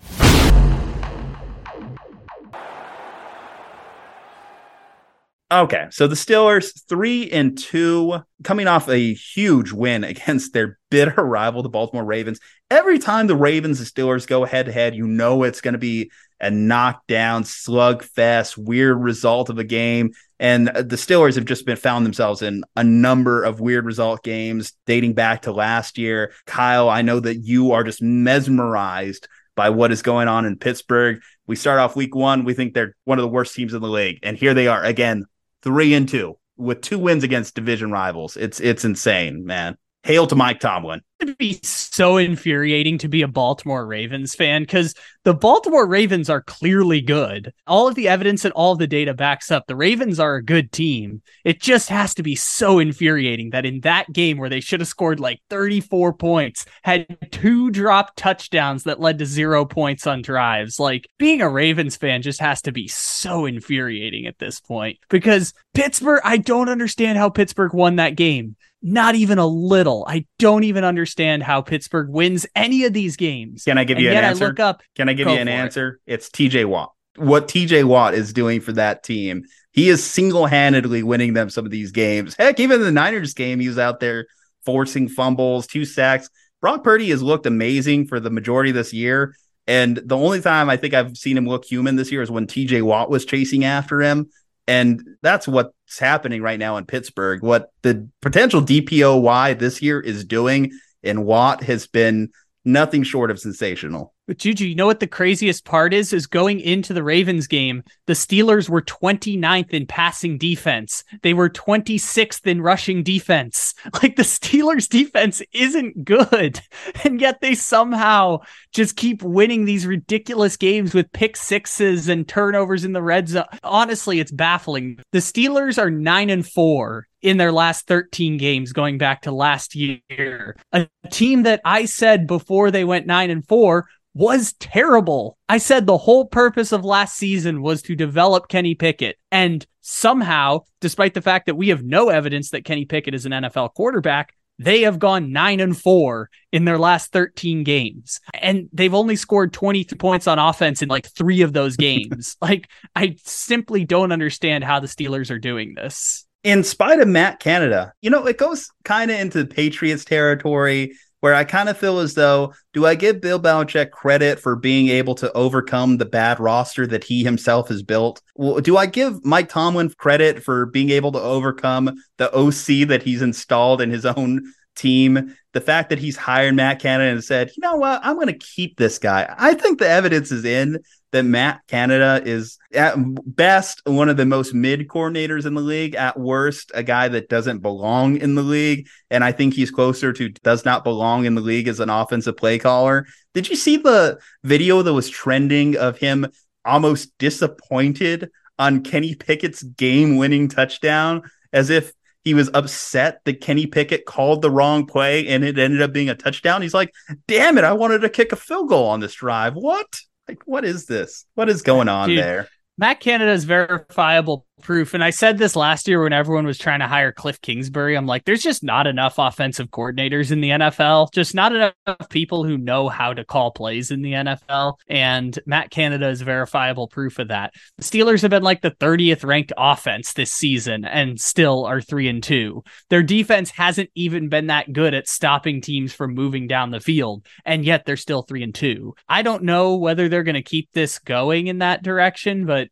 Okay, 5.54 5.86
so 5.90 6.08
the 6.08 6.16
Steelers 6.16 6.84
three 6.88 7.30
and 7.30 7.56
two, 7.56 8.18
coming 8.42 8.66
off 8.66 8.88
a 8.88 9.14
huge 9.14 9.70
win 9.70 10.02
against 10.04 10.52
their 10.52 10.80
bitter 10.90 11.22
rival, 11.24 11.62
the 11.62 11.68
Baltimore 11.68 12.04
Ravens. 12.04 12.40
Every 12.72 12.98
time 12.98 13.28
the 13.28 13.36
Ravens 13.36 13.78
and 13.78 13.88
Steelers 13.88 14.26
go 14.26 14.44
head 14.44 14.66
to 14.66 14.72
head, 14.72 14.96
you 14.96 15.06
know 15.06 15.44
it's 15.44 15.60
going 15.60 15.74
to 15.74 15.78
be 15.78 16.10
a 16.40 16.50
knockdown, 16.50 17.44
slugfest, 17.44 18.58
weird 18.58 19.00
result 19.00 19.48
of 19.48 19.58
a 19.58 19.64
game. 19.64 20.10
And 20.40 20.66
the 20.66 20.96
Steelers 20.96 21.36
have 21.36 21.44
just 21.44 21.64
been 21.66 21.76
found 21.76 22.04
themselves 22.04 22.42
in 22.42 22.64
a 22.74 22.82
number 22.82 23.44
of 23.44 23.60
weird 23.60 23.84
result 23.84 24.24
games 24.24 24.72
dating 24.86 25.12
back 25.12 25.42
to 25.42 25.52
last 25.52 25.98
year. 25.98 26.32
Kyle, 26.46 26.88
I 26.88 27.02
know 27.02 27.20
that 27.20 27.36
you 27.36 27.70
are 27.70 27.84
just 27.84 28.02
mesmerized 28.02 29.28
by 29.54 29.70
what 29.70 29.92
is 29.92 30.02
going 30.02 30.26
on 30.26 30.46
in 30.46 30.58
Pittsburgh. 30.58 31.20
We 31.46 31.54
start 31.54 31.78
off 31.78 31.94
week 31.94 32.16
one. 32.16 32.42
We 32.42 32.54
think 32.54 32.74
they're 32.74 32.96
one 33.04 33.18
of 33.18 33.22
the 33.22 33.28
worst 33.28 33.54
teams 33.54 33.72
in 33.72 33.80
the 33.80 33.88
league. 33.88 34.18
And 34.24 34.36
here 34.36 34.52
they 34.52 34.66
are 34.66 34.82
again, 34.82 35.26
three 35.64 35.94
and 35.94 36.08
two 36.08 36.38
with 36.56 36.82
two 36.82 36.98
wins 36.98 37.24
against 37.24 37.54
division 37.54 37.90
rivals. 37.90 38.36
It's 38.36 38.60
it's 38.60 38.84
insane, 38.84 39.44
man. 39.44 39.76
Hail 40.04 40.26
to 40.28 40.36
Mike 40.36 40.60
Tomlin. 40.60 41.00
It'd 41.20 41.38
be 41.38 41.60
so 41.62 42.16
infuriating 42.16 42.98
to 42.98 43.08
be 43.08 43.22
a 43.22 43.28
Baltimore 43.28 43.86
Ravens 43.86 44.34
fan 44.34 44.62
because 44.62 44.94
the 45.22 45.32
Baltimore 45.32 45.86
Ravens 45.86 46.28
are 46.28 46.42
clearly 46.42 47.00
good. 47.00 47.52
All 47.66 47.86
of 47.86 47.94
the 47.94 48.08
evidence 48.08 48.44
and 48.44 48.52
all 48.52 48.72
of 48.72 48.78
the 48.78 48.86
data 48.86 49.14
backs 49.14 49.50
up 49.50 49.66
the 49.66 49.76
Ravens 49.76 50.18
are 50.18 50.34
a 50.34 50.44
good 50.44 50.72
team. 50.72 51.22
It 51.44 51.62
just 51.62 51.88
has 51.88 52.14
to 52.14 52.22
be 52.22 52.34
so 52.34 52.78
infuriating 52.80 53.50
that 53.50 53.64
in 53.64 53.80
that 53.80 54.12
game 54.12 54.38
where 54.38 54.50
they 54.50 54.60
should 54.60 54.80
have 54.80 54.88
scored 54.88 55.20
like 55.20 55.40
34 55.50 56.14
points, 56.14 56.66
had 56.82 57.16
two 57.30 57.70
drop 57.70 58.16
touchdowns 58.16 58.84
that 58.84 59.00
led 59.00 59.18
to 59.20 59.26
zero 59.26 59.64
points 59.64 60.06
on 60.06 60.20
drives. 60.20 60.80
Like 60.80 61.08
being 61.18 61.40
a 61.40 61.48
Ravens 61.48 61.96
fan 61.96 62.22
just 62.22 62.40
has 62.40 62.60
to 62.62 62.72
be 62.72 62.88
so 62.88 63.46
infuriating 63.46 64.26
at 64.26 64.38
this 64.38 64.60
point 64.60 64.98
because 65.08 65.54
Pittsburgh, 65.74 66.20
I 66.24 66.38
don't 66.38 66.68
understand 66.68 67.18
how 67.18 67.30
Pittsburgh 67.30 67.72
won 67.72 67.96
that 67.96 68.16
game. 68.16 68.56
Not 68.86 69.14
even 69.14 69.38
a 69.38 69.46
little. 69.46 70.04
I 70.06 70.26
don't 70.38 70.64
even 70.64 70.84
understand 70.84 71.03
how 71.42 71.62
Pittsburgh 71.62 72.08
wins 72.08 72.46
any 72.54 72.84
of 72.84 72.92
these 72.92 73.16
games. 73.16 73.64
Can 73.64 73.78
I 73.78 73.84
give 73.84 73.96
and 73.96 74.04
you 74.04 74.10
an 74.10 74.24
answer? 74.24 74.44
I 74.44 74.48
look 74.48 74.60
up. 74.60 74.82
Can 74.94 75.08
I 75.08 75.12
give 75.12 75.28
you 75.28 75.34
an 75.34 75.46
for 75.46 75.52
it. 75.52 75.54
answer? 75.54 76.00
It's 76.06 76.28
TJ 76.28 76.66
Watt. 76.66 76.92
What 77.16 77.48
TJ 77.48 77.84
Watt 77.84 78.14
is 78.14 78.32
doing 78.32 78.60
for 78.60 78.72
that 78.72 79.04
team, 79.04 79.44
he 79.72 79.88
is 79.88 80.04
single 80.04 80.46
handedly 80.46 81.02
winning 81.02 81.34
them 81.34 81.50
some 81.50 81.64
of 81.64 81.70
these 81.70 81.92
games. 81.92 82.34
Heck, 82.36 82.58
even 82.60 82.80
the 82.80 82.92
Niners 82.92 83.34
game, 83.34 83.60
he 83.60 83.68
was 83.68 83.78
out 83.78 84.00
there 84.00 84.26
forcing 84.64 85.08
fumbles, 85.08 85.66
two 85.66 85.84
sacks. 85.84 86.28
Brock 86.60 86.82
Purdy 86.82 87.10
has 87.10 87.22
looked 87.22 87.46
amazing 87.46 88.06
for 88.06 88.18
the 88.18 88.30
majority 88.30 88.70
of 88.70 88.76
this 88.76 88.92
year. 88.92 89.34
And 89.66 89.96
the 89.96 90.16
only 90.16 90.40
time 90.40 90.68
I 90.68 90.76
think 90.76 90.94
I've 90.94 91.16
seen 91.16 91.36
him 91.36 91.46
look 91.46 91.64
human 91.64 91.96
this 91.96 92.12
year 92.12 92.22
is 92.22 92.30
when 92.30 92.46
TJ 92.46 92.82
Watt 92.82 93.10
was 93.10 93.24
chasing 93.24 93.64
after 93.64 94.00
him. 94.00 94.30
And 94.66 95.02
that's 95.22 95.46
what's 95.46 95.98
happening 95.98 96.42
right 96.42 96.58
now 96.58 96.76
in 96.76 96.86
Pittsburgh. 96.86 97.42
What 97.42 97.70
the 97.82 98.08
potential 98.22 98.62
DPOY 98.62 99.58
this 99.58 99.82
year 99.82 100.00
is 100.00 100.24
doing 100.24 100.72
in 101.04 101.24
Watt 101.24 101.62
has 101.62 101.86
been 101.86 102.30
nothing 102.64 103.02
short 103.02 103.30
of 103.30 103.38
sensational. 103.38 104.13
But 104.26 104.38
Juju, 104.38 104.66
you 104.66 104.74
know 104.74 104.86
what 104.86 105.00
the 105.00 105.06
craziest 105.06 105.66
part 105.66 105.92
is? 105.92 106.12
Is 106.12 106.26
going 106.26 106.60
into 106.60 106.94
the 106.94 107.02
Ravens 107.02 107.46
game, 107.46 107.82
the 108.06 108.14
Steelers 108.14 108.70
were 108.70 108.80
29th 108.80 109.70
in 109.70 109.86
passing 109.86 110.38
defense. 110.38 111.04
They 111.22 111.34
were 111.34 111.50
26th 111.50 112.46
in 112.46 112.62
rushing 112.62 113.02
defense. 113.02 113.74
Like 114.02 114.16
the 114.16 114.22
Steelers 114.22 114.88
defense 114.88 115.40
isn't 115.52 116.04
good. 116.04 116.60
And 117.04 117.20
yet 117.20 117.40
they 117.40 117.54
somehow 117.54 118.40
just 118.72 118.96
keep 118.96 119.22
winning 119.22 119.64
these 119.64 119.86
ridiculous 119.86 120.56
games 120.56 120.94
with 120.94 121.12
pick 121.12 121.36
sixes 121.36 122.08
and 122.08 122.26
turnovers 122.26 122.84
in 122.84 122.92
the 122.92 123.02
red 123.02 123.28
zone. 123.28 123.44
Honestly, 123.62 124.20
it's 124.20 124.32
baffling. 124.32 124.98
The 125.12 125.18
Steelers 125.18 125.78
are 125.78 125.90
9 125.90 126.30
and 126.30 126.46
4 126.46 127.06
in 127.22 127.36
their 127.36 127.52
last 127.52 127.86
13 127.86 128.36
games 128.38 128.72
going 128.72 128.98
back 128.98 129.22
to 129.22 129.32
last 129.32 129.74
year. 129.74 130.56
A 130.72 130.88
team 131.10 131.42
that 131.44 131.60
I 131.64 131.84
said 131.84 132.26
before 132.26 132.70
they 132.70 132.84
went 132.84 133.06
9 133.06 133.30
and 133.30 133.46
4 133.46 133.86
was 134.14 134.52
terrible. 134.54 135.36
I 135.48 135.58
said 135.58 135.86
the 135.86 135.98
whole 135.98 136.26
purpose 136.26 136.72
of 136.72 136.84
last 136.84 137.16
season 137.16 137.62
was 137.62 137.82
to 137.82 137.96
develop 137.96 138.48
Kenny 138.48 138.74
Pickett. 138.74 139.16
And 139.32 139.66
somehow, 139.80 140.60
despite 140.80 141.14
the 141.14 141.22
fact 141.22 141.46
that 141.46 141.56
we 141.56 141.68
have 141.68 141.82
no 141.82 142.08
evidence 142.08 142.50
that 142.50 142.64
Kenny 142.64 142.84
Pickett 142.84 143.14
is 143.14 143.26
an 143.26 143.32
NFL 143.32 143.74
quarterback, 143.74 144.34
they 144.60 144.82
have 144.82 145.00
gone 145.00 145.32
9 145.32 145.58
and 145.58 145.76
4 145.76 146.30
in 146.52 146.64
their 146.64 146.78
last 146.78 147.10
13 147.12 147.64
games. 147.64 148.20
And 148.40 148.68
they've 148.72 148.94
only 148.94 149.16
scored 149.16 149.52
23 149.52 149.98
points 149.98 150.28
on 150.28 150.38
offense 150.38 150.80
in 150.80 150.88
like 150.88 151.06
3 151.10 151.42
of 151.42 151.52
those 151.52 151.76
games. 151.76 152.36
like 152.40 152.68
I 152.94 153.16
simply 153.24 153.84
don't 153.84 154.12
understand 154.12 154.62
how 154.62 154.78
the 154.78 154.86
Steelers 154.86 155.30
are 155.30 155.40
doing 155.40 155.74
this. 155.74 156.24
in 156.44 156.62
spite 156.62 157.00
of 157.00 157.08
Matt 157.08 157.40
Canada, 157.40 157.92
you 158.00 158.10
know, 158.10 158.26
it 158.26 158.38
goes 158.38 158.68
kind 158.84 159.10
of 159.10 159.18
into 159.18 159.44
Patriots 159.44 160.04
territory 160.04 160.92
where 161.24 161.34
I 161.34 161.44
kind 161.44 161.70
of 161.70 161.78
feel 161.78 162.00
as 162.00 162.12
though, 162.12 162.52
do 162.74 162.84
I 162.84 162.94
give 162.94 163.22
Bill 163.22 163.40
Belichick 163.40 163.92
credit 163.92 164.38
for 164.38 164.56
being 164.56 164.90
able 164.90 165.14
to 165.14 165.32
overcome 165.32 165.96
the 165.96 166.04
bad 166.04 166.38
roster 166.38 166.86
that 166.88 167.02
he 167.02 167.24
himself 167.24 167.68
has 167.68 167.82
built? 167.82 168.20
Do 168.60 168.76
I 168.76 168.84
give 168.84 169.24
Mike 169.24 169.48
Tomlin 169.48 169.88
credit 169.96 170.42
for 170.42 170.66
being 170.66 170.90
able 170.90 171.12
to 171.12 171.18
overcome 171.18 171.96
the 172.18 172.30
OC 172.34 172.88
that 172.88 173.02
he's 173.02 173.22
installed 173.22 173.80
in 173.80 173.88
his 173.88 174.04
own 174.04 174.42
team? 174.76 175.34
The 175.54 175.62
fact 175.62 175.88
that 175.88 175.98
he's 175.98 176.18
hired 176.18 176.56
Matt 176.56 176.78
Canada 176.78 177.12
and 177.12 177.24
said, 177.24 177.52
you 177.56 177.62
know 177.62 177.76
what, 177.76 178.04
I'm 178.04 178.16
going 178.16 178.26
to 178.26 178.34
keep 178.34 178.76
this 178.76 178.98
guy. 178.98 179.34
I 179.38 179.54
think 179.54 179.78
the 179.78 179.88
evidence 179.88 180.30
is 180.30 180.44
in 180.44 180.80
that 181.14 181.24
Matt 181.24 181.60
Canada 181.68 182.20
is 182.24 182.58
at 182.72 182.96
best 183.24 183.80
one 183.84 184.08
of 184.08 184.16
the 184.16 184.26
most 184.26 184.52
mid 184.52 184.88
coordinators 184.88 185.46
in 185.46 185.54
the 185.54 185.60
league, 185.60 185.94
at 185.94 186.18
worst, 186.18 186.72
a 186.74 186.82
guy 186.82 187.06
that 187.06 187.28
doesn't 187.28 187.60
belong 187.60 188.16
in 188.16 188.34
the 188.34 188.42
league. 188.42 188.88
And 189.12 189.22
I 189.22 189.30
think 189.30 189.54
he's 189.54 189.70
closer 189.70 190.12
to 190.12 190.28
does 190.28 190.64
not 190.64 190.82
belong 190.82 191.24
in 191.24 191.36
the 191.36 191.40
league 191.40 191.68
as 191.68 191.78
an 191.78 191.88
offensive 191.88 192.36
play 192.36 192.58
caller. 192.58 193.06
Did 193.32 193.48
you 193.48 193.54
see 193.54 193.76
the 193.76 194.18
video 194.42 194.82
that 194.82 194.92
was 194.92 195.08
trending 195.08 195.76
of 195.76 195.98
him 195.98 196.26
almost 196.64 197.16
disappointed 197.18 198.30
on 198.58 198.82
Kenny 198.82 199.14
Pickett's 199.14 199.62
game 199.62 200.16
winning 200.16 200.48
touchdown 200.48 201.22
as 201.52 201.70
if 201.70 201.92
he 202.24 202.34
was 202.34 202.50
upset 202.54 203.20
that 203.24 203.40
Kenny 203.40 203.66
Pickett 203.66 204.04
called 204.04 204.42
the 204.42 204.50
wrong 204.50 204.86
play 204.86 205.28
and 205.28 205.44
it 205.44 205.60
ended 205.60 205.80
up 205.80 205.92
being 205.92 206.08
a 206.08 206.16
touchdown? 206.16 206.60
He's 206.60 206.74
like, 206.74 206.92
damn 207.28 207.56
it, 207.56 207.62
I 207.62 207.72
wanted 207.74 208.00
to 208.00 208.08
kick 208.08 208.32
a 208.32 208.36
field 208.36 208.68
goal 208.68 208.88
on 208.88 208.98
this 208.98 209.14
drive. 209.14 209.54
What? 209.54 210.00
Like, 210.28 210.42
what 210.46 210.64
is 210.64 210.86
this? 210.86 211.26
What 211.34 211.48
is 211.48 211.62
going 211.62 211.88
on 211.88 212.08
Dude, 212.08 212.18
there? 212.18 212.48
Matt 212.76 213.00
Canada 213.00 213.30
is 213.30 213.44
verifiable 213.44 214.46
proof. 214.64 214.94
And 214.94 215.04
I 215.04 215.10
said 215.10 215.38
this 215.38 215.54
last 215.54 215.86
year 215.86 216.02
when 216.02 216.12
everyone 216.12 216.46
was 216.46 216.58
trying 216.58 216.80
to 216.80 216.88
hire 216.88 217.12
Cliff 217.12 217.40
Kingsbury. 217.40 217.96
I'm 217.96 218.06
like, 218.06 218.24
there's 218.24 218.42
just 218.42 218.64
not 218.64 218.86
enough 218.86 219.14
offensive 219.18 219.68
coordinators 219.68 220.32
in 220.32 220.40
the 220.40 220.50
NFL, 220.50 221.12
just 221.12 221.34
not 221.34 221.54
enough 221.54 222.08
people 222.08 222.44
who 222.44 222.58
know 222.58 222.88
how 222.88 223.12
to 223.12 223.24
call 223.24 223.52
plays 223.52 223.90
in 223.90 224.02
the 224.02 224.12
NFL. 224.12 224.74
And 224.88 225.38
Matt 225.46 225.70
Canada 225.70 226.08
is 226.08 226.22
verifiable 226.22 226.88
proof 226.88 227.18
of 227.18 227.28
that. 227.28 227.52
The 227.76 227.84
Steelers 227.84 228.22
have 228.22 228.30
been 228.30 228.42
like 228.42 228.62
the 228.62 228.70
30th 228.70 229.24
ranked 229.24 229.52
offense 229.56 230.14
this 230.14 230.32
season 230.32 230.84
and 230.84 231.20
still 231.20 231.64
are 231.66 231.80
three 231.80 232.08
and 232.08 232.22
two. 232.22 232.62
Their 232.90 233.02
defense 233.02 233.50
hasn't 233.50 233.90
even 233.94 234.28
been 234.28 234.46
that 234.48 234.72
good 234.72 234.94
at 234.94 235.08
stopping 235.08 235.60
teams 235.60 235.92
from 235.92 236.14
moving 236.14 236.46
down 236.46 236.70
the 236.70 236.80
field. 236.80 237.26
And 237.44 237.64
yet 237.64 237.84
they're 237.84 237.96
still 237.96 238.22
three 238.22 238.42
and 238.42 238.54
two. 238.54 238.94
I 239.08 239.22
don't 239.22 239.44
know 239.44 239.76
whether 239.76 240.08
they're 240.08 240.22
going 240.22 240.34
to 240.34 240.42
keep 240.42 240.70
this 240.72 240.98
going 240.98 241.48
in 241.48 241.58
that 241.58 241.82
direction, 241.82 242.46
but 242.46 242.63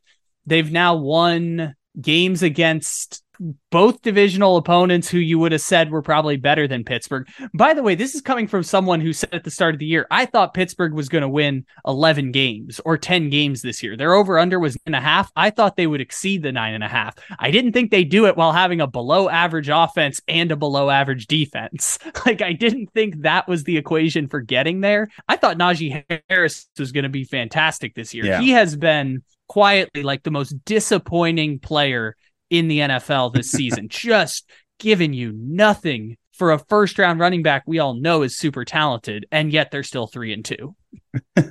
they've 0.46 0.70
now 0.70 0.96
won 0.96 1.74
games 2.00 2.42
against 2.42 3.22
both 3.70 4.02
divisional 4.02 4.56
opponents 4.56 5.08
who 5.08 5.18
you 5.18 5.38
would 5.38 5.52
have 5.52 5.60
said 5.60 5.90
were 5.90 6.02
probably 6.02 6.36
better 6.36 6.68
than 6.68 6.84
Pittsburgh. 6.84 7.26
By 7.54 7.74
the 7.74 7.82
way, 7.82 7.94
this 7.94 8.14
is 8.14 8.20
coming 8.20 8.46
from 8.46 8.62
someone 8.62 9.00
who 9.00 9.12
said 9.12 9.30
at 9.32 9.44
the 9.44 9.50
start 9.50 9.74
of 9.74 9.80
the 9.80 9.86
year, 9.86 10.06
I 10.10 10.26
thought 10.26 10.54
Pittsburgh 10.54 10.92
was 10.92 11.08
going 11.08 11.22
to 11.22 11.28
win 11.28 11.64
11 11.86 12.30
games 12.30 12.80
or 12.84 12.96
10 12.96 13.30
games 13.30 13.62
this 13.62 13.82
year. 13.82 13.96
Their 13.96 14.14
over 14.14 14.38
under 14.38 14.60
was 14.60 14.74
nine 14.74 14.94
and 14.94 14.96
a 14.96 15.00
half. 15.00 15.32
I 15.34 15.50
thought 15.50 15.76
they 15.76 15.86
would 15.86 16.00
exceed 16.00 16.42
the 16.42 16.52
nine 16.52 16.74
and 16.74 16.84
a 16.84 16.88
half. 16.88 17.16
I 17.38 17.50
didn't 17.50 17.72
think 17.72 17.90
they'd 17.90 18.04
do 18.04 18.26
it 18.26 18.36
while 18.36 18.52
having 18.52 18.80
a 18.80 18.86
below 18.86 19.28
average 19.28 19.68
offense 19.68 20.20
and 20.28 20.52
a 20.52 20.56
below 20.56 20.90
average 20.90 21.26
defense. 21.26 21.98
Like, 22.24 22.42
I 22.42 22.52
didn't 22.52 22.92
think 22.92 23.22
that 23.22 23.48
was 23.48 23.64
the 23.64 23.76
equation 23.76 24.28
for 24.28 24.40
getting 24.40 24.80
there. 24.80 25.08
I 25.28 25.36
thought 25.36 25.58
Najee 25.58 26.04
Harris 26.30 26.68
was 26.78 26.92
going 26.92 27.02
to 27.02 27.08
be 27.08 27.24
fantastic 27.24 27.94
this 27.94 28.14
year. 28.14 28.26
Yeah. 28.26 28.40
He 28.40 28.50
has 28.50 28.76
been 28.76 29.22
quietly 29.48 30.02
like 30.02 30.22
the 30.22 30.30
most 30.30 30.54
disappointing 30.64 31.58
player 31.58 32.16
in 32.50 32.68
the 32.68 32.80
NFL 32.80 33.32
this 33.32 33.50
season, 33.52 33.88
just 33.88 34.48
giving 34.78 35.12
you 35.12 35.32
nothing 35.34 36.16
for 36.32 36.52
a 36.52 36.58
first 36.58 36.98
round 36.98 37.20
running 37.20 37.42
back 37.42 37.62
we 37.66 37.78
all 37.78 37.94
know 37.94 38.22
is 38.22 38.36
super 38.36 38.64
talented, 38.64 39.26
and 39.30 39.52
yet 39.52 39.70
they're 39.70 39.82
still 39.82 40.06
three 40.06 40.32
and 40.32 40.44
two. 40.44 40.74
uh, 41.36 41.42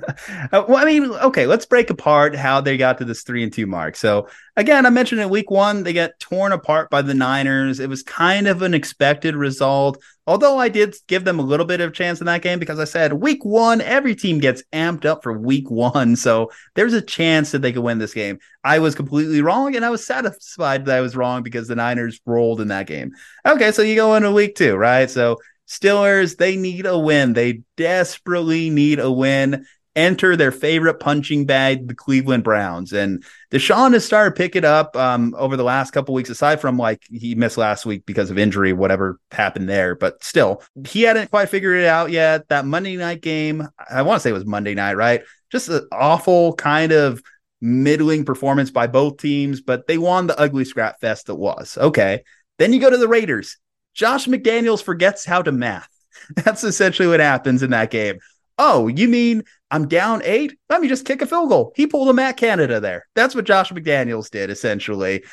well, 0.52 0.76
I 0.76 0.84
mean, 0.84 1.04
okay, 1.04 1.46
let's 1.46 1.66
break 1.66 1.90
apart 1.90 2.34
how 2.34 2.60
they 2.60 2.76
got 2.76 2.98
to 2.98 3.04
this 3.04 3.22
three 3.22 3.42
and 3.42 3.52
two 3.52 3.66
mark. 3.66 3.96
So 3.96 4.28
again, 4.56 4.86
I 4.86 4.90
mentioned 4.90 5.20
in 5.20 5.28
week 5.28 5.50
one, 5.50 5.82
they 5.82 5.92
get 5.92 6.18
torn 6.18 6.52
apart 6.52 6.90
by 6.90 7.02
the 7.02 7.14
Niners. 7.14 7.78
It 7.78 7.88
was 7.88 8.02
kind 8.02 8.48
of 8.48 8.62
an 8.62 8.74
expected 8.74 9.36
result. 9.36 10.02
Although 10.26 10.58
I 10.58 10.68
did 10.68 10.94
give 11.08 11.24
them 11.24 11.38
a 11.38 11.44
little 11.44 11.66
bit 11.66 11.80
of 11.80 11.92
chance 11.92 12.20
in 12.20 12.26
that 12.26 12.42
game 12.42 12.58
because 12.58 12.78
I 12.78 12.84
said 12.84 13.12
week 13.12 13.44
one, 13.44 13.80
every 13.80 14.14
team 14.14 14.38
gets 14.38 14.62
amped 14.72 15.04
up 15.04 15.22
for 15.22 15.36
week 15.36 15.70
one. 15.70 16.16
So 16.22 16.52
there's 16.74 16.92
a 16.92 17.02
chance 17.02 17.50
that 17.50 17.62
they 17.62 17.72
could 17.72 17.82
win 17.82 17.98
this 17.98 18.14
game. 18.14 18.38
I 18.62 18.78
was 18.78 18.94
completely 18.94 19.42
wrong, 19.42 19.74
and 19.74 19.84
I 19.84 19.90
was 19.90 20.06
satisfied 20.06 20.84
that 20.84 20.96
I 20.96 21.00
was 21.00 21.16
wrong 21.16 21.42
because 21.42 21.66
the 21.66 21.74
Niners 21.74 22.20
rolled 22.24 22.60
in 22.60 22.68
that 22.68 22.86
game. 22.86 23.10
Okay, 23.44 23.72
so 23.72 23.82
you 23.82 23.96
go 23.96 24.14
into 24.14 24.30
week 24.30 24.54
two, 24.54 24.76
right? 24.76 25.10
So 25.10 25.38
Steelers, 25.68 26.36
they 26.36 26.56
need 26.56 26.86
a 26.86 26.98
win. 26.98 27.32
They 27.32 27.62
desperately 27.76 28.70
need 28.70 28.98
a 28.98 29.10
win. 29.10 29.66
Enter 29.94 30.36
their 30.36 30.52
favorite 30.52 31.00
punching 31.00 31.44
bag, 31.44 31.86
the 31.86 31.94
Cleveland 31.94 32.44
Browns. 32.44 32.94
And 32.94 33.22
Deshaun 33.50 33.92
has 33.92 34.06
started 34.06 34.34
pick 34.34 34.56
it 34.56 34.64
up 34.64 34.96
um, 34.96 35.34
over 35.36 35.56
the 35.56 35.64
last 35.64 35.90
couple 35.90 36.14
weeks, 36.14 36.30
aside 36.30 36.62
from 36.62 36.78
like 36.78 37.02
he 37.10 37.34
missed 37.34 37.58
last 37.58 37.84
week 37.84 38.06
because 38.06 38.30
of 38.30 38.38
injury, 38.38 38.72
whatever 38.72 39.20
happened 39.30 39.68
there. 39.68 39.94
But 39.94 40.24
still, 40.24 40.62
he 40.86 41.02
hadn't 41.02 41.30
quite 41.30 41.50
figured 41.50 41.78
it 41.78 41.86
out 41.86 42.10
yet. 42.10 42.48
That 42.48 42.64
Monday 42.64 42.96
night 42.96 43.20
game, 43.20 43.68
I 43.90 44.00
want 44.00 44.16
to 44.16 44.22
say 44.22 44.30
it 44.30 44.34
was 44.34 44.46
Monday 44.46 44.74
night, 44.74 44.96
right? 44.96 45.22
Just 45.50 45.68
an 45.68 45.86
awful 45.92 46.54
kind 46.54 46.92
of 46.92 47.22
middling 47.60 48.24
performance 48.24 48.70
by 48.70 48.88
both 48.88 49.18
teams, 49.18 49.60
but 49.60 49.86
they 49.86 49.96
won 49.96 50.26
the 50.26 50.38
ugly 50.38 50.64
scrap 50.64 51.00
fest 51.00 51.26
that 51.26 51.36
was. 51.36 51.78
Okay. 51.78 52.24
Then 52.58 52.72
you 52.72 52.80
go 52.80 52.90
to 52.90 52.96
the 52.96 53.08
Raiders. 53.08 53.56
Josh 53.94 54.26
McDaniels 54.26 54.82
forgets 54.82 55.24
how 55.24 55.42
to 55.42 55.52
math. 55.52 55.88
That's 56.36 56.64
essentially 56.64 57.08
what 57.08 57.20
happens 57.20 57.62
in 57.62 57.70
that 57.70 57.90
game. 57.90 58.18
Oh, 58.58 58.86
you 58.86 59.08
mean 59.08 59.44
I'm 59.70 59.88
down 59.88 60.20
eight? 60.24 60.56
Let 60.68 60.82
me 60.82 60.88
just 60.88 61.06
kick 61.06 61.22
a 61.22 61.26
field 61.26 61.48
goal. 61.48 61.72
He 61.74 61.86
pulled 61.86 62.08
a 62.08 62.12
Matt 62.12 62.36
Canada 62.36 62.80
there. 62.80 63.06
That's 63.14 63.34
what 63.34 63.46
Josh 63.46 63.72
McDaniels 63.72 64.30
did, 64.30 64.50
essentially. 64.50 65.24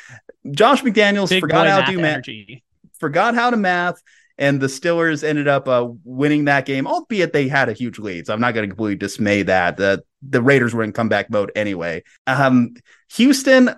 Josh 0.50 0.82
McDaniels 0.82 1.28
Big 1.28 1.40
forgot 1.40 1.66
how 1.66 1.82
to 1.82 1.92
do 1.92 1.98
math, 1.98 2.24
forgot 2.98 3.34
how 3.34 3.50
to 3.50 3.56
math, 3.56 4.02
and 4.38 4.58
the 4.58 4.68
Steelers 4.68 5.22
ended 5.22 5.46
up 5.46 5.68
uh, 5.68 5.86
winning 6.02 6.46
that 6.46 6.64
game, 6.64 6.86
albeit 6.86 7.34
they 7.34 7.46
had 7.46 7.68
a 7.68 7.74
huge 7.74 7.98
lead. 7.98 8.26
So 8.26 8.32
I'm 8.32 8.40
not 8.40 8.54
going 8.54 8.68
to 8.68 8.74
completely 8.74 8.96
dismay 8.96 9.42
that. 9.42 9.76
The 9.76 10.02
the 10.26 10.40
Raiders 10.40 10.74
were 10.74 10.82
in 10.82 10.92
comeback 10.92 11.30
mode 11.30 11.52
anyway. 11.54 12.02
Um, 12.26 12.74
Houston, 13.12 13.74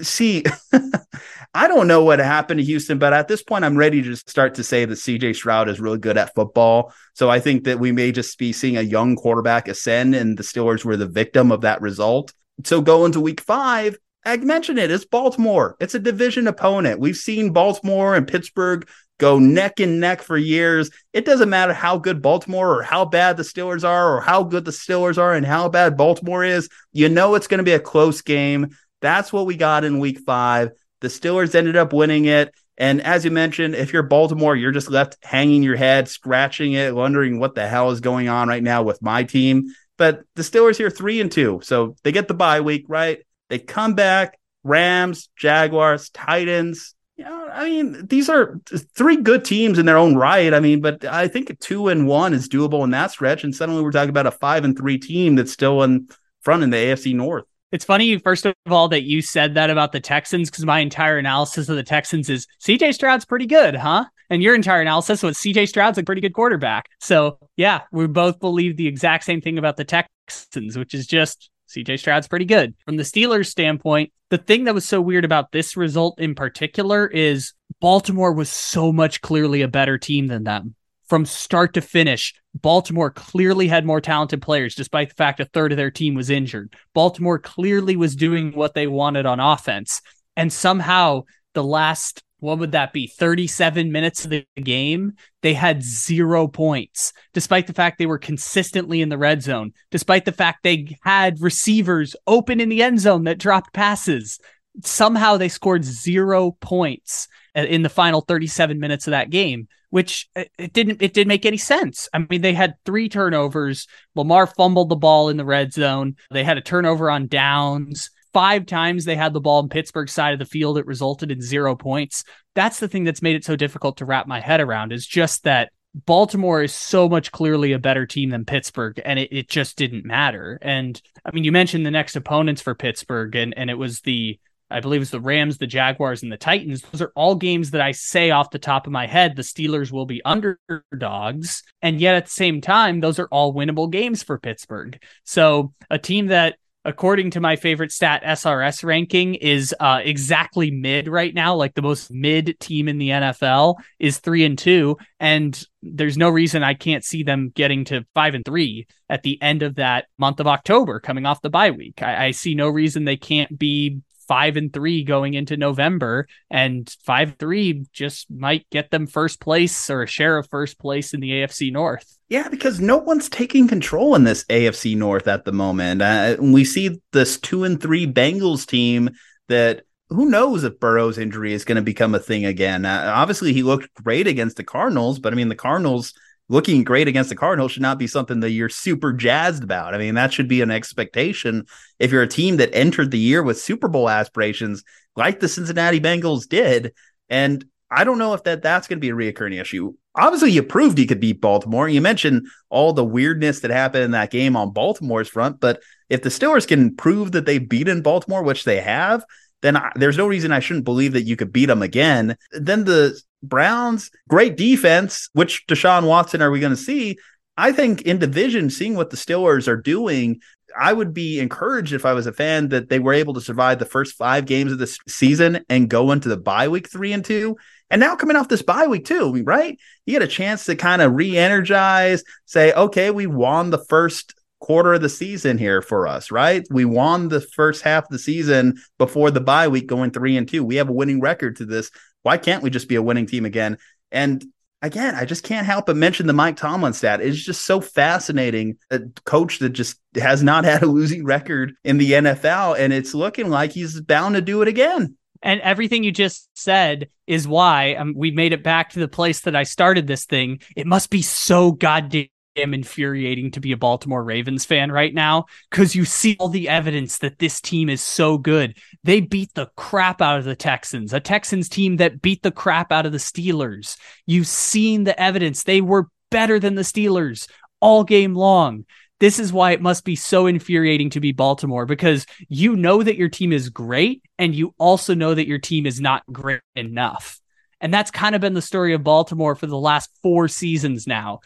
see, 0.00 0.44
I 1.52 1.66
don't 1.66 1.88
know 1.88 2.04
what 2.04 2.20
happened 2.20 2.58
to 2.58 2.64
Houston, 2.64 2.98
but 2.98 3.12
at 3.12 3.26
this 3.26 3.42
point, 3.42 3.64
I'm 3.64 3.76
ready 3.76 4.02
to 4.02 4.14
start 4.14 4.54
to 4.54 4.64
say 4.64 4.84
that 4.84 4.94
CJ 4.94 5.34
Stroud 5.34 5.68
is 5.68 5.80
really 5.80 5.98
good 5.98 6.16
at 6.16 6.34
football. 6.34 6.92
So 7.14 7.28
I 7.28 7.40
think 7.40 7.64
that 7.64 7.80
we 7.80 7.90
may 7.90 8.12
just 8.12 8.38
be 8.38 8.52
seeing 8.52 8.76
a 8.76 8.82
young 8.82 9.16
quarterback 9.16 9.66
ascend, 9.66 10.14
and 10.14 10.38
the 10.38 10.44
Steelers 10.44 10.84
were 10.84 10.96
the 10.96 11.08
victim 11.08 11.50
of 11.50 11.62
that 11.62 11.80
result. 11.80 12.32
So 12.64 12.80
go 12.80 13.04
into 13.04 13.20
week 13.20 13.40
five, 13.40 13.96
I 14.24 14.36
mentioned 14.36 14.78
it. 14.78 14.90
It's 14.90 15.04
Baltimore. 15.04 15.76
It's 15.80 15.94
a 15.94 15.98
division 15.98 16.46
opponent. 16.46 17.00
We've 17.00 17.16
seen 17.16 17.52
Baltimore 17.52 18.14
and 18.14 18.28
Pittsburgh 18.28 18.88
go 19.18 19.38
neck 19.38 19.80
and 19.80 19.98
neck 20.00 20.22
for 20.22 20.36
years. 20.36 20.90
It 21.12 21.24
doesn't 21.24 21.50
matter 21.50 21.72
how 21.72 21.98
good 21.98 22.22
Baltimore 22.22 22.78
or 22.78 22.82
how 22.82 23.06
bad 23.06 23.36
the 23.36 23.42
Steelers 23.42 23.82
are 23.82 24.16
or 24.16 24.20
how 24.20 24.44
good 24.44 24.64
the 24.64 24.70
Steelers 24.70 25.18
are 25.18 25.34
and 25.34 25.46
how 25.46 25.68
bad 25.68 25.96
Baltimore 25.96 26.44
is. 26.44 26.68
You 26.92 27.08
know 27.08 27.34
it's 27.34 27.46
going 27.46 27.58
to 27.58 27.64
be 27.64 27.72
a 27.72 27.80
close 27.80 28.22
game. 28.22 28.76
That's 29.00 29.32
what 29.32 29.46
we 29.46 29.56
got 29.56 29.84
in 29.84 29.98
week 29.98 30.20
five. 30.20 30.70
The 31.00 31.08
Steelers 31.08 31.54
ended 31.54 31.76
up 31.76 31.92
winning 31.92 32.26
it. 32.26 32.54
And 32.78 33.02
as 33.02 33.24
you 33.24 33.30
mentioned, 33.30 33.74
if 33.74 33.92
you're 33.92 34.02
Baltimore, 34.02 34.56
you're 34.56 34.72
just 34.72 34.90
left 34.90 35.18
hanging 35.22 35.62
your 35.62 35.76
head, 35.76 36.08
scratching 36.08 36.72
it, 36.72 36.94
wondering 36.94 37.38
what 37.38 37.54
the 37.54 37.68
hell 37.68 37.90
is 37.90 38.00
going 38.00 38.28
on 38.28 38.48
right 38.48 38.62
now 38.62 38.82
with 38.82 39.02
my 39.02 39.24
team. 39.24 39.64
But 39.98 40.22
the 40.34 40.42
Steelers 40.42 40.78
here 40.78 40.88
three 40.88 41.20
and 41.20 41.30
two. 41.30 41.60
So 41.62 41.96
they 42.04 42.12
get 42.12 42.26
the 42.26 42.34
bye 42.34 42.62
week, 42.62 42.86
right? 42.88 43.18
They 43.50 43.58
come 43.58 43.94
back, 43.94 44.38
Rams, 44.64 45.28
Jaguars, 45.36 46.08
Titans. 46.08 46.94
You 47.16 47.24
know, 47.26 47.48
I 47.52 47.64
mean, 47.68 48.06
these 48.06 48.30
are 48.30 48.58
three 48.96 49.16
good 49.16 49.44
teams 49.44 49.78
in 49.78 49.84
their 49.84 49.98
own 49.98 50.16
right. 50.16 50.54
I 50.54 50.60
mean, 50.60 50.80
but 50.80 51.04
I 51.04 51.28
think 51.28 51.58
two 51.60 51.88
and 51.88 52.08
one 52.08 52.32
is 52.32 52.48
doable 52.48 52.82
in 52.84 52.90
that 52.90 53.10
stretch. 53.10 53.44
And 53.44 53.54
suddenly 53.54 53.82
we're 53.82 53.90
talking 53.90 54.08
about 54.08 54.26
a 54.26 54.30
five 54.30 54.64
and 54.64 54.74
three 54.74 54.96
team 54.96 55.34
that's 55.34 55.52
still 55.52 55.82
in 55.82 56.08
front 56.40 56.62
in 56.62 56.70
the 56.70 56.78
AFC 56.78 57.14
North. 57.14 57.44
It's 57.72 57.84
funny, 57.84 58.18
first 58.18 58.46
of 58.46 58.54
all, 58.68 58.88
that 58.88 59.04
you 59.04 59.22
said 59.22 59.54
that 59.54 59.70
about 59.70 59.92
the 59.92 60.00
Texans 60.00 60.50
because 60.50 60.64
my 60.64 60.80
entire 60.80 61.18
analysis 61.18 61.68
of 61.68 61.76
the 61.76 61.84
Texans 61.84 62.28
is 62.28 62.46
CJ 62.60 62.94
Stroud's 62.94 63.24
pretty 63.24 63.46
good, 63.46 63.76
huh? 63.76 64.06
And 64.28 64.42
your 64.42 64.54
entire 64.54 64.80
analysis 64.80 65.22
was 65.22 65.38
CJ 65.38 65.68
Stroud's 65.68 65.98
a 65.98 66.02
pretty 66.02 66.20
good 66.20 66.34
quarterback. 66.34 66.88
So, 67.00 67.38
yeah, 67.56 67.82
we 67.92 68.06
both 68.06 68.40
believe 68.40 68.76
the 68.76 68.88
exact 68.88 69.24
same 69.24 69.40
thing 69.40 69.56
about 69.56 69.76
the 69.76 69.84
Texans, 69.84 70.76
which 70.76 70.94
is 70.94 71.06
just 71.06 71.48
CJ 71.68 72.00
Stroud's 72.00 72.26
pretty 72.26 72.44
good. 72.44 72.74
From 72.84 72.96
the 72.96 73.04
Steelers' 73.04 73.46
standpoint, 73.46 74.12
the 74.30 74.38
thing 74.38 74.64
that 74.64 74.74
was 74.74 74.84
so 74.84 75.00
weird 75.00 75.24
about 75.24 75.52
this 75.52 75.76
result 75.76 76.20
in 76.20 76.34
particular 76.34 77.06
is 77.06 77.52
Baltimore 77.80 78.32
was 78.32 78.50
so 78.50 78.92
much 78.92 79.20
clearly 79.20 79.62
a 79.62 79.68
better 79.68 79.96
team 79.96 80.26
than 80.26 80.42
them 80.42 80.74
from 81.10 81.26
start 81.26 81.74
to 81.74 81.80
finish. 81.80 82.32
Baltimore 82.54 83.10
clearly 83.10 83.66
had 83.66 83.84
more 83.84 84.00
talented 84.00 84.40
players, 84.40 84.76
despite 84.76 85.08
the 85.08 85.16
fact 85.16 85.40
a 85.40 85.44
third 85.44 85.72
of 85.72 85.76
their 85.76 85.90
team 85.90 86.14
was 86.14 86.30
injured. 86.30 86.74
Baltimore 86.94 87.38
clearly 87.38 87.96
was 87.96 88.14
doing 88.14 88.52
what 88.52 88.74
they 88.74 88.86
wanted 88.86 89.26
on 89.26 89.40
offense. 89.40 90.00
And 90.36 90.52
somehow, 90.52 91.24
the 91.52 91.64
last, 91.64 92.22
what 92.38 92.60
would 92.60 92.72
that 92.72 92.92
be, 92.92 93.08
37 93.08 93.90
minutes 93.90 94.24
of 94.24 94.30
the 94.30 94.46
game, 94.62 95.14
they 95.42 95.52
had 95.52 95.82
zero 95.82 96.46
points, 96.46 97.12
despite 97.34 97.66
the 97.66 97.74
fact 97.74 97.98
they 97.98 98.06
were 98.06 98.16
consistently 98.16 99.02
in 99.02 99.08
the 99.08 99.18
red 99.18 99.42
zone, 99.42 99.72
despite 99.90 100.24
the 100.24 100.32
fact 100.32 100.62
they 100.62 100.96
had 101.02 101.40
receivers 101.40 102.14
open 102.28 102.60
in 102.60 102.68
the 102.68 102.84
end 102.84 103.00
zone 103.00 103.24
that 103.24 103.38
dropped 103.38 103.74
passes. 103.74 104.38
Somehow 104.84 105.36
they 105.36 105.48
scored 105.48 105.84
zero 105.84 106.52
points 106.60 107.26
uh, 107.56 107.62
in 107.62 107.82
the 107.82 107.88
final 107.88 108.20
37 108.20 108.78
minutes 108.78 109.08
of 109.08 109.10
that 109.10 109.30
game 109.30 109.66
which 109.90 110.28
uh, 110.34 110.44
it 110.58 110.72
didn't 110.72 111.02
it 111.02 111.12
didn't 111.12 111.28
make 111.28 111.46
any 111.46 111.56
sense. 111.56 112.08
I 112.12 112.24
mean, 112.28 112.40
they 112.40 112.54
had 112.54 112.74
three 112.84 113.08
turnovers. 113.08 113.86
Lamar 114.14 114.46
fumbled 114.46 114.88
the 114.88 114.96
ball 114.96 115.28
in 115.28 115.36
the 115.36 115.44
red 115.44 115.72
zone. 115.72 116.16
They 116.30 116.44
had 116.44 116.58
a 116.58 116.62
turnover 116.62 117.10
on 117.10 117.26
downs. 117.26 118.10
Five 118.32 118.66
times 118.66 119.04
they 119.04 119.16
had 119.16 119.32
the 119.32 119.40
ball 119.40 119.60
in 119.60 119.68
Pittsburgh's 119.68 120.12
side 120.12 120.32
of 120.32 120.38
the 120.38 120.44
field. 120.44 120.78
It 120.78 120.86
resulted 120.86 121.32
in 121.32 121.42
zero 121.42 121.74
points. 121.74 122.24
That's 122.54 122.78
the 122.78 122.88
thing 122.88 123.04
that's 123.04 123.22
made 123.22 123.36
it 123.36 123.44
so 123.44 123.56
difficult 123.56 123.96
to 123.98 124.04
wrap 124.04 124.26
my 124.26 124.40
head 124.40 124.60
around 124.60 124.92
is 124.92 125.06
just 125.06 125.42
that 125.44 125.72
Baltimore 125.94 126.62
is 126.62 126.72
so 126.72 127.08
much 127.08 127.32
clearly 127.32 127.72
a 127.72 127.78
better 127.78 128.06
team 128.06 128.30
than 128.30 128.44
Pittsburgh, 128.44 129.00
and 129.04 129.18
it, 129.18 129.32
it 129.32 129.48
just 129.48 129.76
didn't 129.76 130.04
matter. 130.04 130.58
And 130.62 131.00
I 131.24 131.32
mean, 131.32 131.42
you 131.42 131.50
mentioned 131.50 131.84
the 131.84 131.90
next 131.90 132.14
opponents 132.14 132.62
for 132.62 132.76
Pittsburgh, 132.76 133.34
and, 133.34 133.52
and 133.56 133.68
it 133.68 133.78
was 133.78 134.00
the 134.00 134.38
I 134.70 134.80
believe 134.80 135.02
it's 135.02 135.10
the 135.10 135.20
Rams, 135.20 135.58
the 135.58 135.66
Jaguars, 135.66 136.22
and 136.22 136.30
the 136.30 136.36
Titans. 136.36 136.82
Those 136.82 137.02
are 137.02 137.12
all 137.14 137.34
games 137.34 137.72
that 137.72 137.80
I 137.80 137.92
say 137.92 138.30
off 138.30 138.50
the 138.50 138.58
top 138.58 138.86
of 138.86 138.92
my 138.92 139.06
head 139.06 139.36
the 139.36 139.42
Steelers 139.42 139.90
will 139.90 140.06
be 140.06 140.22
underdogs. 140.24 141.62
And 141.82 142.00
yet 142.00 142.14
at 142.14 142.26
the 142.26 142.30
same 142.30 142.60
time, 142.60 143.00
those 143.00 143.18
are 143.18 143.28
all 143.30 143.54
winnable 143.54 143.90
games 143.90 144.22
for 144.22 144.38
Pittsburgh. 144.38 145.00
So 145.24 145.72
a 145.90 145.98
team 145.98 146.26
that 146.28 146.56
according 146.84 147.30
to 147.30 147.40
my 147.40 147.56
favorite 147.56 147.92
stat 147.92 148.22
SRS 148.24 148.84
ranking 148.84 149.34
is 149.34 149.74
uh, 149.80 150.00
exactly 150.02 150.70
mid 150.70 151.08
right 151.08 151.34
now 151.34 151.54
like 151.54 151.74
the 151.74 151.82
most 151.82 152.10
mid 152.10 152.58
team 152.58 152.88
in 152.88 152.98
the 152.98 153.10
NFL 153.10 153.76
is 153.98 154.18
3 154.18 154.44
and 154.44 154.58
2 154.58 154.96
and 155.18 155.62
there's 155.82 156.16
no 156.16 156.30
reason 156.30 156.62
I 156.62 156.74
can't 156.74 157.04
see 157.04 157.22
them 157.22 157.52
getting 157.54 157.84
to 157.86 158.06
5 158.14 158.34
and 158.34 158.44
3 158.44 158.86
at 159.10 159.22
the 159.22 159.40
end 159.42 159.62
of 159.62 159.74
that 159.76 160.06
month 160.18 160.40
of 160.40 160.46
October 160.46 161.00
coming 161.00 161.26
off 161.26 161.42
the 161.42 161.50
bye 161.50 161.70
week 161.70 162.02
I, 162.02 162.26
I 162.26 162.30
see 162.30 162.54
no 162.54 162.68
reason 162.68 163.04
they 163.04 163.16
can't 163.16 163.58
be 163.58 164.00
five 164.30 164.56
and 164.56 164.72
three 164.72 165.02
going 165.02 165.34
into 165.34 165.56
November, 165.56 166.28
and 166.52 166.88
five 167.02 167.34
three 167.40 167.84
just 167.92 168.30
might 168.30 168.64
get 168.70 168.88
them 168.92 169.08
first 169.08 169.40
place 169.40 169.90
or 169.90 170.04
a 170.04 170.06
share 170.06 170.38
of 170.38 170.48
first 170.48 170.78
place 170.78 171.12
in 171.12 171.18
the 171.18 171.30
AFC 171.30 171.72
North. 171.72 172.16
Yeah, 172.28 172.48
because 172.48 172.78
no 172.78 172.96
one's 172.96 173.28
taking 173.28 173.66
control 173.66 174.14
in 174.14 174.22
this 174.22 174.44
AFC 174.44 174.96
North 174.96 175.26
at 175.26 175.44
the 175.44 175.50
moment. 175.50 176.00
Uh, 176.00 176.36
we 176.38 176.64
see 176.64 177.00
this 177.10 177.40
two 177.40 177.64
and 177.64 177.82
three 177.82 178.06
Bengals 178.06 178.64
team 178.64 179.10
that 179.48 179.82
who 180.10 180.30
knows 180.30 180.62
if 180.62 180.78
Burrow's 180.78 181.18
injury 181.18 181.52
is 181.52 181.64
going 181.64 181.74
to 181.74 181.82
become 181.82 182.14
a 182.14 182.20
thing 182.20 182.44
again. 182.44 182.86
Uh, 182.86 183.12
obviously, 183.12 183.52
he 183.52 183.64
looked 183.64 183.92
great 183.94 184.28
against 184.28 184.56
the 184.56 184.64
Cardinals, 184.64 185.18
but 185.18 185.32
I 185.32 185.36
mean, 185.36 185.48
the 185.48 185.56
Cardinals 185.56 186.14
looking 186.50 186.82
great 186.82 187.06
against 187.06 187.30
the 187.30 187.36
Cardinals 187.36 187.72
should 187.72 187.82
not 187.82 187.98
be 187.98 188.08
something 188.08 188.40
that 188.40 188.50
you're 188.50 188.68
super 188.68 189.12
jazzed 189.12 189.62
about. 189.62 189.94
I 189.94 189.98
mean, 189.98 190.16
that 190.16 190.32
should 190.32 190.48
be 190.48 190.62
an 190.62 190.70
expectation 190.70 191.64
if 192.00 192.10
you're 192.10 192.24
a 192.24 192.28
team 192.28 192.56
that 192.56 192.74
entered 192.74 193.12
the 193.12 193.18
year 193.18 193.42
with 193.42 193.60
Super 193.60 193.86
Bowl 193.86 194.10
aspirations 194.10 194.82
like 195.14 195.38
the 195.38 195.48
Cincinnati 195.48 196.00
Bengals 196.00 196.48
did. 196.48 196.92
And 197.28 197.64
I 197.88 198.02
don't 198.02 198.18
know 198.18 198.34
if 198.34 198.42
that 198.44 198.62
that's 198.62 198.88
going 198.88 198.98
to 198.98 199.00
be 199.00 199.10
a 199.10 199.14
reoccurring 199.14 199.60
issue. 199.60 199.94
Obviously, 200.16 200.50
you 200.50 200.64
proved 200.64 200.98
you 200.98 201.06
could 201.06 201.20
beat 201.20 201.40
Baltimore. 201.40 201.88
You 201.88 202.00
mentioned 202.00 202.48
all 202.68 202.92
the 202.92 203.04
weirdness 203.04 203.60
that 203.60 203.70
happened 203.70 204.04
in 204.04 204.10
that 204.10 204.32
game 204.32 204.56
on 204.56 204.72
Baltimore's 204.72 205.28
front, 205.28 205.60
but 205.60 205.80
if 206.08 206.22
the 206.22 206.30
Steelers 206.30 206.66
can 206.66 206.96
prove 206.96 207.30
that 207.32 207.46
they've 207.46 207.68
beaten 207.68 208.02
Baltimore, 208.02 208.42
which 208.42 208.64
they 208.64 208.80
have, 208.80 209.24
then 209.62 209.76
I, 209.76 209.92
there's 209.94 210.18
no 210.18 210.26
reason 210.26 210.50
I 210.50 210.58
shouldn't 210.58 210.84
believe 210.84 211.12
that 211.12 211.22
you 211.22 211.36
could 211.36 211.52
beat 211.52 211.66
them 211.66 211.82
again. 211.82 212.36
Then 212.50 212.84
the 212.84 213.20
Browns, 213.42 214.10
great 214.28 214.56
defense. 214.56 215.28
Which 215.32 215.66
Deshaun 215.66 216.06
Watson 216.06 216.42
are 216.42 216.50
we 216.50 216.60
going 216.60 216.70
to 216.70 216.76
see? 216.76 217.18
I 217.56 217.72
think 217.72 218.02
in 218.02 218.18
division, 218.18 218.70
seeing 218.70 218.94
what 218.94 219.10
the 219.10 219.16
Steelers 219.16 219.68
are 219.68 219.76
doing, 219.76 220.40
I 220.78 220.92
would 220.92 221.12
be 221.12 221.40
encouraged 221.40 221.92
if 221.92 222.06
I 222.06 222.12
was 222.12 222.26
a 222.26 222.32
fan 222.32 222.68
that 222.68 222.88
they 222.88 222.98
were 222.98 223.12
able 223.12 223.34
to 223.34 223.40
survive 223.40 223.78
the 223.78 223.84
first 223.84 224.16
five 224.16 224.46
games 224.46 224.72
of 224.72 224.78
this 224.78 224.98
season 225.08 225.64
and 225.68 225.90
go 225.90 226.12
into 226.12 226.28
the 226.28 226.36
bye 226.36 226.68
week 226.68 226.88
three 226.88 227.12
and 227.12 227.24
two. 227.24 227.56
And 227.90 228.00
now 228.00 228.14
coming 228.14 228.36
off 228.36 228.48
this 228.48 228.62
bye 228.62 228.86
week 228.86 229.04
too, 229.04 229.42
right? 229.42 229.78
You 230.06 230.12
get 230.12 230.22
a 230.22 230.28
chance 230.28 230.64
to 230.66 230.76
kind 230.76 231.02
of 231.02 231.12
re-energize, 231.12 232.22
say, 232.46 232.72
okay, 232.72 233.10
we 233.10 233.26
won 233.26 233.70
the 233.70 233.84
first 233.86 234.34
quarter 234.60 234.94
of 234.94 235.00
the 235.00 235.08
season 235.08 235.58
here 235.58 235.82
for 235.82 236.06
us, 236.06 236.30
right? 236.30 236.66
We 236.70 236.84
won 236.84 237.28
the 237.28 237.40
first 237.40 237.82
half 237.82 238.04
of 238.04 238.10
the 238.10 238.18
season 238.18 238.78
before 238.98 239.30
the 239.30 239.40
bye 239.40 239.68
week 239.68 239.86
going 239.86 240.12
three 240.12 240.36
and 240.36 240.46
two. 240.46 240.62
We 240.62 240.76
have 240.76 240.88
a 240.88 240.92
winning 240.92 241.20
record 241.20 241.56
to 241.56 241.64
this. 241.64 241.90
Why 242.22 242.36
can't 242.38 242.62
we 242.62 242.70
just 242.70 242.88
be 242.88 242.96
a 242.96 243.02
winning 243.02 243.26
team 243.26 243.44
again? 243.44 243.78
And 244.12 244.44
again, 244.82 245.14
I 245.14 245.24
just 245.24 245.44
can't 245.44 245.66
help 245.66 245.86
but 245.86 245.96
mention 245.96 246.26
the 246.26 246.32
Mike 246.32 246.56
Tomlin 246.56 246.92
stat. 246.92 247.20
It's 247.20 247.42
just 247.42 247.64
so 247.64 247.80
fascinating. 247.80 248.78
A 248.90 249.00
coach 249.24 249.58
that 249.58 249.70
just 249.70 249.98
has 250.14 250.42
not 250.42 250.64
had 250.66 250.82
a 250.82 250.86
losing 250.86 251.24
record 251.24 251.74
in 251.84 251.98
the 251.98 252.12
NFL, 252.12 252.78
and 252.78 252.92
it's 252.92 253.14
looking 253.14 253.48
like 253.50 253.72
he's 253.72 254.00
bound 254.00 254.34
to 254.34 254.40
do 254.40 254.62
it 254.62 254.68
again. 254.68 255.16
And 255.42 255.60
everything 255.62 256.04
you 256.04 256.12
just 256.12 256.50
said 256.54 257.08
is 257.26 257.48
why 257.48 257.94
um, 257.94 258.12
we 258.14 258.30
made 258.30 258.52
it 258.52 258.62
back 258.62 258.90
to 258.90 259.00
the 259.00 259.08
place 259.08 259.40
that 259.42 259.56
I 259.56 259.62
started 259.62 260.06
this 260.06 260.26
thing. 260.26 260.60
It 260.76 260.86
must 260.86 261.08
be 261.08 261.22
so 261.22 261.72
goddamn 261.72 262.26
infuriating 262.62 263.50
to 263.52 263.60
be 263.60 263.72
a 263.72 263.76
Baltimore 263.76 264.22
Ravens 264.22 264.64
fan 264.64 264.92
right 264.92 265.12
now 265.12 265.46
because 265.70 265.94
you 265.94 266.04
see 266.04 266.36
all 266.38 266.48
the 266.48 266.68
evidence 266.68 267.18
that 267.18 267.38
this 267.38 267.60
team 267.60 267.88
is 267.88 268.02
so 268.02 268.38
good. 268.38 268.76
They 269.04 269.20
beat 269.20 269.54
the 269.54 269.70
crap 269.76 270.20
out 270.20 270.38
of 270.38 270.44
the 270.44 270.56
Texans, 270.56 271.12
a 271.12 271.20
Texans 271.20 271.68
team 271.68 271.96
that 271.96 272.22
beat 272.22 272.42
the 272.42 272.50
crap 272.50 272.92
out 272.92 273.06
of 273.06 273.12
the 273.12 273.18
Steelers. 273.18 273.96
You've 274.26 274.46
seen 274.46 275.04
the 275.04 275.20
evidence. 275.20 275.64
They 275.64 275.80
were 275.80 276.08
better 276.30 276.58
than 276.58 276.74
the 276.74 276.82
Steelers 276.82 277.48
all 277.80 278.04
game 278.04 278.34
long. 278.34 278.84
This 279.18 279.38
is 279.38 279.52
why 279.52 279.72
it 279.72 279.82
must 279.82 280.04
be 280.04 280.16
so 280.16 280.46
infuriating 280.46 281.10
to 281.10 281.20
be 281.20 281.32
Baltimore 281.32 281.84
because 281.84 282.24
you 282.48 282.74
know 282.74 283.02
that 283.02 283.16
your 283.16 283.28
team 283.28 283.52
is 283.52 283.68
great 283.68 284.22
and 284.38 284.54
you 284.54 284.74
also 284.78 285.14
know 285.14 285.34
that 285.34 285.46
your 285.46 285.58
team 285.58 285.84
is 285.84 286.00
not 286.00 286.22
great 286.32 286.62
enough. 286.74 287.38
And 287.82 287.92
that's 287.92 288.10
kind 288.10 288.34
of 288.34 288.40
been 288.40 288.54
the 288.54 288.62
story 288.62 288.94
of 288.94 289.04
Baltimore 289.04 289.54
for 289.54 289.66
the 289.66 289.78
last 289.78 290.10
four 290.22 290.48
seasons 290.48 291.06
now 291.06 291.40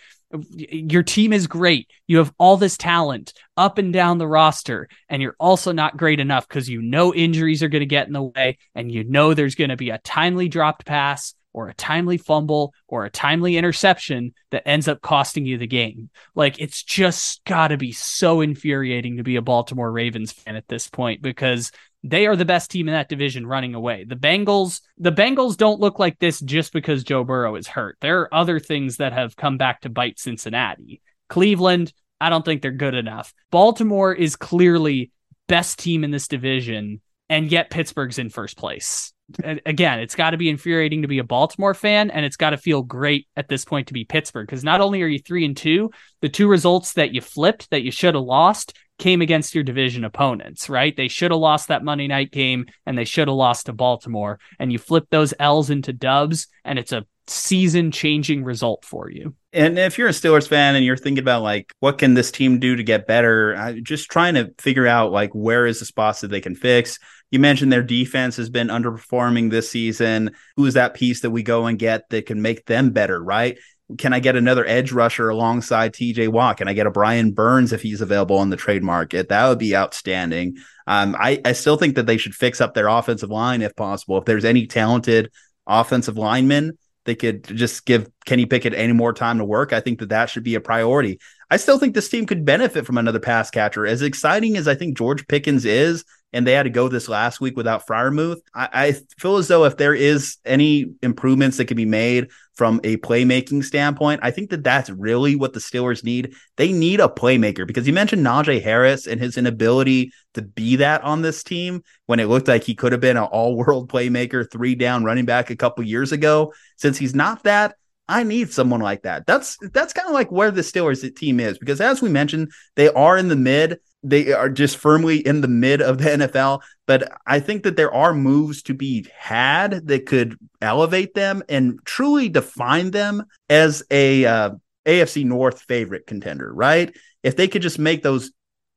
your 0.57 1.03
team 1.03 1.33
is 1.33 1.47
great. 1.47 1.89
You 2.07 2.19
have 2.19 2.33
all 2.39 2.57
this 2.57 2.77
talent 2.77 3.33
up 3.57 3.79
and 3.79 3.93
down 3.93 4.19
the 4.19 4.27
roster, 4.27 4.89
and 5.09 5.23
you're 5.23 5.37
also 5.39 5.73
not 5.73 5.97
great 5.97 6.21
enough 6.21 6.49
because 6.49 6.69
you 6.69 6.83
know 6.83 7.15
injuries 7.15 7.63
are 7.63 7.69
going 7.69 7.81
to 7.81 7.87
get 7.87 8.07
in 8.07 8.13
the 8.13 8.23
way, 8.23 8.59
and 8.75 8.91
you 8.91 9.05
know 9.05 9.35
there's 9.35 9.55
going 9.55 9.71
to 9.71 9.77
be 9.77 9.91
a 9.91 9.99
timely 9.99 10.49
dropped 10.49 10.85
pass 10.85 11.35
or 11.53 11.69
a 11.69 11.75
timely 11.75 12.19
fumble 12.19 12.75
or 12.89 13.05
a 13.05 13.11
timely 13.11 13.57
interception 13.57 14.35
that 14.51 14.67
ends 14.67 14.89
up 14.89 15.01
costing 15.01 15.47
you 15.47 15.57
the 15.57 15.67
game. 15.67 16.11
Like 16.35 16.61
it's 16.61 16.83
just 16.83 17.45
got 17.45 17.69
to 17.69 17.77
be 17.77 17.93
so 17.93 18.41
infuriating 18.41 19.17
to 19.17 19.23
be 19.23 19.37
a 19.37 19.43
Baltimore 19.43 19.91
Ravens 19.91 20.33
fan 20.33 20.57
at 20.57 20.69
this 20.69 20.89
point 20.89 21.23
because 21.23 21.71
they 22.05 22.27
are 22.27 22.37
the 22.37 22.45
best 22.45 22.71
team 22.71 22.87
in 22.87 22.93
that 22.93 23.09
division 23.09 23.47
running 23.47 23.75
away. 23.75 24.05
The 24.05 24.15
Bengals, 24.15 24.83
the 24.99 25.11
Bengals 25.11 25.57
don't 25.57 25.81
look 25.81 25.99
like 25.99 26.19
this 26.19 26.39
just 26.39 26.75
because 26.75 27.03
Joe 27.03 27.25
Burrow 27.25 27.57
is 27.57 27.67
hurt. 27.67 27.97
There 28.03 28.21
are 28.21 28.35
other 28.35 28.61
things 28.61 28.99
that 28.99 29.15
have 29.15 29.37
come 29.37 29.57
back 29.57 29.81
to 29.81 29.89
bite 29.89 30.19
Cincinnati. 30.19 31.01
Cleveland, 31.31 31.95
I 32.21 32.29
don't 32.29 32.45
think 32.45 32.61
they're 32.61 32.73
good 32.73 32.95
enough. 32.95 33.33
Baltimore 33.51 34.13
is 34.13 34.37
clearly 34.37 35.13
best 35.49 35.79
team 35.79 36.05
in 36.05 36.11
this 36.11 36.29
division, 36.29 37.01
and 37.31 37.51
yet 37.51 37.71
Pittsburgh's 37.71 38.19
in 38.19 38.29
first 38.29 38.59
place. 38.59 39.15
Again, 39.43 40.01
it's 40.01 40.15
got 40.15 40.31
to 40.31 40.37
be 40.37 40.51
infuriating 40.51 41.01
to 41.03 41.09
be 41.09 41.19
a 41.19 41.25
Baltimore 41.25 41.73
fan, 41.73 42.11
and 42.11 42.27
it's 42.27 42.37
got 42.37 42.51
to 42.51 42.59
feel 42.59 42.83
great 42.83 43.27
at 43.35 43.49
this 43.49 43.65
point 43.65 43.89
to 43.89 43.95
be 43.95 44.05
Pittsburgh 44.05 44.47
because 44.47 44.63
not 44.63 44.83
only 44.83 45.01
are 45.01 45.07
you 45.07 45.19
three 45.19 45.47
and 45.47 45.57
two, 45.57 45.91
the 46.21 46.29
two 46.29 46.49
results 46.49 46.93
that 46.93 47.15
you 47.15 47.23
flipped 47.23 47.71
that 47.71 47.83
you 47.83 47.91
should 47.91 48.15
have 48.15 48.25
lost, 48.25 48.75
came 48.99 49.21
against 49.21 49.55
your 49.55 49.65
division 49.65 50.05
opponents, 50.05 50.69
right? 50.69 50.97
They 50.97 51.09
should 51.09 51.31
have 51.31 51.41
lost 51.41 51.69
that 51.69 51.85
Monday 51.85 52.07
night 52.07 52.31
game 52.31 52.67
and 52.87 52.97
they 52.97 53.05
should 53.05 53.29
have 53.29 53.37
lost 53.37 53.67
to 53.67 53.73
Baltimore. 53.73 54.39
And 54.59 54.73
you 54.73 54.79
flip 54.79 55.07
those 55.11 55.35
L's 55.39 55.71
into 55.71 55.93
dubs, 55.93 56.47
and 56.65 56.79
it's 56.79 56.93
a 56.93 57.07
season 57.27 57.91
changing 57.91 58.45
result 58.45 58.85
for 58.85 59.11
you. 59.11 59.35
And 59.53 59.79
if 59.79 59.99
you're 59.99 60.09
a 60.09 60.13
Steelers 60.13 60.49
fan 60.49 60.75
and 60.75 60.85
you're 60.85 60.97
thinking 60.97 61.23
about 61.23 61.43
like 61.43 61.73
what 61.81 61.99
can 61.99 62.15
this 62.15 62.31
team 62.31 62.59
do 62.59 62.77
to 62.77 62.83
get 62.83 63.07
better, 63.07 63.77
just 63.83 64.11
trying 64.11 64.35
to 64.35 64.53
figure 64.59 64.87
out 64.87 65.13
like 65.13 65.31
where 65.33 65.67
is 65.67 65.79
the 65.79 65.87
spots 65.87 66.21
that 66.21 66.29
they 66.29 66.41
can 66.41 66.55
fix. 66.55 66.99
You 67.31 67.39
mentioned 67.39 67.73
their 67.73 67.83
defense 67.83 68.37
has 68.37 68.51
been 68.51 68.69
underperforming 68.69 69.51
this 69.51 69.71
season. 69.71 70.33
Who 70.57 70.67
is 70.67 70.75
that 70.75 70.95
piece 70.95 71.23
that 71.23 71.31
we 71.31 71.43
go 71.43 71.67
and 71.67 71.79
get 71.79 72.09
that 72.11 72.27
can 72.27 72.43
make 72.43 72.67
them 72.67 72.91
better, 72.91 73.23
right? 73.23 73.59
Can 73.99 74.13
I 74.13 74.21
get 74.21 74.37
another 74.37 74.65
edge 74.67 74.93
rusher 74.93 75.29
alongside 75.29 75.93
TJ 75.93 76.29
Watt? 76.29 76.57
Can 76.57 76.69
I 76.69 76.73
get 76.73 76.87
a 76.87 76.91
Brian 76.91 77.33
Burns 77.33 77.73
if 77.73 77.83
he's 77.83 78.01
available 78.01 78.39
on 78.39 78.51
the 78.51 78.57
trade 78.57 78.83
market? 78.83 79.29
That 79.29 79.49
would 79.49 79.59
be 79.59 79.77
outstanding. 79.77 80.57
Um, 80.87 81.15
I, 81.19 81.41
I 81.45 81.53
still 81.53 81.77
think 81.77 81.97
that 81.97 82.07
they 82.07 82.17
should 82.17 82.35
fix 82.35 82.61
up 82.61 82.75
their 82.75 82.89
offensive 82.89 83.31
line 83.31 83.63
if 83.63 83.77
possible. 83.77 84.19
If 84.19 84.25
there's 84.25 84.45
any 84.45 84.67
talented 84.67 85.31
offensive 85.67 86.17
linemen, 86.17 86.79
they 87.05 87.15
could 87.15 87.45
just 87.45 87.85
give 87.85 88.09
Kenny 88.25 88.47
Pickett 88.47 88.73
any 88.73 88.95
more 88.95 89.13
time 89.13 89.39
to 89.39 89.45
work. 89.45 89.75
I 89.75 89.81
think 89.81 89.99
that 90.01 90.09
that 90.09 90.31
should 90.31 90.45
be 90.45 90.55
a 90.55 90.61
priority. 90.61 91.21
I 91.51 91.59
still 91.59 91.79
think 91.79 91.95
this 91.95 92.09
team 92.09 92.25
could 92.25 92.45
benefit 92.45 92.87
from 92.87 92.97
another 92.97 93.21
pass 93.21 93.51
catcher. 93.51 93.87
As 93.87 94.01
exciting 94.01 94.57
as 94.57 94.67
I 94.67 94.75
think 94.75 94.97
George 94.97 95.27
Pickens 95.29 95.67
is, 95.67 96.05
and 96.35 96.45
they 96.47 96.53
had 96.53 96.65
to 96.65 96.71
go 96.71 96.89
this 96.89 97.09
last 97.09 97.41
week 97.41 97.57
without 97.57 97.87
Freiermuth. 97.87 98.41
I, 98.55 98.69
I 98.73 98.93
feel 99.19 99.37
as 99.37 99.47
though 99.49 99.65
if 99.65 99.77
there 99.77 99.95
is 99.95 100.37
any 100.45 100.93
improvements 101.01 101.57
that 101.57 101.67
can 101.67 101.77
be 101.77 101.87
made 101.87 102.29
from 102.55 102.81
a 102.83 102.97
playmaking 102.99 103.65
standpoint, 103.65 104.21
I 104.23 104.33
think 104.33 104.51
that 104.51 104.65
that's 104.65 104.91
really 104.91 105.37
what 105.37 105.53
the 105.53 105.61
Steelers 105.61 106.03
need. 106.03 106.35
They 106.57 106.73
need 106.73 107.01
a 107.01 107.09
playmaker 107.09 107.67
because 107.67 107.87
you 107.87 107.93
mentioned 107.93 108.27
Najee 108.27 108.61
Harris 108.61 109.07
and 109.07 109.21
his 109.21 109.39
inability 109.39 110.13
to 110.35 110.43
be 110.43 110.77
that 110.77 111.03
on 111.03 111.23
this 111.23 111.45
team 111.45 111.85
when 112.07 112.19
it 112.19 112.27
looked 112.27 112.49
like 112.49 112.65
he 112.65 112.75
could 112.75 112.93
have 112.93 113.01
been 113.01 113.17
an 113.17 113.23
all-world 113.25 113.89
playmaker, 113.91 114.51
three 114.51 114.75
down 114.75 115.05
running 115.05 115.25
back 115.25 115.51
a 115.51 115.57
couple 115.57 115.85
years 115.85 116.11
ago. 116.11 116.53
Since 116.77 116.99
he's 116.99 117.15
not 117.15 117.45
that, 117.45 117.77
I 118.09 118.25
need 118.25 118.53
someone 118.53 118.81
like 118.81 119.03
that. 119.05 119.25
That's 119.27 119.57
that's 119.73 119.95
kind 119.95 120.09
of 120.09 120.15
like 120.15 120.31
where 120.31 120.51
the 120.51 120.61
Steelers 120.61 121.17
team 121.17 121.41
is 121.41 121.59
because 121.59 121.81
as 121.81 122.03
we 122.03 122.11
mentioned, 122.11 122.51
they 122.75 122.89
are 122.91 123.17
in 123.17 123.29
the 123.29 123.37
mid 123.37 123.79
they 124.05 124.33
are 124.33 124.49
just 124.49 124.77
firmly 124.77 125.19
in 125.19 125.41
the 125.41 125.49
mid 125.49 125.83
of 125.83 125.99
the 125.99 126.05
NFL. 126.11 126.61
But 126.87 127.11
I 127.27 127.41
think 127.41 127.63
that 127.65 127.77
there 127.77 127.93
are 127.93 128.15
moves 128.15 128.63
to 128.65 128.75
be 128.75 129.07
had 129.17 129.89
that 129.89 130.07
could 130.07 130.37
elevate 130.61 131.15
them 131.15 131.43
and 131.49 131.81
truly 131.85 132.29
define 132.29 132.91
them 132.91 133.25
as 133.49 133.83
a 133.91 134.27
uh, 134.27 134.51
AFC 134.87 135.25
North 135.25 135.63
favorite 135.63 136.07
contender, 136.07 136.53
right? 136.53 136.95
If 137.23 137.37
they 137.37 137.49
could 137.49 137.63
just 137.63 137.79
make 137.79 138.03
those 138.03 138.31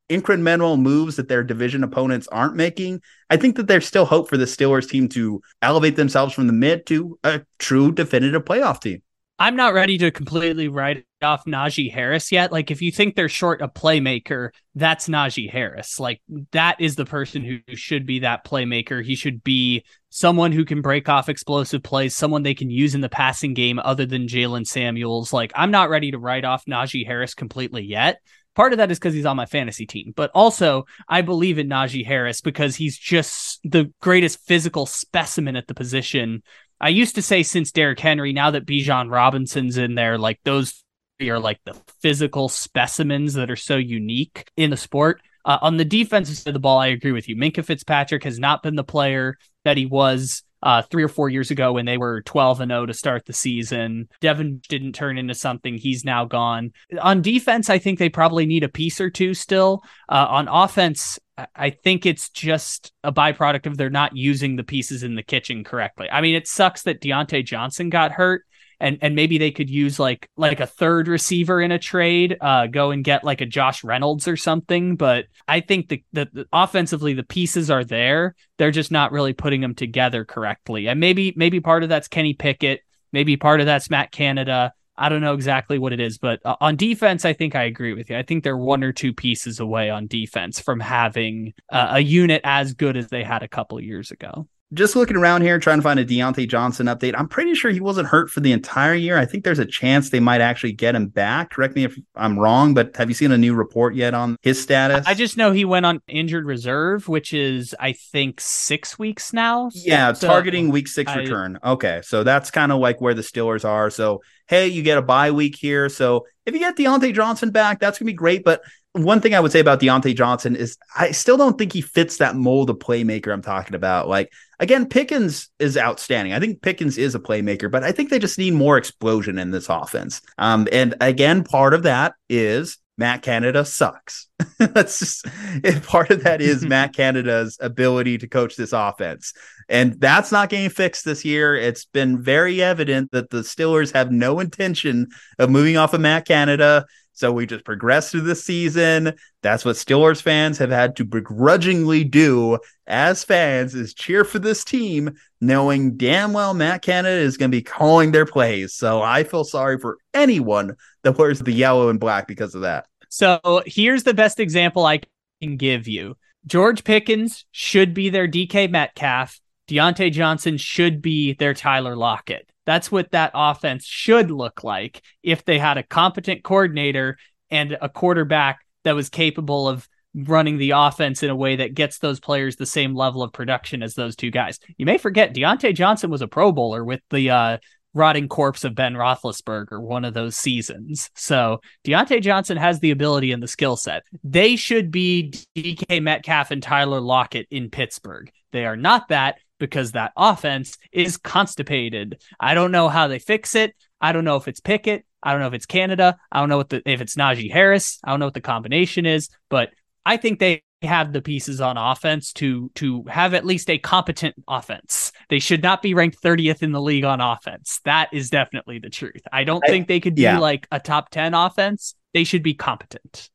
incremental 0.08 0.80
moves 0.80 1.16
that 1.16 1.28
their 1.28 1.44
division 1.44 1.84
opponents 1.84 2.28
aren't 2.28 2.56
making, 2.56 3.02
I 3.28 3.36
think 3.36 3.56
that 3.56 3.66
there's 3.68 3.86
still 3.86 4.06
hope 4.06 4.28
for 4.28 4.38
the 4.38 4.46
Steelers 4.46 4.88
team 4.88 5.08
to 5.10 5.42
elevate 5.60 5.96
themselves 5.96 6.32
from 6.32 6.46
the 6.46 6.52
mid 6.54 6.86
to 6.86 7.18
a 7.22 7.42
true 7.58 7.92
definitive 7.92 8.44
playoff 8.44 8.80
team. 8.80 9.02
I'm 9.40 9.54
not 9.54 9.72
ready 9.72 9.98
to 9.98 10.10
completely 10.10 10.66
write 10.66 11.04
off 11.22 11.44
Najee 11.44 11.92
Harris 11.92 12.32
yet. 12.32 12.50
Like, 12.50 12.72
if 12.72 12.82
you 12.82 12.90
think 12.90 13.14
they're 13.14 13.28
short 13.28 13.62
a 13.62 13.68
playmaker, 13.68 14.50
that's 14.74 15.08
Najee 15.08 15.48
Harris. 15.48 16.00
Like, 16.00 16.20
that 16.50 16.80
is 16.80 16.96
the 16.96 17.04
person 17.04 17.44
who 17.44 17.58
should 17.76 18.04
be 18.04 18.20
that 18.20 18.44
playmaker. 18.44 19.04
He 19.04 19.14
should 19.14 19.44
be 19.44 19.84
someone 20.10 20.50
who 20.50 20.64
can 20.64 20.82
break 20.82 21.08
off 21.08 21.28
explosive 21.28 21.84
plays, 21.84 22.16
someone 22.16 22.42
they 22.42 22.54
can 22.54 22.68
use 22.68 22.96
in 22.96 23.00
the 23.00 23.08
passing 23.08 23.54
game 23.54 23.78
other 23.78 24.06
than 24.06 24.26
Jaylen 24.26 24.66
Samuels. 24.66 25.32
Like, 25.32 25.52
I'm 25.54 25.70
not 25.70 25.88
ready 25.88 26.10
to 26.10 26.18
write 26.18 26.44
off 26.44 26.64
Najee 26.66 27.06
Harris 27.06 27.34
completely 27.34 27.84
yet. 27.84 28.20
Part 28.56 28.72
of 28.72 28.78
that 28.78 28.90
is 28.90 28.98
because 28.98 29.14
he's 29.14 29.26
on 29.26 29.36
my 29.36 29.46
fantasy 29.46 29.86
team, 29.86 30.12
but 30.16 30.32
also 30.34 30.84
I 31.08 31.22
believe 31.22 31.58
in 31.58 31.68
Najee 31.68 32.04
Harris 32.04 32.40
because 32.40 32.74
he's 32.74 32.98
just 32.98 33.60
the 33.62 33.92
greatest 34.00 34.44
physical 34.48 34.84
specimen 34.84 35.54
at 35.54 35.68
the 35.68 35.74
position 35.74 36.42
I 36.80 36.90
used 36.90 37.16
to 37.16 37.22
say 37.22 37.42
since 37.42 37.72
Derrick 37.72 38.00
Henry, 38.00 38.32
now 38.32 38.50
that 38.50 38.66
Bijan 38.66 39.10
Robinson's 39.10 39.78
in 39.78 39.94
there, 39.94 40.18
like 40.18 40.40
those 40.44 40.84
are 41.20 41.40
like 41.40 41.58
the 41.64 41.74
physical 42.00 42.48
specimens 42.48 43.34
that 43.34 43.50
are 43.50 43.56
so 43.56 43.76
unique 43.76 44.48
in 44.56 44.70
the 44.70 44.76
sport. 44.76 45.20
Uh, 45.44 45.58
on 45.62 45.76
the 45.76 45.84
defensive 45.84 46.36
side 46.36 46.48
of 46.48 46.54
the 46.54 46.60
ball, 46.60 46.78
I 46.78 46.88
agree 46.88 47.12
with 47.12 47.28
you. 47.28 47.36
Minkah 47.36 47.64
Fitzpatrick 47.64 48.24
has 48.24 48.38
not 48.38 48.62
been 48.62 48.76
the 48.76 48.84
player 48.84 49.38
that 49.64 49.76
he 49.76 49.86
was 49.86 50.42
uh, 50.62 50.82
three 50.82 51.02
or 51.02 51.08
four 51.08 51.28
years 51.28 51.50
ago 51.50 51.72
when 51.72 51.86
they 51.86 51.98
were 51.98 52.22
12 52.22 52.60
and 52.60 52.70
0 52.70 52.86
to 52.86 52.94
start 52.94 53.24
the 53.24 53.32
season. 53.32 54.08
Devin 54.20 54.60
didn't 54.68 54.92
turn 54.92 55.18
into 55.18 55.34
something. 55.34 55.76
He's 55.76 56.04
now 56.04 56.24
gone. 56.24 56.72
On 57.00 57.22
defense, 57.22 57.70
I 57.70 57.78
think 57.78 57.98
they 57.98 58.08
probably 58.08 58.46
need 58.46 58.64
a 58.64 58.68
piece 58.68 59.00
or 59.00 59.10
two 59.10 59.34
still. 59.34 59.82
Uh, 60.08 60.26
on 60.28 60.48
offense, 60.48 61.18
I 61.54 61.70
think 61.70 62.04
it's 62.04 62.30
just 62.30 62.92
a 63.04 63.12
byproduct 63.12 63.66
of 63.66 63.76
they're 63.76 63.90
not 63.90 64.16
using 64.16 64.56
the 64.56 64.64
pieces 64.64 65.02
in 65.02 65.14
the 65.14 65.22
kitchen 65.22 65.62
correctly. 65.62 66.08
I 66.10 66.20
mean, 66.20 66.34
it 66.34 66.48
sucks 66.48 66.82
that 66.82 67.00
Diontae 67.00 67.44
Johnson 67.44 67.90
got 67.90 68.12
hurt 68.12 68.44
and 68.80 68.98
and 69.02 69.14
maybe 69.14 69.38
they 69.38 69.50
could 69.50 69.68
use 69.68 69.98
like 69.98 70.28
like 70.36 70.60
a 70.60 70.66
third 70.66 71.08
receiver 71.08 71.60
in 71.60 71.72
a 71.72 71.78
trade, 71.78 72.36
uh, 72.40 72.66
go 72.66 72.90
and 72.90 73.02
get 73.04 73.24
like 73.24 73.40
a 73.40 73.46
Josh 73.46 73.82
Reynolds 73.82 74.28
or 74.28 74.36
something. 74.36 74.96
But 74.96 75.26
I 75.46 75.60
think 75.60 75.88
the, 75.88 76.04
the, 76.12 76.28
the 76.32 76.46
offensively 76.52 77.14
the 77.14 77.24
pieces 77.24 77.70
are 77.70 77.84
there. 77.84 78.34
They're 78.56 78.70
just 78.70 78.90
not 78.90 79.12
really 79.12 79.32
putting 79.32 79.60
them 79.60 79.74
together 79.74 80.24
correctly. 80.24 80.88
And 80.88 81.00
maybe 81.00 81.32
maybe 81.36 81.60
part 81.60 81.82
of 81.82 81.88
that's 81.88 82.08
Kenny 82.08 82.34
Pickett. 82.34 82.82
Maybe 83.12 83.36
part 83.36 83.60
of 83.60 83.66
that's 83.66 83.90
Matt 83.90 84.12
Canada. 84.12 84.72
I 84.98 85.08
don't 85.08 85.20
know 85.20 85.34
exactly 85.34 85.78
what 85.78 85.92
it 85.92 86.00
is, 86.00 86.18
but 86.18 86.40
uh, 86.44 86.56
on 86.60 86.76
defense, 86.76 87.24
I 87.24 87.32
think 87.32 87.54
I 87.54 87.64
agree 87.64 87.94
with 87.94 88.10
you. 88.10 88.18
I 88.18 88.22
think 88.22 88.44
they're 88.44 88.56
one 88.56 88.82
or 88.82 88.92
two 88.92 89.14
pieces 89.14 89.60
away 89.60 89.90
on 89.90 90.06
defense 90.06 90.60
from 90.60 90.80
having 90.80 91.54
uh, 91.70 91.92
a 91.92 92.00
unit 92.00 92.40
as 92.44 92.74
good 92.74 92.96
as 92.96 93.08
they 93.08 93.22
had 93.22 93.42
a 93.42 93.48
couple 93.48 93.80
years 93.80 94.10
ago 94.10 94.48
just 94.74 94.94
looking 94.96 95.16
around 95.16 95.42
here 95.42 95.58
trying 95.58 95.78
to 95.78 95.82
find 95.82 95.98
a 95.98 96.04
Diontae 96.04 96.48
Johnson 96.48 96.86
update. 96.86 97.14
I'm 97.16 97.28
pretty 97.28 97.54
sure 97.54 97.70
he 97.70 97.80
wasn't 97.80 98.08
hurt 98.08 98.30
for 98.30 98.40
the 98.40 98.52
entire 98.52 98.94
year. 98.94 99.16
I 99.16 99.24
think 99.24 99.44
there's 99.44 99.58
a 99.58 99.64
chance 99.64 100.10
they 100.10 100.20
might 100.20 100.42
actually 100.42 100.72
get 100.72 100.94
him 100.94 101.06
back. 101.06 101.50
Correct 101.50 101.74
me 101.74 101.84
if 101.84 101.98
I'm 102.14 102.38
wrong, 102.38 102.74
but 102.74 102.94
have 102.96 103.08
you 103.08 103.14
seen 103.14 103.32
a 103.32 103.38
new 103.38 103.54
report 103.54 103.94
yet 103.94 104.12
on 104.12 104.36
his 104.42 104.60
status? 104.60 105.06
I 105.06 105.14
just 105.14 105.36
know 105.36 105.52
he 105.52 105.64
went 105.64 105.86
on 105.86 106.02
injured 106.06 106.44
reserve, 106.44 107.08
which 107.08 107.32
is 107.32 107.74
I 107.80 107.92
think 107.92 108.40
six 108.40 108.98
weeks 108.98 109.32
now. 109.32 109.70
Yeah, 109.72 110.12
so 110.12 110.26
targeting 110.26 110.68
week 110.68 110.88
six 110.88 111.10
I, 111.10 111.16
return. 111.16 111.58
Okay, 111.64 112.02
so 112.04 112.22
that's 112.22 112.50
kind 112.50 112.70
of 112.70 112.78
like 112.78 113.00
where 113.00 113.14
the 113.14 113.22
Steelers 113.22 113.64
are. 113.64 113.88
So 113.88 114.22
hey, 114.48 114.68
you 114.68 114.82
get 114.82 114.98
a 114.98 115.02
bye 115.02 115.30
week 115.30 115.56
here. 115.56 115.88
So 115.88 116.26
if 116.44 116.52
you 116.52 116.60
get 116.60 116.76
Diontae 116.76 117.14
Johnson 117.14 117.50
back, 117.50 117.80
that's 117.80 117.98
gonna 117.98 118.06
be 118.06 118.14
great. 118.14 118.44
But 118.44 118.62
one 118.92 119.20
thing 119.20 119.34
I 119.34 119.40
would 119.40 119.52
say 119.52 119.60
about 119.60 119.80
Diontae 119.80 120.16
Johnson 120.16 120.56
is 120.56 120.76
I 120.96 121.12
still 121.12 121.36
don't 121.36 121.58
think 121.58 121.72
he 121.72 121.80
fits 121.80 122.18
that 122.18 122.36
mold 122.36 122.70
of 122.70 122.78
playmaker 122.78 123.32
I'm 123.32 123.42
talking 123.42 123.74
about. 123.74 124.08
Like 124.08 124.32
again, 124.58 124.88
Pickens 124.88 125.50
is 125.58 125.76
outstanding. 125.76 126.32
I 126.32 126.40
think 126.40 126.62
Pickens 126.62 126.98
is 126.98 127.14
a 127.14 127.20
playmaker, 127.20 127.70
but 127.70 127.84
I 127.84 127.92
think 127.92 128.10
they 128.10 128.18
just 128.18 128.38
need 128.38 128.54
more 128.54 128.76
explosion 128.78 129.38
in 129.38 129.50
this 129.50 129.68
offense. 129.68 130.20
Um, 130.38 130.66
and 130.72 130.94
again, 131.00 131.44
part 131.44 131.74
of 131.74 131.84
that 131.84 132.14
is 132.28 132.78
Matt 132.96 133.22
Canada 133.22 133.64
sucks. 133.64 134.28
That's 134.58 134.98
just 134.98 135.26
part 135.86 136.10
of 136.10 136.24
that 136.24 136.40
is 136.40 136.64
Matt 136.66 136.94
Canada's 136.94 137.56
ability 137.60 138.18
to 138.18 138.28
coach 138.28 138.56
this 138.56 138.72
offense. 138.72 139.32
And 139.70 140.00
that's 140.00 140.32
not 140.32 140.48
getting 140.48 140.70
fixed 140.70 141.04
this 141.04 141.26
year. 141.26 141.54
It's 141.54 141.84
been 141.84 142.22
very 142.22 142.62
evident 142.62 143.10
that 143.10 143.28
the 143.28 143.42
Steelers 143.42 143.92
have 143.92 144.10
no 144.10 144.40
intention 144.40 145.08
of 145.38 145.50
moving 145.50 145.76
off 145.76 145.92
of 145.92 146.00
Matt 146.00 146.26
Canada. 146.26 146.86
So 147.18 147.32
we 147.32 147.46
just 147.46 147.64
progress 147.64 148.12
through 148.12 148.20
the 148.20 148.36
season. 148.36 149.12
That's 149.42 149.64
what 149.64 149.74
Steelers 149.74 150.22
fans 150.22 150.56
have 150.58 150.70
had 150.70 150.94
to 150.96 151.04
begrudgingly 151.04 152.04
do 152.04 152.60
as 152.86 153.24
fans 153.24 153.74
is 153.74 153.92
cheer 153.92 154.22
for 154.22 154.38
this 154.38 154.62
team, 154.62 155.16
knowing 155.40 155.96
damn 155.96 156.32
well 156.32 156.54
Matt 156.54 156.82
Canada 156.82 157.16
is 157.16 157.36
going 157.36 157.50
to 157.50 157.56
be 157.56 157.62
calling 157.62 158.12
their 158.12 158.24
plays. 158.24 158.72
So 158.74 159.02
I 159.02 159.24
feel 159.24 159.42
sorry 159.42 159.80
for 159.80 159.98
anyone 160.14 160.76
that 161.02 161.18
wears 161.18 161.40
the 161.40 161.50
yellow 161.50 161.88
and 161.88 161.98
black 161.98 162.28
because 162.28 162.54
of 162.54 162.60
that. 162.60 162.86
So 163.08 163.64
here's 163.66 164.04
the 164.04 164.14
best 164.14 164.38
example 164.38 164.86
I 164.86 165.00
can 165.42 165.56
give 165.56 165.88
you. 165.88 166.16
George 166.46 166.84
Pickens 166.84 167.46
should 167.50 167.94
be 167.94 168.10
their 168.10 168.28
DK 168.28 168.70
Metcalf. 168.70 169.40
Diontae 169.68 170.12
Johnson 170.12 170.56
should 170.56 171.02
be 171.02 171.32
their 171.32 171.52
Tyler 171.52 171.96
Lockett. 171.96 172.48
That's 172.68 172.92
what 172.92 173.12
that 173.12 173.30
offense 173.32 173.86
should 173.86 174.30
look 174.30 174.62
like 174.62 175.00
if 175.22 175.42
they 175.46 175.58
had 175.58 175.78
a 175.78 175.82
competent 175.82 176.44
coordinator 176.44 177.16
and 177.50 177.78
a 177.80 177.88
quarterback 177.88 178.60
that 178.84 178.94
was 178.94 179.08
capable 179.08 179.66
of 179.66 179.88
running 180.14 180.58
the 180.58 180.72
offense 180.72 181.22
in 181.22 181.30
a 181.30 181.34
way 181.34 181.56
that 181.56 181.72
gets 181.72 181.98
those 181.98 182.20
players 182.20 182.56
the 182.56 182.66
same 182.66 182.94
level 182.94 183.22
of 183.22 183.32
production 183.32 183.82
as 183.82 183.94
those 183.94 184.16
two 184.16 184.30
guys. 184.30 184.58
You 184.76 184.84
may 184.84 184.98
forget 184.98 185.34
Diontae 185.34 185.74
Johnson 185.74 186.10
was 186.10 186.20
a 186.20 186.28
Pro 186.28 186.52
Bowler 186.52 186.84
with 186.84 187.00
the 187.08 187.30
uh, 187.30 187.58
rotting 187.94 188.28
corpse 188.28 188.64
of 188.64 188.74
Ben 188.74 188.92
Roethlisberger 188.92 189.80
one 189.80 190.04
of 190.04 190.12
those 190.12 190.36
seasons. 190.36 191.08
So 191.14 191.62
Diontae 191.86 192.20
Johnson 192.20 192.58
has 192.58 192.80
the 192.80 192.90
ability 192.90 193.32
and 193.32 193.42
the 193.42 193.48
skill 193.48 193.78
set. 193.78 194.02
They 194.22 194.56
should 194.56 194.90
be 194.90 195.32
DK 195.56 196.02
Metcalf 196.02 196.50
and 196.50 196.62
Tyler 196.62 197.00
Lockett 197.00 197.46
in 197.50 197.70
Pittsburgh. 197.70 198.30
They 198.52 198.66
are 198.66 198.76
not 198.76 199.08
that 199.08 199.38
because 199.58 199.92
that 199.92 200.12
offense 200.16 200.78
is 200.92 201.16
constipated. 201.16 202.22
I 202.38 202.54
don't 202.54 202.72
know 202.72 202.88
how 202.88 203.08
they 203.08 203.18
fix 203.18 203.54
it. 203.54 203.74
I 204.00 204.12
don't 204.12 204.24
know 204.24 204.36
if 204.36 204.48
it's 204.48 204.60
Pickett. 204.60 205.04
I 205.22 205.32
don't 205.32 205.40
know 205.40 205.48
if 205.48 205.54
it's 205.54 205.66
Canada. 205.66 206.16
I 206.30 206.40
don't 206.40 206.48
know 206.48 206.56
what 206.56 206.68
the 206.68 206.82
if 206.88 207.00
it's 207.00 207.16
Najee 207.16 207.50
Harris. 207.50 207.98
I 208.04 208.10
don't 208.10 208.20
know 208.20 208.26
what 208.26 208.34
the 208.34 208.40
combination 208.40 209.04
is, 209.04 209.28
but 209.48 209.70
I 210.06 210.16
think 210.16 210.38
they 210.38 210.62
have 210.82 211.12
the 211.12 211.20
pieces 211.20 211.60
on 211.60 211.76
offense 211.76 212.32
to 212.32 212.70
to 212.76 213.02
have 213.08 213.34
at 213.34 213.44
least 213.44 213.68
a 213.68 213.78
competent 213.78 214.36
offense. 214.46 215.10
They 215.28 215.40
should 215.40 215.62
not 215.62 215.82
be 215.82 215.94
ranked 215.94 216.22
30th 216.22 216.62
in 216.62 216.72
the 216.72 216.80
league 216.80 217.04
on 217.04 217.20
offense. 217.20 217.80
That 217.84 218.10
is 218.12 218.30
definitely 218.30 218.78
the 218.78 218.90
truth. 218.90 219.22
I 219.32 219.44
don't 219.44 219.64
I, 219.66 219.68
think 219.68 219.88
they 219.88 220.00
could 220.00 220.14
be 220.14 220.30
like 220.30 220.68
a 220.70 220.78
top 220.78 221.10
10 221.10 221.34
offense. 221.34 221.94
They 222.14 222.24
should 222.24 222.42
be 222.42 222.54
competent. 222.54 223.28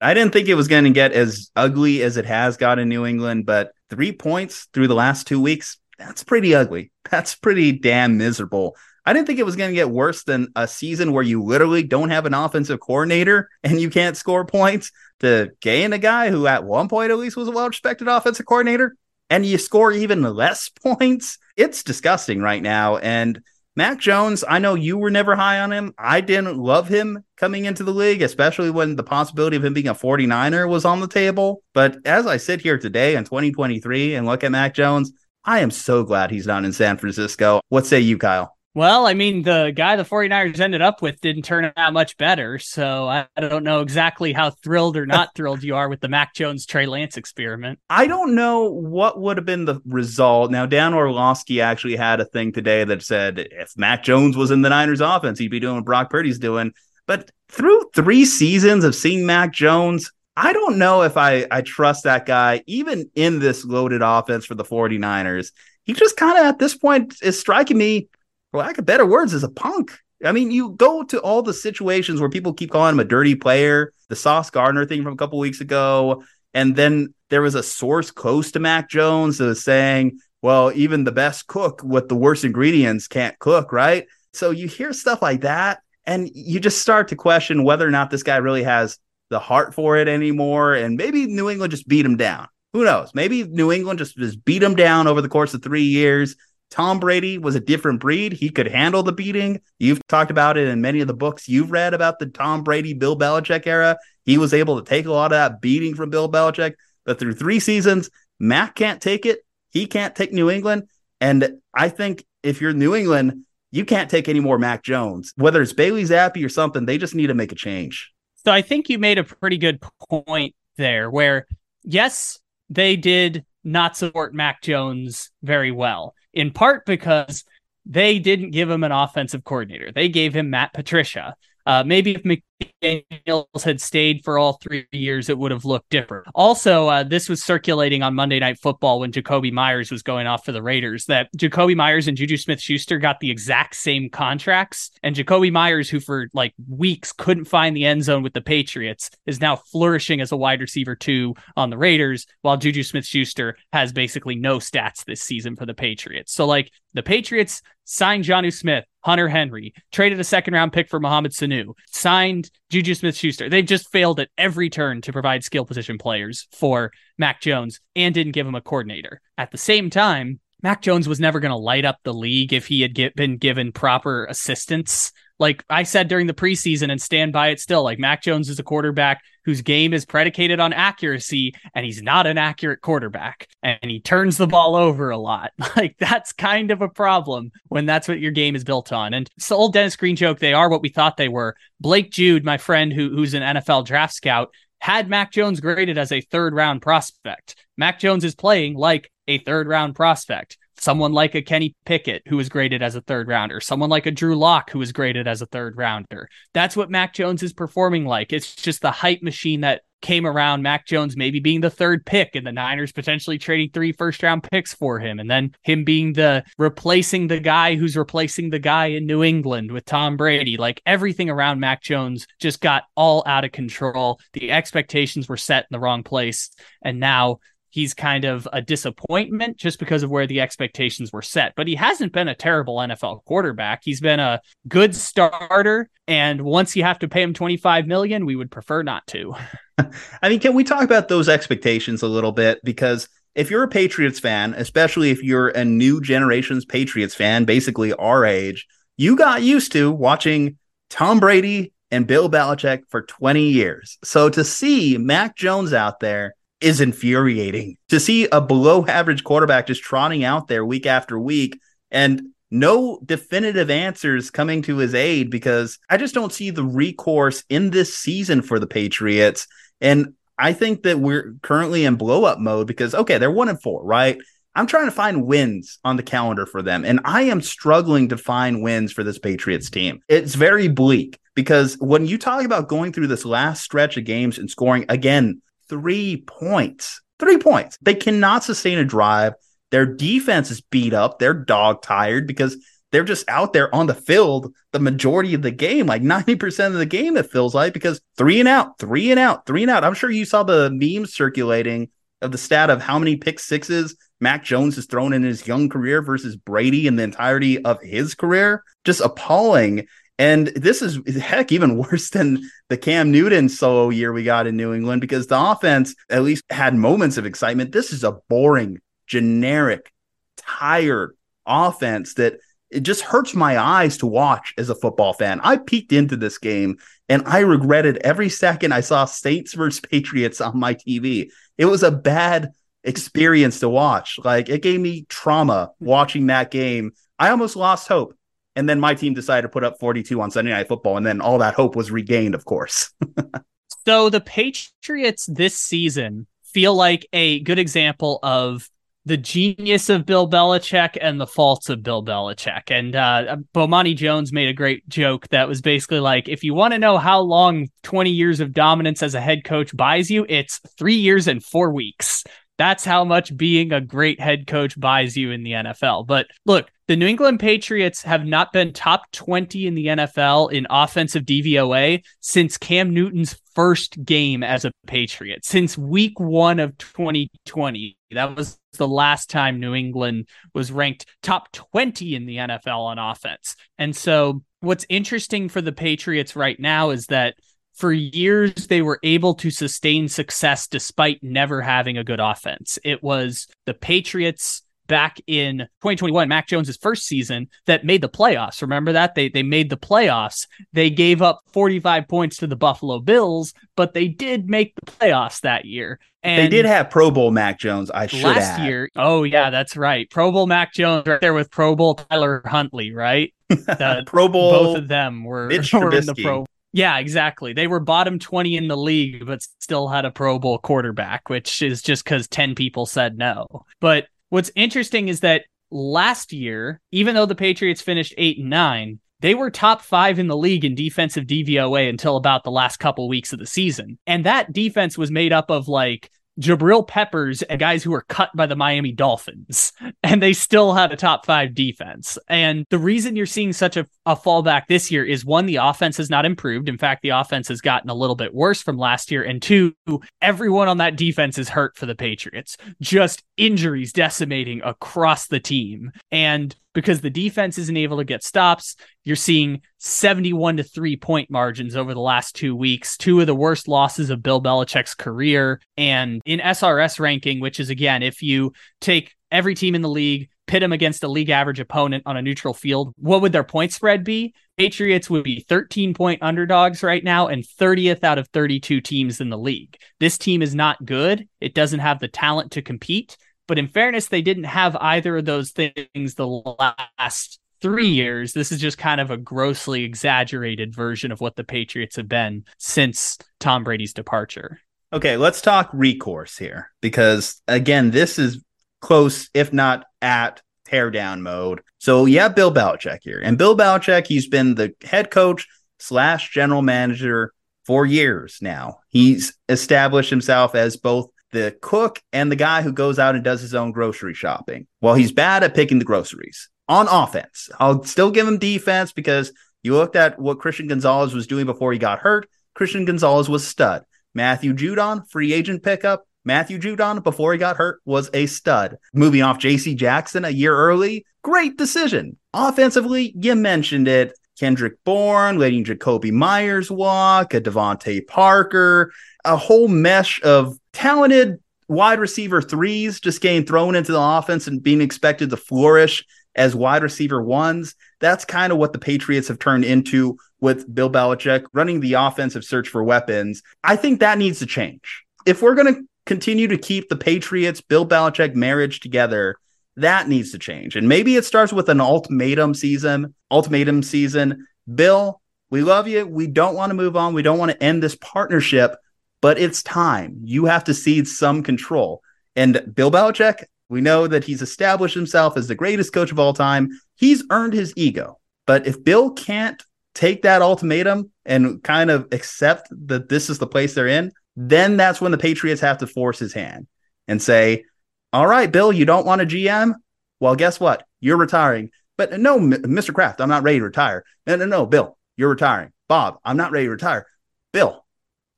I 0.00 0.14
didn't 0.14 0.32
think 0.32 0.48
it 0.48 0.54
was 0.54 0.68
going 0.68 0.84
to 0.84 0.90
get 0.90 1.12
as 1.12 1.50
ugly 1.54 2.02
as 2.02 2.16
it 2.16 2.24
has 2.24 2.56
got 2.56 2.78
in 2.78 2.88
New 2.88 3.04
England, 3.04 3.44
but 3.46 3.72
three 3.90 4.12
points 4.12 4.66
through 4.72 4.88
the 4.88 4.94
last 4.94 5.26
two 5.26 5.40
weeks, 5.40 5.78
that's 5.98 6.24
pretty 6.24 6.54
ugly. 6.54 6.90
That's 7.10 7.34
pretty 7.34 7.72
damn 7.72 8.16
miserable. 8.16 8.76
I 9.04 9.12
didn't 9.12 9.26
think 9.26 9.38
it 9.38 9.46
was 9.46 9.56
going 9.56 9.70
to 9.70 9.74
get 9.74 9.90
worse 9.90 10.24
than 10.24 10.48
a 10.56 10.68
season 10.68 11.12
where 11.12 11.22
you 11.22 11.42
literally 11.42 11.82
don't 11.82 12.10
have 12.10 12.26
an 12.26 12.34
offensive 12.34 12.80
coordinator 12.80 13.48
and 13.62 13.80
you 13.80 13.90
can't 13.90 14.16
score 14.16 14.46
points 14.46 14.92
to 15.20 15.50
gain 15.60 15.92
a 15.92 15.98
guy 15.98 16.30
who 16.30 16.46
at 16.46 16.64
one 16.64 16.88
point 16.88 17.10
at 17.10 17.18
least 17.18 17.36
was 17.36 17.48
a 17.48 17.50
well 17.50 17.68
respected 17.68 18.08
offensive 18.08 18.46
coordinator 18.46 18.96
and 19.28 19.46
you 19.46 19.58
score 19.58 19.92
even 19.92 20.22
less 20.22 20.68
points. 20.82 21.38
It's 21.56 21.82
disgusting 21.82 22.40
right 22.40 22.62
now. 22.62 22.98
And 22.98 23.42
Mac 23.80 23.98
Jones, 23.98 24.44
I 24.46 24.58
know 24.58 24.74
you 24.74 24.98
were 24.98 25.10
never 25.10 25.34
high 25.34 25.58
on 25.58 25.72
him. 25.72 25.94
I 25.98 26.20
didn't 26.20 26.58
love 26.58 26.86
him 26.86 27.24
coming 27.38 27.64
into 27.64 27.82
the 27.82 27.94
league, 27.94 28.20
especially 28.20 28.68
when 28.68 28.96
the 28.96 29.02
possibility 29.02 29.56
of 29.56 29.64
him 29.64 29.72
being 29.72 29.88
a 29.88 29.94
49er 29.94 30.68
was 30.68 30.84
on 30.84 31.00
the 31.00 31.08
table. 31.08 31.62
But 31.72 31.96
as 32.04 32.26
I 32.26 32.36
sit 32.36 32.60
here 32.60 32.76
today 32.76 33.16
in 33.16 33.24
2023 33.24 34.16
and 34.16 34.26
look 34.26 34.44
at 34.44 34.52
Mac 34.52 34.74
Jones, 34.74 35.14
I 35.46 35.60
am 35.60 35.70
so 35.70 36.04
glad 36.04 36.30
he's 36.30 36.46
not 36.46 36.66
in 36.66 36.74
San 36.74 36.98
Francisco. 36.98 37.62
What 37.70 37.86
say 37.86 38.00
you, 38.00 38.18
Kyle? 38.18 38.54
Well, 38.72 39.04
I 39.04 39.14
mean, 39.14 39.42
the 39.42 39.72
guy 39.74 39.96
the 39.96 40.04
49ers 40.04 40.60
ended 40.60 40.80
up 40.80 41.02
with 41.02 41.20
didn't 41.20 41.42
turn 41.42 41.72
out 41.76 41.92
much 41.92 42.16
better. 42.16 42.60
So 42.60 43.08
I, 43.08 43.26
don't 43.40 43.64
know 43.64 43.80
exactly 43.80 44.32
how 44.32 44.50
thrilled 44.50 44.96
or 44.96 45.06
not 45.06 45.34
thrilled 45.34 45.64
you 45.64 45.74
are 45.74 45.88
with 45.88 46.00
the 46.00 46.08
Mac 46.08 46.34
Jones 46.34 46.66
Trey 46.66 46.86
Lance 46.86 47.16
experiment. 47.16 47.80
I 47.90 48.06
don't 48.06 48.36
know 48.36 48.70
what 48.70 49.20
would 49.20 49.38
have 49.38 49.46
been 49.46 49.64
the 49.64 49.80
result. 49.84 50.52
Now, 50.52 50.66
Dan 50.66 50.94
Orlovsky 50.94 51.60
actually 51.60 51.96
had 51.96 52.20
a 52.20 52.24
thing 52.24 52.52
today 52.52 52.84
that 52.84 53.02
said 53.02 53.48
if 53.50 53.76
Mac 53.76 54.04
Jones 54.04 54.36
was 54.36 54.52
in 54.52 54.62
the 54.62 54.68
Niners 54.68 55.00
offense, 55.00 55.40
he'd 55.40 55.48
be 55.48 55.58
doing 55.58 55.76
what 55.76 55.84
Brock 55.84 56.08
Purdy's 56.08 56.38
doing. 56.38 56.72
But 57.08 57.28
through 57.48 57.90
three 57.92 58.24
seasons 58.24 58.84
of 58.84 58.94
seeing 58.94 59.26
Mac 59.26 59.52
Jones, 59.52 60.12
I 60.36 60.52
don't 60.52 60.78
know 60.78 61.02
if 61.02 61.16
I, 61.16 61.44
I 61.50 61.62
trust 61.62 62.04
that 62.04 62.24
guy, 62.24 62.62
even 62.68 63.10
in 63.16 63.40
this 63.40 63.64
loaded 63.64 64.00
offense 64.00 64.46
for 64.46 64.54
the 64.54 64.64
49ers. 64.64 65.50
He 65.82 65.92
just 65.92 66.16
kind 66.16 66.38
of 66.38 66.44
at 66.44 66.60
this 66.60 66.76
point 66.76 67.16
is 67.20 67.40
striking 67.40 67.76
me 67.76 68.08
for 68.50 68.58
lack 68.58 68.78
of 68.78 68.86
better 68.86 69.06
words, 69.06 69.32
is 69.32 69.44
a 69.44 69.48
punk. 69.48 69.92
I 70.24 70.32
mean, 70.32 70.50
you 70.50 70.70
go 70.70 71.02
to 71.04 71.20
all 71.20 71.42
the 71.42 71.54
situations 71.54 72.20
where 72.20 72.28
people 72.28 72.52
keep 72.52 72.70
calling 72.70 72.94
him 72.94 73.00
a 73.00 73.04
dirty 73.04 73.34
player, 73.34 73.92
the 74.08 74.16
Sauce 74.16 74.50
Gardner 74.50 74.84
thing 74.84 75.02
from 75.02 75.14
a 75.14 75.16
couple 75.16 75.38
weeks 75.38 75.60
ago, 75.60 76.22
and 76.52 76.76
then 76.76 77.14
there 77.30 77.42
was 77.42 77.54
a 77.54 77.62
source 77.62 78.10
close 78.10 78.52
to 78.52 78.60
Mac 78.60 78.90
Jones 78.90 79.38
that 79.38 79.46
was 79.46 79.64
saying 79.64 80.18
well, 80.42 80.72
even 80.74 81.04
the 81.04 81.12
best 81.12 81.46
cook 81.46 81.82
with 81.84 82.08
the 82.08 82.14
worst 82.14 82.44
ingredients 82.44 83.08
can't 83.08 83.38
cook, 83.38 83.72
right? 83.72 84.06
So 84.32 84.50
you 84.50 84.68
hear 84.68 84.92
stuff 84.92 85.22
like 85.22 85.42
that, 85.42 85.80
and 86.04 86.30
you 86.32 86.60
just 86.60 86.80
start 86.80 87.08
to 87.08 87.16
question 87.16 87.64
whether 87.64 87.86
or 87.86 87.90
not 87.90 88.10
this 88.10 88.22
guy 88.22 88.38
really 88.38 88.62
has 88.62 88.98
the 89.28 89.38
heart 89.38 89.74
for 89.74 89.96
it 89.96 90.08
anymore. 90.08 90.74
And 90.74 90.96
maybe 90.96 91.26
New 91.26 91.50
England 91.50 91.72
just 91.72 91.86
beat 91.86 92.06
him 92.06 92.16
down. 92.16 92.48
Who 92.72 92.84
knows? 92.84 93.10
Maybe 93.14 93.44
New 93.44 93.70
England 93.70 93.98
just, 93.98 94.16
just 94.16 94.44
beat 94.44 94.62
him 94.62 94.74
down 94.74 95.06
over 95.06 95.20
the 95.20 95.28
course 95.28 95.52
of 95.54 95.62
three 95.62 95.82
years. 95.82 96.36
Tom 96.70 97.00
Brady 97.00 97.38
was 97.38 97.54
a 97.54 97.60
different 97.60 98.00
breed. 98.00 98.32
He 98.32 98.48
could 98.48 98.68
handle 98.68 99.02
the 99.02 99.12
beating. 99.12 99.60
You've 99.78 100.06
talked 100.06 100.30
about 100.30 100.56
it 100.56 100.68
in 100.68 100.80
many 100.80 101.00
of 101.00 101.08
the 101.08 101.14
books 101.14 101.48
you've 101.48 101.72
read 101.72 101.94
about 101.94 102.18
the 102.18 102.26
Tom 102.26 102.62
Brady, 102.62 102.94
Bill 102.94 103.18
Belichick 103.18 103.66
era. 103.66 103.98
He 104.24 104.38
was 104.38 104.54
able 104.54 104.80
to 104.80 104.88
take 104.88 105.06
a 105.06 105.12
lot 105.12 105.32
of 105.32 105.36
that 105.36 105.60
beating 105.60 105.94
from 105.94 106.10
Bill 106.10 106.30
Belichick. 106.30 106.74
But 107.04 107.18
through 107.18 107.34
three 107.34 107.58
seasons, 107.58 108.10
Mac 108.38 108.74
can't 108.74 109.00
take 109.00 109.26
it. 109.26 109.40
He 109.70 109.86
can't 109.86 110.14
take 110.14 110.32
New 110.32 110.50
England. 110.50 110.88
And 111.20 111.58
I 111.74 111.88
think 111.88 112.24
if 112.42 112.60
you're 112.60 112.72
New 112.72 112.94
England, 112.94 113.44
you 113.72 113.84
can't 113.84 114.10
take 114.10 114.28
any 114.28 114.40
more 114.40 114.58
Mac 114.58 114.82
Jones. 114.82 115.32
Whether 115.36 115.62
it's 115.62 115.72
Bailey 115.72 116.04
Zappe 116.04 116.44
or 116.44 116.48
something, 116.48 116.86
they 116.86 116.98
just 116.98 117.14
need 117.14 117.28
to 117.28 117.34
make 117.34 117.52
a 117.52 117.56
change. 117.56 118.12
So 118.44 118.52
I 118.52 118.62
think 118.62 118.88
you 118.88 118.98
made 118.98 119.18
a 119.18 119.24
pretty 119.24 119.58
good 119.58 119.80
point 120.08 120.54
there 120.76 121.10
where, 121.10 121.46
yes, 121.82 122.38
they 122.68 122.96
did 122.96 123.44
not 123.62 123.96
support 123.96 124.34
Mac 124.34 124.62
Jones 124.62 125.30
very 125.42 125.70
well, 125.70 126.14
in 126.32 126.50
part 126.50 126.86
because 126.86 127.44
they 127.86 128.18
didn't 128.18 128.50
give 128.50 128.70
him 128.70 128.84
an 128.84 128.92
offensive 128.92 129.44
coordinator. 129.44 129.90
They 129.92 130.08
gave 130.08 130.34
him 130.34 130.50
Matt 130.50 130.72
Patricia. 130.72 131.34
Uh, 131.66 131.84
maybe 131.84 132.14
if 132.14 132.24
McDaniels 132.60 133.62
had 133.62 133.80
stayed 133.80 134.24
for 134.24 134.38
all 134.38 134.54
three 134.54 134.86
years, 134.92 135.28
it 135.28 135.38
would 135.38 135.50
have 135.50 135.64
looked 135.64 135.90
different. 135.90 136.26
Also, 136.34 136.88
uh, 136.88 137.02
this 137.02 137.28
was 137.28 137.42
circulating 137.42 138.02
on 138.02 138.14
Monday 138.14 138.38
Night 138.38 138.58
Football 138.58 139.00
when 139.00 139.12
Jakobi 139.12 139.52
Meyers 139.52 139.90
was 139.90 140.02
going 140.02 140.26
off 140.26 140.44
for 140.44 140.52
the 140.52 140.62
Raiders 140.62 141.06
that 141.06 141.28
Jakobi 141.36 141.76
Meyers 141.76 142.08
and 142.08 142.16
Juju 142.16 142.36
Smith 142.36 142.60
Schuster 142.60 142.98
got 142.98 143.20
the 143.20 143.30
exact 143.30 143.76
same 143.76 144.08
contracts. 144.08 144.90
And 145.02 145.14
Jakobi 145.14 145.52
Meyers, 145.52 145.90
who 145.90 146.00
for 146.00 146.28
like 146.32 146.54
weeks 146.68 147.12
couldn't 147.12 147.46
find 147.46 147.76
the 147.76 147.86
end 147.86 148.04
zone 148.04 148.22
with 148.22 148.32
the 148.32 148.40
Patriots, 148.40 149.10
is 149.26 149.40
now 149.40 149.56
flourishing 149.56 150.20
as 150.20 150.32
a 150.32 150.36
wide 150.36 150.60
receiver 150.60 150.96
two 150.96 151.34
on 151.56 151.70
the 151.70 151.78
Raiders, 151.78 152.26
while 152.42 152.56
Juju 152.56 152.82
Smith 152.82 153.06
Schuster 153.06 153.56
has 153.72 153.92
basically 153.92 154.36
no 154.36 154.58
stats 154.58 155.04
this 155.04 155.22
season 155.22 155.56
for 155.56 155.66
the 155.66 155.74
Patriots. 155.74 156.32
So, 156.32 156.46
like, 156.46 156.70
the 156.94 157.02
Patriots 157.02 157.62
signed 157.84 158.24
Jonnu 158.24 158.52
Smith, 158.52 158.84
Hunter 159.00 159.28
Henry, 159.28 159.74
traded 159.90 160.20
a 160.20 160.24
second 160.24 160.54
round 160.54 160.72
pick 160.72 160.88
for 160.88 161.00
Mohamed 161.00 161.32
Sanu, 161.32 161.74
signed 161.90 162.49
Juju 162.70 162.94
Smith 162.94 163.16
Schuster. 163.16 163.48
They've 163.48 163.66
just 163.66 163.90
failed 163.90 164.20
at 164.20 164.30
every 164.38 164.70
turn 164.70 165.00
to 165.02 165.12
provide 165.12 165.42
skill 165.42 165.64
position 165.64 165.98
players 165.98 166.46
for 166.52 166.92
Mac 167.18 167.40
Jones 167.40 167.80
and 167.96 168.14
didn't 168.14 168.32
give 168.32 168.46
him 168.46 168.54
a 168.54 168.60
coordinator. 168.60 169.20
At 169.36 169.50
the 169.50 169.58
same 169.58 169.90
time, 169.90 170.40
Mac 170.62 170.82
Jones 170.82 171.08
was 171.08 171.20
never 171.20 171.40
going 171.40 171.50
to 171.50 171.56
light 171.56 171.84
up 171.84 171.98
the 172.04 172.14
league 172.14 172.52
if 172.52 172.66
he 172.66 172.82
had 172.82 172.94
get, 172.94 173.16
been 173.16 173.38
given 173.38 173.72
proper 173.72 174.26
assistance 174.26 175.10
like 175.40 175.64
I 175.70 175.84
said 175.84 176.08
during 176.08 176.26
the 176.26 176.34
preseason 176.34 176.92
and 176.92 177.00
stand 177.00 177.32
by 177.32 177.48
it 177.48 177.60
still, 177.60 177.82
like 177.82 177.98
Mac 177.98 178.22
Jones 178.22 178.50
is 178.50 178.58
a 178.58 178.62
quarterback 178.62 179.22
whose 179.46 179.62
game 179.62 179.94
is 179.94 180.04
predicated 180.04 180.60
on 180.60 180.74
accuracy 180.74 181.54
and 181.74 181.84
he's 181.84 182.02
not 182.02 182.26
an 182.26 182.36
accurate 182.36 182.82
quarterback 182.82 183.48
and 183.62 183.78
he 183.82 184.00
turns 184.00 184.36
the 184.36 184.46
ball 184.46 184.76
over 184.76 185.10
a 185.10 185.18
lot. 185.18 185.52
Like 185.76 185.96
that's 185.98 186.32
kind 186.32 186.72
of 186.72 186.82
a 186.82 186.88
problem 186.88 187.52
when 187.68 187.86
that's 187.86 188.06
what 188.06 188.18
your 188.18 188.32
game 188.32 188.54
is 188.54 188.64
built 188.64 188.92
on. 188.92 189.14
And 189.14 189.30
so 189.38 189.56
old 189.56 189.72
Dennis 189.72 189.96
Green 189.96 190.16
joke, 190.16 190.38
they 190.38 190.52
are 190.52 190.68
what 190.68 190.82
we 190.82 190.90
thought 190.90 191.16
they 191.16 191.28
were. 191.28 191.56
Blake 191.80 192.10
Jude, 192.10 192.44
my 192.44 192.58
friend 192.58 192.92
who, 192.92 193.08
who's 193.08 193.32
an 193.32 193.42
NFL 193.42 193.86
draft 193.86 194.12
scout, 194.12 194.52
had 194.80 195.08
Mac 195.08 195.32
Jones 195.32 195.60
graded 195.60 195.96
as 195.96 196.12
a 196.12 196.20
third 196.20 196.52
round 196.52 196.82
prospect. 196.82 197.54
Mac 197.78 197.98
Jones 197.98 198.24
is 198.24 198.34
playing 198.34 198.74
like 198.74 199.10
a 199.28 199.38
third 199.38 199.68
round 199.68 199.94
prospect 199.94 200.58
someone 200.80 201.12
like 201.12 201.34
a 201.34 201.42
Kenny 201.42 201.76
Pickett, 201.84 202.22
who 202.26 202.36
was 202.36 202.48
graded 202.48 202.82
as 202.82 202.96
a 202.96 203.02
third 203.02 203.28
rounder, 203.28 203.60
someone 203.60 203.90
like 203.90 204.06
a 204.06 204.10
Drew 204.10 204.36
Lock, 204.36 204.70
who 204.70 204.78
was 204.78 204.92
graded 204.92 205.28
as 205.28 205.42
a 205.42 205.46
third 205.46 205.76
rounder. 205.76 206.28
That's 206.52 206.76
what 206.76 206.90
Mac 206.90 207.14
Jones 207.14 207.42
is 207.42 207.52
performing 207.52 208.06
like. 208.06 208.32
It's 208.32 208.54
just 208.54 208.82
the 208.82 208.90
hype 208.90 209.22
machine 209.22 209.60
that 209.60 209.82
came 210.00 210.26
around 210.26 210.62
Mac 210.62 210.86
Jones 210.86 211.16
maybe 211.16 211.40
being 211.40 211.60
the 211.60 211.70
third 211.70 212.04
pick 212.06 212.34
and 212.34 212.46
the 212.46 212.52
Niners 212.52 212.92
potentially 212.92 213.38
trading 213.38 213.70
three 213.70 213.92
first 213.92 214.22
round 214.22 214.42
picks 214.42 214.74
for 214.74 214.98
him 214.98 215.18
and 215.18 215.30
then 215.30 215.54
him 215.62 215.84
being 215.84 216.14
the 216.14 216.42
replacing 216.58 217.26
the 217.26 217.40
guy 217.40 217.76
who's 217.76 217.96
replacing 217.96 218.50
the 218.50 218.58
guy 218.58 218.86
in 218.86 219.06
New 219.06 219.22
England 219.22 219.70
with 219.70 219.84
Tom 219.84 220.16
Brady 220.16 220.56
like 220.56 220.80
everything 220.86 221.28
around 221.28 221.60
Mac 221.60 221.82
Jones 221.82 222.26
just 222.38 222.60
got 222.60 222.84
all 222.94 223.22
out 223.26 223.44
of 223.44 223.52
control 223.52 224.18
the 224.32 224.50
expectations 224.50 225.28
were 225.28 225.36
set 225.36 225.64
in 225.64 225.68
the 225.72 225.80
wrong 225.80 226.02
place 226.02 226.50
and 226.82 226.98
now 226.98 227.38
he's 227.70 227.94
kind 227.94 228.24
of 228.24 228.46
a 228.52 228.60
disappointment 228.60 229.56
just 229.56 229.78
because 229.78 230.02
of 230.02 230.10
where 230.10 230.26
the 230.26 230.40
expectations 230.40 231.12
were 231.12 231.22
set. 231.22 231.54
But 231.56 231.68
he 231.68 231.74
hasn't 231.74 232.12
been 232.12 232.28
a 232.28 232.34
terrible 232.34 232.76
NFL 232.76 233.24
quarterback. 233.24 233.80
He's 233.84 234.00
been 234.00 234.20
a 234.20 234.40
good 234.68 234.94
starter. 234.94 235.88
And 236.06 236.42
once 236.42 236.76
you 236.76 236.82
have 236.82 236.98
to 237.00 237.08
pay 237.08 237.22
him 237.22 237.34
25 237.34 237.86
million, 237.86 238.26
we 238.26 238.36
would 238.36 238.50
prefer 238.50 238.82
not 238.82 239.06
to. 239.08 239.34
I 240.22 240.28
mean, 240.28 240.40
can 240.40 240.54
we 240.54 240.64
talk 240.64 240.82
about 240.82 241.08
those 241.08 241.28
expectations 241.28 242.02
a 242.02 242.08
little 242.08 242.32
bit? 242.32 242.60
Because 242.64 243.08
if 243.34 243.50
you're 243.50 243.62
a 243.62 243.68
Patriots 243.68 244.18
fan, 244.18 244.54
especially 244.54 245.10
if 245.10 245.22
you're 245.22 245.48
a 245.48 245.64
new 245.64 246.00
generation's 246.00 246.64
Patriots 246.64 247.14
fan, 247.14 247.44
basically 247.44 247.92
our 247.94 248.24
age, 248.24 248.66
you 248.96 249.16
got 249.16 249.42
used 249.42 249.72
to 249.72 249.90
watching 249.90 250.58
Tom 250.90 251.20
Brady 251.20 251.72
and 251.90 252.06
Bill 252.06 252.28
Belichick 252.28 252.82
for 252.88 253.02
20 253.02 253.48
years. 253.48 253.98
So 254.04 254.28
to 254.28 254.44
see 254.44 254.98
Mac 254.98 255.36
Jones 255.36 255.72
out 255.72 256.00
there 256.00 256.34
is 256.60 256.80
infuriating 256.80 257.76
to 257.88 257.98
see 257.98 258.28
a 258.30 258.40
below 258.40 258.84
average 258.86 259.24
quarterback 259.24 259.66
just 259.66 259.82
trotting 259.82 260.24
out 260.24 260.48
there 260.48 260.64
week 260.64 260.86
after 260.86 261.18
week 261.18 261.58
and 261.90 262.22
no 262.50 263.00
definitive 263.04 263.70
answers 263.70 264.30
coming 264.30 264.62
to 264.62 264.76
his 264.78 264.94
aid 264.94 265.30
because 265.30 265.78
I 265.88 265.96
just 265.96 266.14
don't 266.14 266.32
see 266.32 266.50
the 266.50 266.64
recourse 266.64 267.44
in 267.48 267.70
this 267.70 267.96
season 267.96 268.42
for 268.42 268.58
the 268.58 268.66
Patriots. 268.66 269.46
And 269.80 270.14
I 270.36 270.52
think 270.52 270.82
that 270.82 270.98
we're 270.98 271.36
currently 271.42 271.84
in 271.84 271.96
blow 271.96 272.24
up 272.24 272.38
mode 272.38 272.66
because, 272.66 272.94
okay, 272.94 273.18
they're 273.18 273.30
one 273.30 273.48
and 273.48 273.60
four, 273.62 273.84
right? 273.84 274.18
I'm 274.54 274.66
trying 274.66 274.86
to 274.86 274.92
find 274.92 275.26
wins 275.26 275.78
on 275.84 275.96
the 275.96 276.02
calendar 276.02 276.44
for 276.44 276.60
them, 276.60 276.84
and 276.84 276.98
I 277.04 277.22
am 277.22 277.40
struggling 277.40 278.08
to 278.08 278.16
find 278.16 278.62
wins 278.62 278.90
for 278.90 279.04
this 279.04 279.18
Patriots 279.18 279.70
team. 279.70 280.00
It's 280.08 280.34
very 280.34 280.66
bleak 280.66 281.20
because 281.36 281.76
when 281.78 282.06
you 282.06 282.18
talk 282.18 282.44
about 282.44 282.68
going 282.68 282.92
through 282.92 283.06
this 283.06 283.24
last 283.24 283.62
stretch 283.62 283.96
of 283.96 284.04
games 284.04 284.38
and 284.38 284.50
scoring 284.50 284.86
again 284.88 285.40
three 285.70 286.24
points. 286.26 287.00
Three 287.18 287.38
points. 287.38 287.78
They 287.80 287.94
cannot 287.94 288.44
sustain 288.44 288.78
a 288.78 288.84
drive. 288.84 289.32
Their 289.70 289.86
defense 289.86 290.50
is 290.50 290.60
beat 290.60 290.92
up. 290.92 291.18
They're 291.18 291.32
dog 291.32 291.82
tired 291.82 292.26
because 292.26 292.56
they're 292.92 293.04
just 293.04 293.28
out 293.28 293.52
there 293.52 293.74
on 293.74 293.86
the 293.86 293.94
field 293.94 294.52
the 294.72 294.80
majority 294.80 295.34
of 295.34 295.42
the 295.42 295.50
game, 295.50 295.86
like 295.86 296.02
90% 296.02 296.66
of 296.66 296.72
the 296.74 296.86
game, 296.86 297.16
it 297.16 297.30
feels 297.30 297.54
like, 297.54 297.72
because 297.72 298.00
three 298.16 298.40
and 298.40 298.48
out, 298.48 298.78
three 298.78 299.10
and 299.10 299.20
out, 299.20 299.46
three 299.46 299.62
and 299.62 299.70
out. 299.70 299.84
I'm 299.84 299.94
sure 299.94 300.10
you 300.10 300.24
saw 300.24 300.42
the 300.42 300.70
memes 300.70 301.14
circulating 301.14 301.90
of 302.20 302.32
the 302.32 302.38
stat 302.38 302.68
of 302.68 302.82
how 302.82 302.98
many 302.98 303.16
pick 303.16 303.38
sixes 303.38 303.96
Mac 304.20 304.44
Jones 304.44 304.76
has 304.76 304.86
thrown 304.86 305.12
in 305.12 305.22
his 305.22 305.46
young 305.46 305.68
career 305.68 306.02
versus 306.02 306.36
Brady 306.36 306.86
in 306.86 306.96
the 306.96 307.02
entirety 307.02 307.64
of 307.64 307.80
his 307.80 308.14
career. 308.14 308.62
Just 308.84 309.00
appalling. 309.00 309.86
And 310.20 310.48
this 310.48 310.82
is 310.82 311.00
heck 311.16 311.50
even 311.50 311.78
worse 311.90 312.10
than 312.10 312.42
the 312.68 312.76
Cam 312.76 313.10
Newton 313.10 313.48
solo 313.48 313.88
year 313.88 314.12
we 314.12 314.22
got 314.22 314.46
in 314.46 314.54
New 314.54 314.74
England 314.74 315.00
because 315.00 315.26
the 315.26 315.40
offense 315.40 315.94
at 316.10 316.22
least 316.22 316.44
had 316.50 316.74
moments 316.74 317.16
of 317.16 317.24
excitement. 317.24 317.72
This 317.72 317.90
is 317.90 318.04
a 318.04 318.18
boring, 318.28 318.80
generic, 319.06 319.90
tired 320.36 321.16
offense 321.46 322.14
that 322.14 322.34
it 322.68 322.80
just 322.80 323.00
hurts 323.00 323.34
my 323.34 323.58
eyes 323.58 323.96
to 323.96 324.06
watch 324.06 324.52
as 324.58 324.68
a 324.68 324.74
football 324.74 325.14
fan. 325.14 325.40
I 325.42 325.56
peeked 325.56 325.94
into 325.94 326.18
this 326.18 326.36
game 326.36 326.76
and 327.08 327.22
I 327.24 327.38
regretted 327.38 327.96
every 327.96 328.28
second 328.28 328.72
I 328.72 328.80
saw 328.80 329.06
Saints 329.06 329.54
versus 329.54 329.80
Patriots 329.80 330.42
on 330.42 330.60
my 330.60 330.74
TV. 330.74 331.30
It 331.56 331.64
was 331.64 331.82
a 331.82 331.90
bad 331.90 332.50
experience 332.84 333.60
to 333.60 333.70
watch. 333.70 334.18
Like 334.22 334.50
it 334.50 334.60
gave 334.60 334.80
me 334.80 335.06
trauma 335.08 335.70
watching 335.80 336.26
that 336.26 336.50
game. 336.50 336.92
I 337.18 337.30
almost 337.30 337.56
lost 337.56 337.88
hope. 337.88 338.14
And 338.56 338.68
then 338.68 338.80
my 338.80 338.94
team 338.94 339.14
decided 339.14 339.42
to 339.42 339.48
put 339.48 339.64
up 339.64 339.78
42 339.78 340.20
on 340.20 340.30
Sunday 340.30 340.50
Night 340.50 340.68
Football. 340.68 340.96
And 340.96 341.06
then 341.06 341.20
all 341.20 341.38
that 341.38 341.54
hope 341.54 341.76
was 341.76 341.90
regained, 341.90 342.34
of 342.34 342.44
course. 342.44 342.92
so 343.86 344.10
the 344.10 344.20
Patriots 344.20 345.26
this 345.26 345.56
season 345.56 346.26
feel 346.44 346.74
like 346.74 347.06
a 347.12 347.40
good 347.40 347.58
example 347.58 348.18
of 348.22 348.68
the 349.06 349.16
genius 349.16 349.88
of 349.88 350.04
Bill 350.04 350.28
Belichick 350.28 350.98
and 351.00 351.20
the 351.20 351.26
faults 351.26 351.68
of 351.70 351.82
Bill 351.82 352.04
Belichick. 352.04 352.70
And 352.70 352.94
uh, 352.94 353.38
Bomani 353.54 353.96
Jones 353.96 354.32
made 354.32 354.48
a 354.48 354.52
great 354.52 354.86
joke 354.88 355.28
that 355.28 355.48
was 355.48 355.62
basically 355.62 356.00
like, 356.00 356.28
if 356.28 356.44
you 356.44 356.52
want 356.52 356.74
to 356.74 356.78
know 356.78 356.98
how 356.98 357.20
long 357.20 357.68
20 357.82 358.10
years 358.10 358.40
of 358.40 358.52
dominance 358.52 359.02
as 359.02 359.14
a 359.14 359.20
head 359.20 359.44
coach 359.44 359.74
buys 359.74 360.10
you, 360.10 360.26
it's 360.28 360.60
three 360.76 360.96
years 360.96 361.28
and 361.28 361.42
four 361.42 361.72
weeks. 361.72 362.24
That's 362.60 362.84
how 362.84 363.06
much 363.06 363.34
being 363.34 363.72
a 363.72 363.80
great 363.80 364.20
head 364.20 364.46
coach 364.46 364.78
buys 364.78 365.16
you 365.16 365.30
in 365.30 365.44
the 365.44 365.52
NFL. 365.52 366.06
But 366.06 366.26
look, 366.44 366.70
the 366.88 366.96
New 366.96 367.06
England 367.06 367.40
Patriots 367.40 368.02
have 368.02 368.26
not 368.26 368.52
been 368.52 368.74
top 368.74 369.10
20 369.12 369.66
in 369.66 369.74
the 369.74 369.86
NFL 369.86 370.52
in 370.52 370.66
offensive 370.68 371.22
DVOA 371.22 372.04
since 372.20 372.58
Cam 372.58 372.92
Newton's 372.92 373.40
first 373.54 374.04
game 374.04 374.42
as 374.42 374.66
a 374.66 374.72
Patriot, 374.86 375.46
since 375.46 375.78
week 375.78 376.20
one 376.20 376.60
of 376.60 376.76
2020. 376.76 377.96
That 378.10 378.36
was 378.36 378.58
the 378.76 378.86
last 378.86 379.30
time 379.30 379.58
New 379.58 379.74
England 379.74 380.28
was 380.52 380.70
ranked 380.70 381.06
top 381.22 381.50
20 381.52 382.14
in 382.14 382.26
the 382.26 382.36
NFL 382.36 382.80
on 382.80 382.98
offense. 382.98 383.56
And 383.78 383.96
so 383.96 384.42
what's 384.60 384.84
interesting 384.90 385.48
for 385.48 385.62
the 385.62 385.72
Patriots 385.72 386.36
right 386.36 386.60
now 386.60 386.90
is 386.90 387.06
that 387.06 387.36
for 387.80 387.92
years 387.92 388.66
they 388.66 388.82
were 388.82 389.00
able 389.02 389.34
to 389.34 389.50
sustain 389.50 390.08
success 390.08 390.66
despite 390.66 391.22
never 391.22 391.62
having 391.62 391.96
a 391.96 392.04
good 392.04 392.20
offense. 392.20 392.78
It 392.84 393.02
was 393.02 393.48
the 393.64 393.74
Patriots 393.74 394.62
back 394.86 395.20
in 395.26 395.58
2021, 395.58 396.28
Mac 396.28 396.48
Jones's 396.48 396.76
first 396.76 397.04
season 397.04 397.48
that 397.66 397.84
made 397.84 398.02
the 398.02 398.08
playoffs. 398.08 398.60
Remember 398.60 398.92
that? 398.92 399.14
They 399.14 399.30
they 399.30 399.42
made 399.42 399.70
the 399.70 399.78
playoffs. 399.78 400.46
They 400.74 400.90
gave 400.90 401.22
up 401.22 401.40
45 401.52 402.06
points 402.06 402.36
to 402.38 402.46
the 402.46 402.56
Buffalo 402.56 402.98
Bills, 402.98 403.54
but 403.76 403.94
they 403.94 404.08
did 404.08 404.50
make 404.50 404.74
the 404.74 404.90
playoffs 404.90 405.40
that 405.40 405.64
year. 405.64 405.98
And 406.22 406.44
they 406.44 406.54
did 406.54 406.66
have 406.66 406.90
Pro 406.90 407.10
Bowl 407.10 407.30
Mac 407.30 407.58
Jones. 407.58 407.90
I 407.90 408.06
should 408.06 408.24
last 408.24 408.58
add. 408.58 408.66
year. 408.66 408.90
Oh 408.96 409.22
yeah, 409.22 409.48
that's 409.48 409.76
right. 409.76 410.10
Pro 410.10 410.30
Bowl 410.32 410.46
Mac 410.46 410.74
Jones 410.74 411.06
right 411.06 411.20
there 411.20 411.32
with 411.32 411.50
Pro 411.50 411.74
Bowl 411.74 411.94
Tyler 411.94 412.42
Huntley, 412.44 412.92
right? 412.92 413.32
The, 413.48 414.04
Pro 414.06 414.28
Bowl. 414.28 414.50
Both 414.52 414.76
of 414.78 414.88
them 414.88 415.24
were, 415.24 415.48
were 415.72 415.94
in 415.94 416.06
the 416.06 416.14
Pro. 416.14 416.46
Yeah, 416.72 416.98
exactly. 416.98 417.52
They 417.52 417.66
were 417.66 417.80
bottom 417.80 418.18
20 418.18 418.56
in 418.56 418.68
the 418.68 418.76
league, 418.76 419.26
but 419.26 419.42
still 419.58 419.88
had 419.88 420.04
a 420.04 420.10
Pro 420.10 420.38
Bowl 420.38 420.58
quarterback, 420.58 421.28
which 421.28 421.62
is 421.62 421.82
just 421.82 422.04
because 422.04 422.28
10 422.28 422.54
people 422.54 422.86
said 422.86 423.18
no. 423.18 423.46
But 423.80 424.06
What's 424.30 424.52
interesting 424.54 425.08
is 425.08 425.20
that 425.20 425.42
last 425.72 426.32
year, 426.32 426.80
even 426.92 427.14
though 427.14 427.26
the 427.26 427.34
Patriots 427.34 427.82
finished 427.82 428.14
eight 428.16 428.38
and 428.38 428.48
nine, 428.48 429.00
they 429.18 429.34
were 429.34 429.50
top 429.50 429.82
five 429.82 430.18
in 430.20 430.28
the 430.28 430.36
league 430.36 430.64
in 430.64 430.76
defensive 430.76 431.24
DVOA 431.24 431.90
until 431.90 432.16
about 432.16 432.44
the 432.44 432.50
last 432.50 432.78
couple 432.78 433.08
weeks 433.08 433.32
of 433.32 433.40
the 433.40 433.46
season. 433.46 433.98
And 434.06 434.24
that 434.24 434.52
defense 434.52 434.96
was 434.96 435.10
made 435.10 435.32
up 435.32 435.50
of 435.50 435.66
like 435.66 436.10
Jabril 436.40 436.86
Peppers 436.86 437.42
and 437.42 437.60
guys 437.60 437.82
who 437.82 437.90
were 437.90 438.04
cut 438.08 438.30
by 438.34 438.46
the 438.46 438.56
Miami 438.56 438.92
Dolphins, 438.92 439.72
and 440.02 440.22
they 440.22 440.32
still 440.32 440.72
had 440.72 440.92
a 440.92 440.96
top 440.96 441.26
five 441.26 441.54
defense. 441.54 442.18
And 442.28 442.64
the 442.70 442.78
reason 442.78 443.16
you're 443.16 443.26
seeing 443.26 443.52
such 443.52 443.76
a, 443.76 443.86
a 444.06 444.16
fallback 444.16 444.66
this 444.68 444.90
year 444.90 445.04
is 445.04 445.24
one, 445.24 445.46
the 445.46 445.56
offense 445.56 445.96
has 445.98 446.10
not 446.10 446.24
improved. 446.24 446.68
In 446.68 446.78
fact, 446.78 447.02
the 447.02 447.10
offense 447.10 447.48
has 447.48 447.60
gotten 447.60 447.90
a 447.90 447.94
little 447.94 448.16
bit 448.16 448.34
worse 448.34 448.62
from 448.62 448.78
last 448.78 449.10
year. 449.10 449.22
And 449.22 449.42
two, 449.42 449.74
everyone 450.22 450.68
on 450.68 450.78
that 450.78 450.96
defense 450.96 451.38
is 451.38 451.48
hurt 451.48 451.76
for 451.76 451.86
the 451.86 451.94
Patriots. 451.94 452.56
Just 452.80 453.22
injuries 453.36 453.92
decimating 453.92 454.62
across 454.62 455.28
the 455.28 455.40
team. 455.40 455.92
And 456.10 456.54
because 456.72 457.00
the 457.00 457.10
defense 457.10 457.58
isn't 457.58 457.76
able 457.76 457.98
to 457.98 458.04
get 458.04 458.22
stops. 458.22 458.76
You're 459.04 459.16
seeing 459.16 459.62
71 459.78 460.58
to 460.58 460.62
three 460.62 460.96
point 460.96 461.30
margins 461.30 461.76
over 461.76 461.94
the 461.94 462.00
last 462.00 462.34
two 462.34 462.54
weeks, 462.54 462.96
two 462.96 463.20
of 463.20 463.26
the 463.26 463.34
worst 463.34 463.68
losses 463.68 464.10
of 464.10 464.22
Bill 464.22 464.42
Belichick's 464.42 464.94
career. 464.94 465.60
And 465.76 466.20
in 466.24 466.40
SRS 466.40 467.00
ranking, 467.00 467.40
which 467.40 467.60
is 467.60 467.70
again, 467.70 468.02
if 468.02 468.22
you 468.22 468.52
take 468.80 469.14
every 469.30 469.54
team 469.54 469.74
in 469.74 469.82
the 469.82 469.88
league, 469.88 470.28
pit 470.46 470.60
them 470.60 470.72
against 470.72 471.04
a 471.04 471.08
league 471.08 471.30
average 471.30 471.60
opponent 471.60 472.02
on 472.06 472.16
a 472.16 472.22
neutral 472.22 472.52
field, 472.52 472.92
what 472.96 473.22
would 473.22 473.32
their 473.32 473.44
point 473.44 473.72
spread 473.72 474.02
be? 474.02 474.34
Patriots 474.56 475.08
would 475.08 475.22
be 475.22 475.40
13 475.48 475.94
point 475.94 476.22
underdogs 476.22 476.82
right 476.82 477.02
now 477.02 477.28
and 477.28 477.44
30th 477.44 478.04
out 478.04 478.18
of 478.18 478.28
32 478.28 478.80
teams 478.80 479.20
in 479.20 479.30
the 479.30 479.38
league. 479.38 479.78
This 480.00 480.18
team 480.18 480.42
is 480.42 480.54
not 480.54 480.84
good. 480.84 481.28
It 481.40 481.54
doesn't 481.54 481.80
have 481.80 482.00
the 482.00 482.08
talent 482.08 482.52
to 482.52 482.62
compete. 482.62 483.16
But 483.50 483.58
in 483.58 483.66
fairness, 483.66 484.06
they 484.06 484.22
didn't 484.22 484.44
have 484.44 484.76
either 484.76 485.16
of 485.16 485.24
those 485.24 485.50
things 485.50 486.14
the 486.14 486.24
last 486.24 487.40
three 487.60 487.88
years. 487.88 488.32
This 488.32 488.52
is 488.52 488.60
just 488.60 488.78
kind 488.78 489.00
of 489.00 489.10
a 489.10 489.16
grossly 489.16 489.82
exaggerated 489.82 490.72
version 490.72 491.10
of 491.10 491.20
what 491.20 491.34
the 491.34 491.42
Patriots 491.42 491.96
have 491.96 492.06
been 492.06 492.44
since 492.58 493.18
Tom 493.40 493.64
Brady's 493.64 493.92
departure. 493.92 494.60
Okay, 494.92 495.16
let's 495.16 495.40
talk 495.40 495.68
recourse 495.72 496.38
here 496.38 496.70
because, 496.80 497.42
again, 497.48 497.90
this 497.90 498.20
is 498.20 498.40
close, 498.80 499.28
if 499.34 499.52
not 499.52 499.84
at 500.00 500.42
teardown 500.68 501.20
mode. 501.22 501.60
So, 501.78 502.06
yeah, 502.06 502.28
Bill 502.28 502.54
Belichick 502.54 503.00
here. 503.02 503.20
And 503.20 503.36
Bill 503.36 503.56
Belichick, 503.56 504.06
he's 504.06 504.28
been 504.28 504.54
the 504.54 504.74
head 504.84 505.10
coach 505.10 505.48
slash 505.80 506.30
general 506.30 506.62
manager 506.62 507.32
for 507.64 507.84
years 507.84 508.38
now. 508.40 508.78
He's 508.90 509.36
established 509.48 510.10
himself 510.10 510.54
as 510.54 510.76
both 510.76 511.10
the 511.32 511.56
cook 511.60 512.02
and 512.12 512.30
the 512.30 512.36
guy 512.36 512.62
who 512.62 512.72
goes 512.72 512.98
out 512.98 513.14
and 513.14 513.24
does 513.24 513.40
his 513.40 513.54
own 513.54 513.72
grocery 513.72 514.14
shopping. 514.14 514.66
Well, 514.80 514.94
he's 514.94 515.12
bad 515.12 515.42
at 515.42 515.54
picking 515.54 515.78
the 515.78 515.84
groceries 515.84 516.48
on 516.68 516.88
offense. 516.88 517.50
I'll 517.58 517.82
still 517.84 518.10
give 518.10 518.26
him 518.26 518.38
defense 518.38 518.92
because 518.92 519.32
you 519.62 519.74
looked 519.74 519.96
at 519.96 520.18
what 520.18 520.38
Christian 520.38 520.68
Gonzalez 520.68 521.14
was 521.14 521.26
doing 521.26 521.46
before 521.46 521.72
he 521.72 521.78
got 521.78 522.00
hurt. 522.00 522.28
Christian 522.54 522.84
Gonzalez 522.84 523.28
was 523.28 523.46
stud. 523.46 523.84
Matthew 524.14 524.54
Judon, 524.54 525.08
free 525.08 525.32
agent 525.32 525.62
pickup. 525.62 526.04
Matthew 526.24 526.58
Judon, 526.58 527.02
before 527.02 527.32
he 527.32 527.38
got 527.38 527.56
hurt, 527.56 527.80
was 527.84 528.10
a 528.12 528.26
stud. 528.26 528.76
Moving 528.92 529.22
off 529.22 529.38
JC 529.38 529.76
Jackson 529.76 530.24
a 530.24 530.30
year 530.30 530.54
early, 530.54 531.06
great 531.22 531.56
decision. 531.56 532.18
Offensively, 532.34 533.14
you 533.16 533.34
mentioned 533.34 533.88
it. 533.88 534.12
Kendrick 534.40 534.82
Bourne, 534.84 535.38
letting 535.38 535.64
Jakobi 535.64 536.10
Meyers 536.10 536.70
walk, 536.70 537.34
a 537.34 537.42
DeVante 537.42 538.06
Parker, 538.06 538.90
a 539.22 539.36
whole 539.36 539.68
mesh 539.68 540.18
of 540.22 540.56
talented 540.72 541.38
wide 541.68 542.00
receiver 542.00 542.40
threes 542.40 543.00
just 543.00 543.20
getting 543.20 543.44
thrown 543.44 543.74
into 543.74 543.92
the 543.92 544.00
offense 544.00 544.46
and 544.46 544.62
being 544.62 544.80
expected 544.80 545.28
to 545.28 545.36
flourish 545.36 546.02
as 546.34 546.54
wide 546.54 546.82
receiver 546.82 547.22
ones. 547.22 547.74
That's 548.00 548.24
kind 548.24 548.50
of 548.50 548.58
what 548.58 548.72
the 548.72 548.78
Patriots 548.78 549.28
have 549.28 549.38
turned 549.38 549.66
into 549.66 550.16
with 550.40 550.74
Bill 550.74 550.90
Belichick 550.90 551.44
running 551.52 551.80
the 551.80 551.92
offensive 551.94 552.42
search 552.42 552.66
for 552.66 552.82
weapons. 552.82 553.42
I 553.62 553.76
think 553.76 554.00
that 554.00 554.16
needs 554.16 554.38
to 554.38 554.46
change. 554.46 555.04
If 555.26 555.42
we're 555.42 555.54
going 555.54 555.74
to 555.74 555.82
continue 556.06 556.48
to 556.48 556.56
keep 556.56 556.88
the 556.88 556.96
Patriots, 556.96 557.60
Bill 557.60 557.86
Belichick 557.86 558.34
marriage 558.34 558.80
together, 558.80 559.36
that 559.80 560.08
needs 560.08 560.32
to 560.32 560.38
change. 560.38 560.76
And 560.76 560.88
maybe 560.88 561.16
it 561.16 561.24
starts 561.24 561.52
with 561.52 561.68
an 561.68 561.80
ultimatum 561.80 562.54
season, 562.54 563.14
ultimatum 563.30 563.82
season. 563.82 564.46
Bill, 564.72 565.20
we 565.50 565.62
love 565.62 565.88
you. 565.88 566.06
We 566.06 566.26
don't 566.26 566.54
want 566.54 566.70
to 566.70 566.74
move 566.74 566.96
on. 566.96 567.14
We 567.14 567.22
don't 567.22 567.38
want 567.38 567.50
to 567.52 567.62
end 567.62 567.82
this 567.82 567.96
partnership 567.96 568.76
but 569.20 569.38
it's 569.38 569.62
time. 569.62 570.20
You 570.24 570.46
have 570.46 570.64
to 570.64 570.74
cede 570.74 571.08
some 571.08 571.42
control. 571.42 572.02
And 572.36 572.72
Bill 572.74 572.90
Belichick, 572.90 573.44
we 573.68 573.80
know 573.80 574.06
that 574.06 574.24
he's 574.24 574.42
established 574.42 574.94
himself 574.94 575.36
as 575.36 575.48
the 575.48 575.54
greatest 575.54 575.92
coach 575.92 576.10
of 576.10 576.18
all 576.18 576.32
time. 576.32 576.70
He's 576.96 577.24
earned 577.30 577.52
his 577.52 577.72
ego. 577.76 578.18
But 578.46 578.66
if 578.66 578.82
Bill 578.82 579.12
can't 579.12 579.62
take 579.94 580.22
that 580.22 580.42
ultimatum 580.42 581.10
and 581.24 581.62
kind 581.62 581.90
of 581.90 582.08
accept 582.12 582.68
that 582.86 583.08
this 583.08 583.28
is 583.28 583.38
the 583.38 583.46
place 583.46 583.74
they're 583.74 583.86
in, 583.86 584.12
then 584.36 584.76
that's 584.76 585.00
when 585.00 585.12
the 585.12 585.18
Patriots 585.18 585.60
have 585.60 585.78
to 585.78 585.86
force 585.86 586.18
his 586.18 586.32
hand 586.32 586.66
and 587.06 587.20
say, 587.20 587.64
All 588.12 588.26
right, 588.26 588.50
Bill, 588.50 588.72
you 588.72 588.84
don't 588.84 589.06
want 589.06 589.22
a 589.22 589.26
GM? 589.26 589.74
Well, 590.18 590.34
guess 590.34 590.58
what? 590.58 590.84
You're 591.00 591.16
retiring. 591.16 591.70
But 591.96 592.18
no, 592.18 592.38
Mr. 592.38 592.94
Kraft, 592.94 593.20
I'm 593.20 593.28
not 593.28 593.42
ready 593.42 593.58
to 593.58 593.64
retire. 593.64 594.04
No, 594.26 594.36
no, 594.36 594.46
no, 594.46 594.66
Bill, 594.66 594.96
you're 595.16 595.28
retiring. 595.28 595.72
Bob, 595.88 596.18
I'm 596.24 596.36
not 596.36 596.50
ready 596.50 596.66
to 596.66 596.72
retire. 596.72 597.06
Bill, 597.52 597.84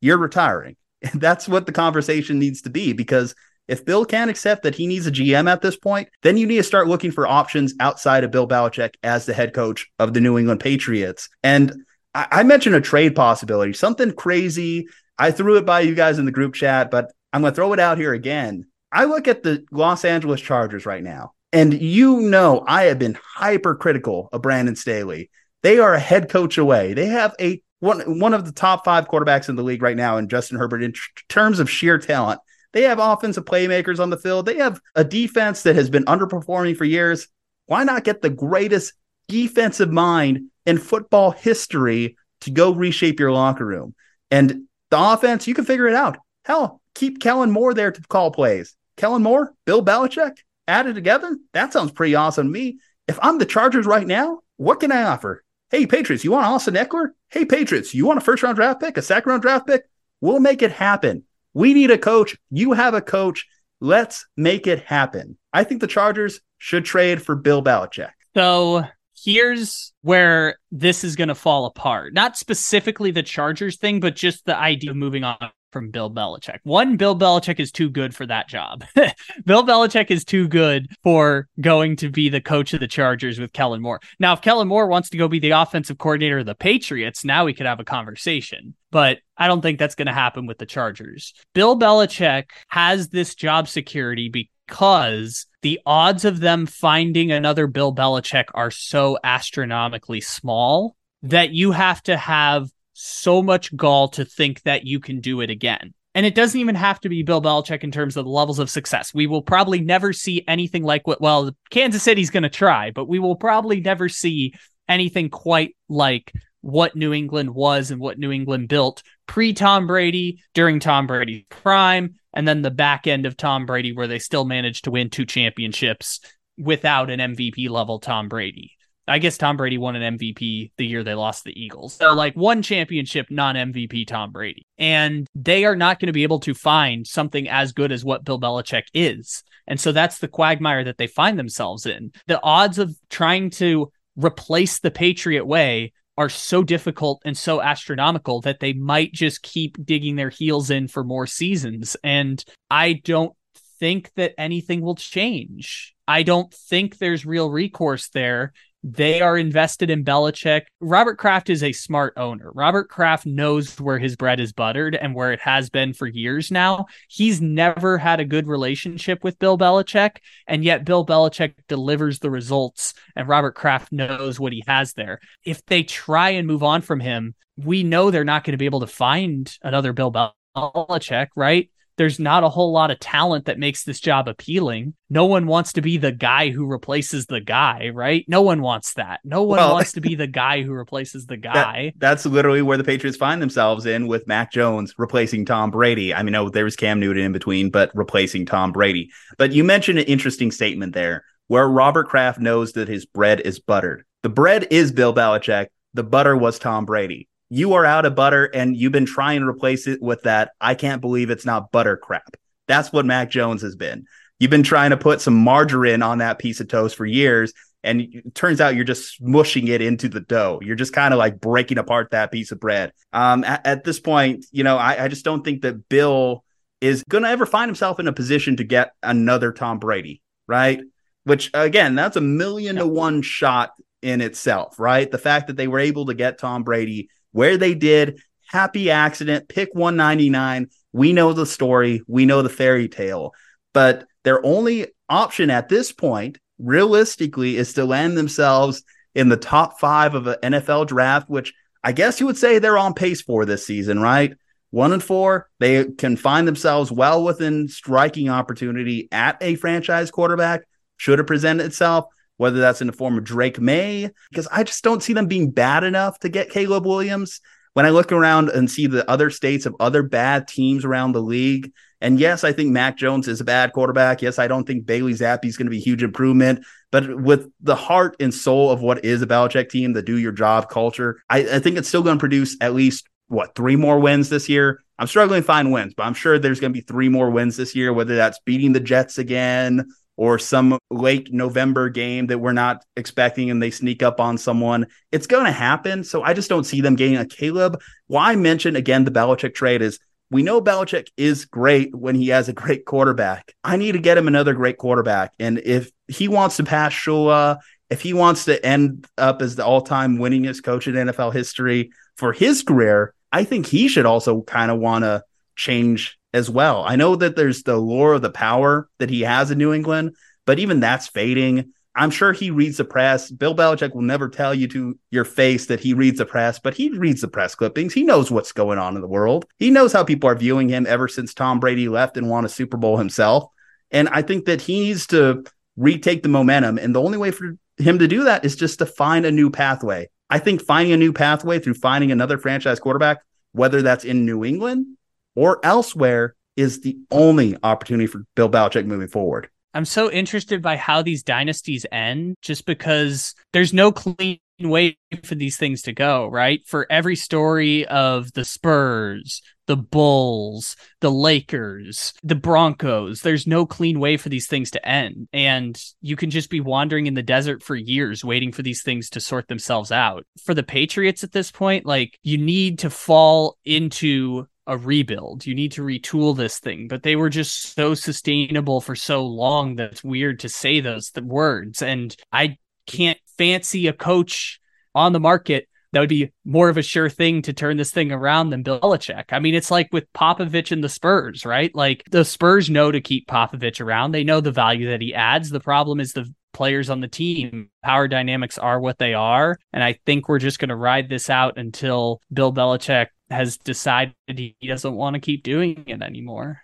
you're 0.01 0.19
retiring. 0.19 0.77
And 1.01 1.21
that's 1.21 1.49
what 1.49 1.67
the 1.67 1.73
conversation 1.73 2.39
needs 2.39 2.63
to 2.63 2.71
be 2.71 2.93
because 2.93 3.35
if 3.69 3.85
Bill 3.85 4.05
can't 4.05 4.31
accept 4.31 4.65
that 4.65 4.75
he 4.75 4.87
needs 4.87 5.07
a 5.07 5.13
GM 5.13 5.49
at 5.49 5.63
this 5.63 5.77
point, 5.77 6.09
then 6.23 6.37
you 6.37 6.47
need 6.47 6.57
to 6.57 6.63
start 6.63 6.89
looking 6.89 7.13
for 7.13 7.27
options 7.27 7.75
outside 7.81 8.25
of 8.25 8.31
Bill 8.31 8.49
Belichick 8.49 8.95
as 9.03 9.25
the 9.25 9.33
head 9.33 9.55
coach 9.55 9.89
of 9.99 10.13
the 10.13 10.21
New 10.21 10.37
England 10.37 10.61
Patriots. 10.61 11.29
And 11.43 11.73
I, 12.15 12.27
I 12.31 12.43
mentioned 12.43 12.75
a 12.75 12.81
trade 12.81 13.15
possibility, 13.15 13.73
something 13.73 14.13
crazy. 14.13 14.89
I 15.19 15.31
threw 15.31 15.57
it 15.57 15.65
by 15.65 15.81
you 15.81 15.95
guys 15.95 16.19
in 16.19 16.27
the 16.27 16.33
group 16.33 16.55
chat, 16.55 16.91
but 16.91 17.13
I'm 17.33 17.43
going 17.43 17.53
to 17.53 17.55
throw 17.55 17.73
it 17.73 17.81
out 17.81 17.99
here 17.99 18.13
again. 18.13 18.67
I 18.93 19.05
look 19.05 19.27
at 19.27 19.43
the 19.43 19.65
Los 19.71 20.05
Angeles 20.05 20.41
Chargers 20.41 20.85
right 20.85 21.03
now, 21.03 21.33
and 21.53 21.73
you 21.81 22.21
know 22.21 22.63
I 22.67 22.85
have 22.85 22.99
been 22.99 23.19
hypercritical 23.37 24.29
of 24.33 24.43
Brandon 24.43 24.77
Staley. 24.77 25.31
They 25.63 25.79
are 25.79 25.95
a 25.95 26.01
head 26.01 26.29
coach 26.29 26.59
away. 26.59 26.93
They 26.93 27.07
have 27.07 27.35
a 27.41 27.63
one 27.81 28.21
one 28.21 28.35
of 28.35 28.45
the 28.45 28.53
top 28.53 28.85
five 28.85 29.09
quarterbacks 29.09 29.49
in 29.49 29.57
the 29.57 29.63
league 29.63 29.83
right 29.83 29.97
now 29.97 30.19
in 30.19 30.29
Justin 30.29 30.59
Herbert 30.59 30.83
in 30.83 30.93
terms 31.29 31.59
of 31.59 31.71
sheer 31.71 31.99
talent. 31.99 32.41
They 32.73 32.83
have 32.83 32.99
offensive 32.99 33.45
playmakers 33.45 33.99
on 33.99 34.11
the 34.11 34.19
field. 34.19 34.47
They 34.47 34.57
have 34.57 34.81
a 34.95 35.05
defense 35.05 35.63
that 35.63 35.77
has 35.77 35.91
been 35.91 36.05
underperforming 36.05 36.77
for 36.77 36.85
years. 36.85 37.29
Why 37.67 37.85
not 37.85 38.05
get 38.05 38.23
the 38.23 38.31
greatest 38.31 38.95
defensive 39.29 39.91
mind 39.91 40.51
in 40.65 40.79
football 40.79 41.31
history 41.31 42.17
to 42.43 42.51
go 42.51 42.73
reshape 42.73 43.21
your 43.21 43.33
locker 43.33 43.65
room? 43.65 43.95
And 44.31 44.65
the 44.91 44.99
offense, 44.99 45.47
you 45.47 45.55
can 45.55 45.65
figure 45.65 45.89
it 45.89 45.95
out. 45.95 46.19
Hell, 46.45 46.81
keep 46.95 47.21
Kellen 47.21 47.51
Moore 47.51 47.75
there 47.75 47.93
to 47.93 48.01
call 48.03 48.31
plays. 48.31 48.75
Kellen 48.97 49.23
Moore, 49.23 49.55
Bill 49.65 49.85
Belichick, 49.85 50.37
added 50.69 50.95
together. 50.95 51.37
That 51.53 51.73
sounds 51.73 51.93
pretty 51.93 52.15
awesome 52.15 52.47
to 52.47 52.53
me. 52.53 52.79
If 53.09 53.19
I'm 53.23 53.39
the 53.39 53.47
Chargers 53.47 53.87
right 53.87 54.07
now, 54.07 54.41
what 54.57 54.81
can 54.81 54.93
I 54.93 55.03
offer? 55.03 55.43
Hey, 55.71 55.87
Patriots, 55.87 56.25
you 56.25 56.33
want 56.33 56.47
Austin 56.47 56.75
Ekeler? 56.75 57.09
Hey, 57.31 57.45
Patriots, 57.45 57.95
you 57.95 58.07
want 58.07 58.19
a 58.19 58.21
first 58.21 58.43
round 58.43 58.57
draft 58.57 58.81
pick, 58.81 58.97
a 58.97 59.03
second 59.03 59.31
round 59.31 59.43
draft 59.43 59.67
pick? 59.67 59.85
We'll 60.21 60.41
make 60.41 60.63
it 60.63 60.73
happen. 60.73 61.25
We 61.55 61.75
need 61.75 61.91
a 61.91 61.99
coach. 61.99 62.37
You 62.51 62.73
have 62.73 62.95
a 62.95 63.01
coach. 63.01 63.47
Let's 63.81 64.27
make 64.37 64.67
it 64.67 64.81
happen. 64.81 65.37
I 65.53 65.65
think 65.65 65.81
the 65.81 65.87
Chargers 65.87 66.41
should 66.59 66.85
trade 66.85 67.23
for 67.23 67.35
Bill 67.35 67.63
Belichick. 67.63 68.11
So 68.35 68.85
here's 69.25 69.93
where 70.03 70.59
this 70.71 71.05
is 71.05 71.17
going 71.17 71.29
to 71.29 71.35
fall 71.35 71.67
apart. 71.67 72.15
Not 72.15 72.37
specifically 72.37 73.11
the 73.11 73.23
Chargers 73.23 73.77
thing, 73.77 74.01
but 74.01 74.15
just 74.15 74.45
the 74.45 74.57
idea 74.57 74.91
of 74.91 74.97
moving 74.97 75.25
on 75.25 75.37
from 75.73 75.91
Bill 75.91 76.11
Belichick. 76.11 76.59
One, 76.63 76.97
Bill 76.97 77.19
Belichick 77.19 77.59
is 77.59 77.73
too 77.73 77.89
good 77.89 78.15
for 78.15 78.27
that 78.27 78.49
job. 78.49 78.85
Bill 79.45 79.65
Belichick 79.65 80.11
is 80.11 80.25
too 80.25 80.47
good 80.49 80.89
for 81.03 81.49
going 81.61 81.97
to 81.97 82.11
be 82.11 82.29
the 82.29 82.41
coach 82.41 82.75
of 82.75 82.81
the 82.81 82.89
Chargers 82.89 83.39
with 83.39 83.53
Kellen 83.53 83.83
Moore. 83.83 84.01
Now, 84.19 84.35
if 84.35 84.43
Kellen 84.43 84.69
Moore 84.69 84.87
wants 84.87 85.11
to 85.11 85.19
go 85.19 85.29
be 85.29 85.39
the 85.39 85.51
offensive 85.51 85.99
coordinator 85.99 86.39
of 86.39 86.47
the 86.47 86.55
Patriots, 86.55 87.25
now 87.25 87.45
we 87.45 87.55
could 87.55 87.67
have 87.67 87.81
a 87.81 87.85
conversation. 87.85 88.75
But 88.91 89.19
I 89.37 89.49
don't 89.49 89.63
think 89.63 89.79
that's 89.79 89.95
going 89.95 90.07
to 90.07 90.13
happen 90.13 90.47
with 90.47 90.59
the 90.59 90.67
Chargers. 90.67 91.33
Bill 91.55 91.79
Belichick 91.79 92.51
has 92.69 93.09
this 93.09 93.35
job 93.35 93.67
security 93.67 94.29
because 94.29 95.47
the 95.63 95.81
odds 95.87 96.25
of 96.25 96.41
them 96.41 96.67
finding 96.67 97.33
another 97.33 97.67
Bill 97.67 97.95
Belichick 97.95 98.47
are 98.55 98.71
so 98.71 99.19
astronomically 99.25 100.21
small 100.21 100.97
that 101.23 101.51
you 101.51 101.73
have 101.73 102.03
to 102.03 102.17
have 102.17 102.69
so 103.03 103.43
much 103.43 103.75
gall 103.77 104.09
to 104.09 104.25
think 104.25 104.63
that 104.63 104.87
you 104.87 105.01
can 105.01 105.21
do 105.21 105.41
it 105.41 105.51
again. 105.51 105.95
And 106.15 106.27
it 106.27 106.35
doesn't 106.35 106.61
even 106.61 106.75
have 106.75 107.01
to 107.01 107.09
be 107.09 107.23
Bill 107.23 107.41
Belichick 107.41 107.83
in 107.83 107.91
terms 107.91 108.17
of 108.17 108.25
the 108.25 108.31
levels 108.31 108.59
of 108.59 108.69
success. 108.69 109.15
We 109.15 109.27
will 109.27 109.43
probably 109.43 109.81
never 109.81 110.13
see 110.13 110.45
anything 110.47 110.83
like 110.83 111.07
what, 111.07 111.21
well, 111.21 111.53
Kansas 111.71 112.03
City's 112.03 112.31
going 112.31 112.43
to 112.43 112.51
try, 112.51 112.91
but 112.91 113.09
we 113.09 113.19
will 113.19 113.37
probably 113.37 113.81
never 113.81 114.09
see 114.09 114.55
anything 114.89 115.31
quite 115.31 115.75
like 115.89 116.33
what 116.61 116.95
New 116.95 117.13
England 117.13 117.51
was 117.55 117.91
and 117.91 118.01
what 118.01 118.19
New 118.19 118.31
England 118.31 118.69
built 118.69 119.03
pre 119.27 119.53
Tom 119.53 119.87
Brady, 119.87 120.43
during 120.55 120.81
Tom 120.81 121.07
Brady's 121.07 121.45
prime, 121.49 122.15
and 122.35 122.47
then 122.47 122.63
the 122.63 122.71
back 122.71 123.07
end 123.07 123.27
of 123.27 123.37
Tom 123.37 123.67
Brady, 123.67 123.95
where 123.95 124.07
they 124.07 124.19
still 124.19 124.45
managed 124.45 124.85
to 124.85 124.91
win 124.91 125.11
two 125.11 125.25
championships 125.25 126.21
without 126.59 127.11
an 127.11 127.21
MVP 127.21 127.69
level 127.69 127.99
Tom 127.99 128.29
Brady. 128.29 128.73
I 129.09 129.19
guess 129.19 129.37
Tom 129.37 129.57
Brady 129.57 129.79
won 129.79 129.97
an 129.97 130.17
MVP 130.17 130.73
the 130.77 130.87
year 130.87 131.03
they 131.03 131.15
lost 131.15 131.45
the 131.45 131.61
Eagles. 131.61 131.95
So, 131.95 132.13
like 132.15 132.35
one 132.35 132.63
championship, 132.63 133.27
non 133.31 133.57
MVP 133.57 134.07
Tom 134.07 134.31
Brady. 134.31 134.67
And 134.79 135.27
they 135.35 135.65
are 135.65 135.77
not 135.77 135.99
going 135.99 136.07
to 136.07 136.13
be 136.13 136.23
able 136.23 136.41
to 136.41 136.55
find 136.55 137.07
something 137.07 137.49
as 137.49 137.73
good 137.73 137.93
as 137.93 138.05
what 138.05 138.25
Bill 138.25 138.41
Belichick 138.41 138.85
is. 138.95 139.43
And 139.67 139.81
so 139.81 139.93
that's 139.93 140.19
the 140.19 140.29
quagmire 140.29 140.85
that 140.85 140.99
they 140.99 141.07
find 141.07 141.39
themselves 141.39 141.87
in. 141.87 142.13
The 142.27 142.43
odds 142.43 142.79
of 142.79 142.97
trying 143.11 143.51
to 143.51 143.91
replace 144.17 144.81
the 144.81 144.91
Patriot 144.91 145.45
way 145.45 145.93
are 146.19 146.29
so 146.29 146.63
difficult 146.63 147.23
and 147.25 147.37
so 147.37 147.63
astronomical 147.63 148.41
that 148.43 148.61
they 148.61 148.73
might 148.73 149.13
just 149.13 149.43
keep 149.43 149.85
digging 149.85 150.17
their 150.17 150.29
heels 150.29 150.71
in 150.71 150.89
for 150.89 151.05
more 151.05 151.27
seasons. 151.27 151.97
And 152.05 152.45
I 152.71 152.95
don't 153.05 153.35
think 153.81 154.13
that 154.15 154.35
anything 154.39 154.81
will 154.83 154.95
change. 154.95 155.95
I 156.07 156.23
don't 156.23 156.53
think 156.53 156.99
there's 156.99 157.25
real 157.25 157.51
recourse 157.51 158.09
there. 158.09 158.53
They 158.85 159.21
are 159.21 159.39
invested 159.39 159.91
in 159.91 160.05
Belichick. 160.05 160.63
Robert 160.81 161.17
Kraft 161.17 161.51
is 161.51 161.63
a 161.63 161.73
smart 161.73 162.15
owner. 162.17 162.51
Robert 162.53 162.89
Kraft 162.89 163.27
knows 163.27 163.81
where 163.81 163.99
his 163.99 164.17
bread 164.17 164.41
is 164.41 164.53
buttered 164.53 164.97
and 164.97 165.15
where 165.15 165.33
it 165.33 165.41
has 165.41 165.71
been 165.71 165.93
for 165.93 166.09
years 166.09 166.51
now. 166.51 166.87
He's 167.09 167.41
never 167.41 167.97
had 167.97 168.19
a 168.19 168.25
good 168.25 168.49
relationship 168.49 169.23
with 169.23 169.39
Bill 169.39 169.57
Belichick, 169.57 170.17
and 170.49 170.65
yet 170.65 170.85
Bill 170.85 171.07
Belichick 171.07 171.55
delivers 171.69 172.19
the 172.19 172.31
results, 172.31 172.95
and 173.15 173.29
Robert 173.29 173.55
Kraft 173.55 173.93
knows 173.93 174.41
what 174.41 174.53
he 174.53 174.65
has 174.67 174.95
there. 174.95 175.21
If 175.45 175.65
they 175.67 175.85
try 175.85 176.31
and 176.31 176.49
move 176.49 176.65
on 176.65 176.83
from 176.83 176.99
him, 176.99 177.37
we 177.57 177.85
know 177.85 178.11
they're 178.11 178.25
not 178.25 178.43
going 178.43 178.53
to 178.53 178.59
be 178.59 178.67
able 178.67 178.81
to 178.81 178.87
find 178.89 179.57
another 179.63 179.93
Bill 179.93 180.13
Belichick, 180.57 181.29
right? 181.37 181.71
There's 181.97 182.19
not 182.19 182.45
a 182.45 182.49
whole 182.49 182.73
lot 182.73 182.91
of 182.91 182.99
talent 183.01 183.47
that 183.47 183.59
makes 183.59 183.85
this 183.85 184.01
job 184.01 184.29
appealing. 184.29 184.95
No 185.11 185.27
one 185.27 185.47
wants 185.47 185.75
to 185.75 185.83
be 185.83 185.99
the 185.99 186.13
guy 186.13 186.51
who 186.51 186.67
replaces 186.67 187.27
the 187.27 187.41
guy, 187.41 187.91
right? 187.93 188.25
No 188.29 188.43
one 188.43 188.63
wants 188.63 188.95
that. 188.95 189.21
No 189.25 189.43
one 189.43 189.59
well, 189.59 189.75
wants 189.75 189.93
to 189.93 190.01
be 190.01 190.15
the 190.17 190.27
guy 190.27 190.63
who 190.63 190.73
replaces 190.73 191.27
the 191.27 191.37
guy. 191.37 191.93
That, 191.95 192.01
that's 192.01 192.27
literally 192.27 192.63
where 192.63 192.79
the 192.79 192.85
Patriots 192.85 193.17
find 193.17 193.43
themselves 193.43 193.87
in 193.87 194.07
with 194.07 194.27
Mac 194.27 194.53
Jones 194.53 194.95
replacing 194.97 195.45
Tom 195.45 195.71
Brady. 195.71 196.15
I 196.15 196.23
mean, 196.23 196.33
no, 196.33 196.49
there 196.49 196.65
was 196.65 196.77
Cam 196.77 197.01
Newton 197.01 197.25
in 197.25 197.33
between, 197.33 197.71
but 197.71 197.91
replacing 197.95 198.47
Tom 198.47 198.73
Brady. 198.73 199.11
But 199.39 199.53
you 199.53 199.65
mentioned 199.65 199.99
an 199.99 200.07
interesting 200.07 200.51
statement 200.51 200.95
there 200.95 201.25
where 201.49 201.69
Robert 201.69 202.09
Kraft 202.09 202.41
knows 202.41 202.73
that 202.73 202.89
his 202.89 203.05
bread 203.05 203.41
is 203.41 203.61
buttered. 203.61 204.05
The 204.23 204.29
bread 204.29 204.69
is 204.71 204.93
Bill 204.93 205.13
Belichick. 205.15 205.67
The 205.95 206.05
butter 206.05 206.37
was 206.37 206.59
Tom 206.59 206.87
Brady 206.87 207.29
you 207.53 207.75
are 207.75 207.85
out 207.85 208.07
of 208.07 208.15
butter 208.15 208.47
and 208.47 208.75
you've 208.75 208.93
been 208.93 209.05
trying 209.05 209.41
to 209.41 209.47
replace 209.47 209.87
it 209.87 210.01
with 210.01 210.23
that. 210.23 210.53
I 210.59 210.75
can't 210.75 211.03
believe 211.03 211.29
it's 211.29 211.45
not 211.45 211.71
butter 211.71 211.99
crap. 211.99 212.35
That's 212.67 212.91
what 212.91 213.05
Mac 213.05 213.29
Jones 213.29 213.61
has 213.61 213.77
been. 213.77 214.07
You've 214.39 214.51
been 214.51 214.63
trying 214.63 214.89
to 214.89 214.97
put 214.97 215.21
some 215.21 215.35
margarine 215.35 216.01
on 216.01 216.19
that 216.19 216.39
piece 216.39 216.61
of 216.61 216.69
toast 216.69 216.97
for 216.97 217.05
years. 217.05 217.53
And 217.85 218.01
it 218.01 218.35
turns 218.35 218.63
out 218.63 218.75
you're 218.75 218.85
just 218.85 219.21
smushing 219.21 219.69
it 219.69 219.83
into 219.83 220.09
the 220.09 220.21
dough. 220.21 220.61
You're 220.63 220.77
just 220.77 220.95
kind 220.95 221.13
of 221.13 221.19
like 221.19 221.41
breaking 221.41 221.77
apart 221.77 222.13
that 222.13 222.33
piece 222.33 222.53
of 222.53 222.59
bread. 222.61 222.93
Um, 223.13 223.45
at, 223.45 223.67
at 223.67 223.85
this 223.85 224.01
point, 224.01 224.47
you 224.51 224.65
know, 224.65 224.79
I, 224.79 225.05
I 225.05 225.09
just 225.09 225.25
don't 225.25 225.45
think 225.45 225.61
that 225.61 225.91
Bill 225.91 226.45
is 226.81 227.05
going 227.07 227.25
to 227.25 227.29
ever 227.29 227.45
find 227.45 227.69
himself 227.69 228.01
in 228.01 228.09
a 228.09 228.15
position 228.15 228.57
to 228.57 228.65
get 228.65 228.93
another 229.03 229.53
Tom 229.53 229.79
Brady, 229.79 230.23
right? 230.47 230.81
Which 231.25 231.51
again, 231.53 231.97
that's 231.97 232.17
a 232.17 232.23
million 232.23 232.77
to 232.77 232.87
one 232.87 233.21
shot 233.21 233.73
in 234.01 234.23
itself, 234.23 234.81
right? 234.81 235.11
The 235.11 235.19
fact 235.19 235.49
that 235.49 235.59
they 235.59 235.69
were 235.69 235.81
able 235.81 236.07
to 236.07 236.15
get 236.15 236.39
Tom 236.39 236.63
Brady 236.63 237.11
where 237.33 237.57
they 237.57 237.75
did. 237.75 238.23
Happy 238.47 238.91
accident, 238.91 239.49
pick 239.49 239.71
199. 239.73 240.69
We 240.93 241.13
know 241.13 241.33
the 241.33 241.47
story, 241.47 242.03
we 242.07 242.27
know 242.27 242.43
the 242.43 242.49
fairy 242.49 242.89
tale, 242.89 243.33
but 243.73 244.07
their 244.25 244.45
only 244.45 244.89
option 245.09 245.51
at 245.51 245.69
this 245.69 245.91
point, 245.91 246.39
realistically, 246.59 247.57
is 247.57 247.75
to 247.75 247.85
land 247.85 248.17
themselves 248.17 248.85
in 249.15 249.29
the 249.29 249.37
top 249.37 249.81
five 249.81 250.15
of 250.15 250.27
an 250.27 250.37
NFL 250.43 250.87
draft, 250.87 251.29
which 251.29 251.53
I 251.83 251.93
guess 251.93 252.21
you 252.21 252.27
would 252.27 252.37
say 252.37 252.59
they're 252.59 252.79
on 252.79 252.95
pace 252.95 253.23
for 253.23 253.45
this 253.45 253.67
season, 253.67 254.01
right? 254.01 254.35
One 254.71 254.93
and 254.93 255.03
four, 255.03 255.51
they 255.59 255.85
can 255.85 256.17
find 256.17 256.49
themselves 256.49 256.91
well 256.91 257.25
within 257.25 257.69
striking 257.69 258.31
opportunity 258.31 259.09
at 259.13 259.37
a 259.43 259.57
franchise 259.57 260.11
quarterback. 260.11 260.63
Should 260.97 261.21
it 261.21 261.25
present 261.25 261.61
itself? 261.61 262.07
Whether 262.37 262.61
that's 262.61 262.81
in 262.81 262.87
the 262.87 262.93
form 262.93 263.19
of 263.19 263.25
Drake 263.25 263.61
Maye, 263.61 264.11
because 264.31 264.49
I 264.51 264.65
just 264.65 264.83
don't 264.83 265.03
see 265.03 265.13
them 265.13 265.27
being 265.27 265.51
bad 265.51 265.85
enough 265.85 266.19
to 266.21 266.29
get 266.29 266.51
Caleb 266.51 266.87
Williams. 266.87 267.41
When 267.75 267.87
I 267.87 267.91
look 267.91 268.13
around 268.13 268.51
and 268.51 268.71
see 268.71 268.87
the 268.87 269.09
other 269.11 269.31
states 269.31 269.65
of 269.65 269.75
other 269.81 270.03
bad 270.03 270.47
teams 270.47 270.85
around 270.85 271.13
the 271.13 271.23
league, 271.23 271.73
and 272.03 272.19
yes, 272.19 272.43
I 272.43 272.53
think 272.53 272.71
Mac 272.71 272.99
Jones 272.99 273.29
is 273.29 273.41
a 273.41 273.45
bad 273.45 273.73
quarterback. 273.73 274.21
Yes, 274.23 274.39
I 274.39 274.49
don't 274.49 274.67
think 274.67 274.85
Bailey 274.85 275.13
Zappe 275.13 275.45
is 275.45 275.57
going 275.57 275.67
to 275.67 275.71
be 275.71 275.79
a 275.79 275.83
huge 275.83 276.03
improvement. 276.03 276.67
But 276.91 277.23
with 277.23 277.49
the 277.61 277.77
heart 277.77 278.17
and 278.19 278.35
soul 278.35 278.71
of 278.71 278.83
what 278.83 279.05
is 279.05 279.23
a 279.23 279.27
Belichick 279.27 279.71
team, 279.71 279.93
the 279.93 280.03
do 280.03 280.19
your 280.19 280.33
job 280.33 280.69
culture, 280.69 281.23
I, 281.31 281.39
I 281.39 281.59
think 281.61 281.79
it's 281.79 281.89
still 281.89 282.03
going 282.03 282.19
to 282.19 282.21
produce 282.21 282.57
at 282.61 282.75
least 282.75 283.09
what 283.29 283.55
three 283.55 283.77
more 283.77 284.01
wins 284.01 284.29
this 284.29 284.49
year. 284.49 284.81
I'm 284.99 285.07
struggling 285.07 285.41
to 285.43 285.47
find 285.47 285.73
wins, 285.73 285.95
but 285.97 286.03
I'm 286.03 286.15
sure 286.15 286.39
there's 286.39 286.61
going 286.61 286.73
to 286.73 286.79
be 286.79 286.85
three 286.85 287.09
more 287.09 287.31
wins 287.31 287.57
this 287.57 287.75
year, 287.75 287.93
whether 287.93 288.17
that's 288.17 288.41
beating 288.45 288.73
the 288.73 288.81
Jets 288.81 289.19
again 289.19 289.89
or 290.23 290.39
some 290.39 290.79
late 290.89 291.33
November 291.33 291.89
game 291.89 292.29
that 292.29 292.39
we're 292.39 292.53
not 292.53 292.85
expecting 292.97 293.51
and 293.51 293.61
they 293.61 293.73
sneak 293.73 294.05
up 294.05 294.21
on 294.21 294.39
someone. 294.39 294.87
It's 295.11 295.27
going 295.27 295.47
to 295.47 295.51
happen. 295.51 296.05
So 296.05 296.23
I 296.23 296.33
just 296.33 296.49
don't 296.49 296.63
see 296.63 296.81
them 296.81 296.95
getting 296.95 297.17
a 297.17 297.27
Caleb. 297.27 297.81
Why 298.07 298.31
I 298.31 298.37
mention 298.37 298.77
again 298.77 299.03
the 299.03 299.11
Belichick 299.11 299.53
trade 299.53 299.83
is 299.83 299.99
we 300.31 300.45
know 300.45 300.63
Belichick 300.63 301.09
is 301.17 301.45
great 301.45 301.93
when 301.93 302.15
he 302.15 302.29
has 302.29 302.49
a 302.49 302.53
great 302.53 302.85
quarterback. 302.85 303.53
I 303.65 303.77
need 303.77 303.93
to 303.93 303.99
get 303.99 304.17
him 304.17 304.29
another 304.29 304.55
great 304.55 304.79
quarterback. 304.79 305.33
And 305.41 305.59
if 305.59 305.91
he 306.07 306.29
wants 306.29 306.57
to 306.59 306.63
pass 306.63 306.93
Shula, 306.93 307.59
if 307.91 308.01
he 308.01 308.13
wants 308.13 308.45
to 308.45 308.65
end 308.65 309.09
up 309.19 309.43
as 309.43 309.57
the 309.57 309.67
all 309.67 309.83
time 309.83 310.19
winningest 310.19 310.63
coach 310.63 310.87
in 310.87 310.95
NFL 310.95 311.33
history 311.33 311.91
for 312.17 312.33
his 312.33 312.63
career, 312.63 313.13
I 313.33 313.43
think 313.43 313.67
he 313.67 313.89
should 313.89 314.07
also 314.07 314.43
kind 314.43 314.71
of 314.71 314.79
want 314.79 315.03
to 315.03 315.25
change 315.57 316.17
as 316.33 316.49
well. 316.49 316.85
I 316.85 316.97
know 316.97 317.17
that 317.17 317.37
there's 317.37 317.63
the 317.63 317.77
lure 317.77 318.15
of 318.15 318.23
the 318.23 318.31
power 318.31 318.89
that 318.99 319.11
he 319.11 319.23
has 319.23 319.51
in 319.51 319.59
New 319.59 319.73
England, 319.73 320.17
but 320.47 320.59
even 320.59 320.81
that's 320.81 321.09
fading. 321.09 321.73
I'm 321.95 322.11
sure 322.11 322.33
he 322.33 322.51
reads 322.51 322.79
the 322.79 322.87
press. 322.87 323.31
Bill 323.31 323.55
Belichick 323.55 323.95
will 323.95 324.03
never 324.03 324.29
tell 324.29 324.55
you 324.55 324.67
to 324.69 324.99
your 325.11 325.27
face 325.27 325.67
that 325.67 325.81
he 325.81 325.93
reads 325.93 326.19
the 326.19 326.25
press, 326.25 326.59
but 326.59 326.75
he 326.75 326.89
reads 326.91 327.21
the 327.21 327.29
press 327.29 327.55
clippings. 327.55 327.93
He 327.93 328.03
knows 328.03 328.31
what's 328.31 328.53
going 328.53 328.79
on 328.79 328.95
in 328.95 329.03
the 329.03 329.09
world. 329.09 329.45
He 329.59 329.71
knows 329.71 329.93
how 329.93 330.03
people 330.03 330.31
are 330.31 330.35
viewing 330.35 330.71
him 330.71 330.87
ever 330.89 331.07
since 331.07 331.35
Tom 331.35 331.61
Brady 331.61 331.89
left 331.89 332.17
and 332.17 332.31
won 332.31 332.47
a 332.47 332.49
Super 332.49 332.79
Bowl 332.79 332.97
himself. 332.97 333.45
And 333.91 334.09
I 334.09 334.23
think 334.23 334.47
that 334.47 334.63
he 334.63 334.81
needs 334.81 335.07
to 335.09 335.45
retake 335.77 336.23
the 336.23 336.31
momentum. 336.31 336.79
And 336.79 336.95
the 336.95 337.03
only 337.03 337.19
way 337.19 337.31
for 337.31 337.57
him 337.77 337.99
to 337.99 338.09
do 338.09 338.25
that 338.25 338.45
is 338.45 338.57
just 338.57 338.79
to 338.79 338.87
find 338.87 339.27
a 339.27 339.33
new 339.33 339.51
pathway. 339.51 340.09
I 340.31 340.39
think 340.39 340.63
finding 340.63 340.95
a 340.95 340.97
new 340.97 341.13
pathway 341.13 341.59
through 341.59 341.75
finding 341.75 342.11
another 342.11 342.39
franchise 342.39 342.81
quarterback, 342.81 343.19
whether 343.53 343.83
that's 343.83 344.05
in 344.07 344.25
New 344.25 344.45
England 344.45 344.87
or 345.35 345.61
elsewhere 345.65 346.35
is 346.57 346.81
the 346.81 346.99
only 347.11 347.57
opportunity 347.63 348.07
for 348.07 348.25
Bill 348.35 348.49
Belichick 348.49 348.87
moving 348.87 349.09
forward. 349.09 349.49
I'm 349.75 349.85
so 349.87 350.11
interested 350.11 350.61
by 350.61 350.77
how 350.77 351.01
these 351.01 351.23
dynasties 351.23 351.87
end 351.91 352.37
just 352.43 352.67
because 352.67 353.35
there's 353.53 353.73
no 353.73 353.91
clean 353.91 354.39
way 354.61 354.99
for 355.25 355.35
these 355.35 355.57
things 355.57 355.83
to 355.83 355.93
go, 355.93 356.27
right? 356.27 356.61
For 356.67 356.87
every 356.91 357.17
story 357.17 357.87
of 357.87 358.33
the 358.35 358.45
Spurs, 358.45 359.41
the 359.67 359.77
Bulls, 359.77 360.77
the 361.01 361.11
Lakers, 361.11 362.13
the 362.23 362.35
Broncos, 362.35 363.23
there's 363.23 363.47
no 363.47 363.65
clean 363.65 363.99
way 363.99 364.19
for 364.19 364.29
these 364.29 364.47
things 364.47 364.71
to 364.73 364.87
end. 364.87 365.29
And 365.33 365.83
you 366.03 366.17
can 366.17 366.31
just 366.31 366.51
be 366.51 366.61
wandering 366.61 367.07
in 367.07 367.15
the 367.15 367.23
desert 367.23 367.63
for 367.63 367.75
years 367.75 368.25
waiting 368.25 368.53
for 368.53 368.63
these 368.63 368.83
things 368.83 369.09
to 369.11 369.21
sort 369.21 369.49
themselves 369.49 369.91
out. 369.91 370.27
For 370.45 370.53
the 370.53 370.63
Patriots 370.63 371.25
at 371.25 371.33
this 371.33 371.51
point, 371.51 371.87
like 371.87 372.19
you 372.23 372.37
need 372.37 372.81
to 372.81 372.91
fall 372.91 373.57
into 373.65 374.47
a 374.67 374.79
rebuild. 374.79 375.47
You 375.47 375.55
need 375.55 375.73
to 375.73 375.83
retool 375.83 376.37
this 376.37 376.59
thing. 376.59 376.89
But 376.89 377.03
they 377.03 377.17
were 377.17 377.31
just 377.31 377.75
so 377.75 377.95
sustainable 377.95 378.81
for 378.81 378.95
so 378.95 379.25
long 379.25 379.77
that 379.77 379.93
it's 379.93 380.05
weird 380.05 380.41
to 380.41 380.49
say 380.49 380.81
those 380.81 381.11
th- 381.11 381.25
words. 381.25 381.83
And 381.83 382.15
I 382.33 382.59
can't 382.87 383.19
fancy 383.39 383.87
a 383.87 383.93
coach 383.93 384.61
on 384.95 385.13
the 385.13 385.21
market 385.21 385.69
that 385.93 386.01
would 386.01 386.09
be 386.09 386.31
more 386.45 386.69
of 386.69 386.79
a 386.79 386.83
sure 386.83 387.11
thing 387.11 387.43
to 387.43 387.53
turn 387.53 387.77
this 387.77 387.91
thing 387.91 388.13
around 388.13 388.51
than 388.51 388.63
Bill 388.63 388.81
Belichick. 388.81 389.25
I 389.31 389.39
mean, 389.39 389.55
it's 389.55 389.71
like 389.71 389.89
with 389.93 390.11
Popovich 390.15 390.73
and 390.73 390.83
the 390.83 390.89
Spurs, 390.89 391.45
right? 391.45 391.75
Like 391.75 392.05
the 392.11 392.25
Spurs 392.25 392.71
know 392.71 392.91
to 392.91 393.01
keep 393.01 393.29
Popovich 393.29 393.81
around. 393.81 394.13
They 394.13 394.25
know 394.25 394.41
the 394.41 394.53
value 394.53 394.89
that 394.91 395.03
he 395.03 395.15
adds. 395.15 395.51
The 395.51 395.61
problem 395.61 396.01
is 396.01 396.13
the 396.13 396.33
players 396.55 396.89
on 396.89 397.01
the 397.01 397.09
team. 397.09 397.69
Power 397.83 398.09
dynamics 398.09 398.57
are 398.57 398.81
what 398.81 398.99
they 398.99 399.13
are. 399.13 399.59
And 399.73 399.85
I 399.85 399.99
think 400.07 400.29
we're 400.29 400.39
just 400.39 400.59
going 400.59 400.71
to 400.71 400.77
ride 400.77 401.09
this 401.09 401.29
out 401.29 401.59
until 401.59 402.21
Bill 402.33 402.53
Belichick 402.53 403.09
has 403.33 403.57
decided 403.57 404.15
he 404.29 404.55
doesn't 404.67 404.95
want 404.95 405.15
to 405.15 405.21
keep 405.21 405.43
doing 405.43 405.85
it 405.87 406.03
anymore. 406.03 406.61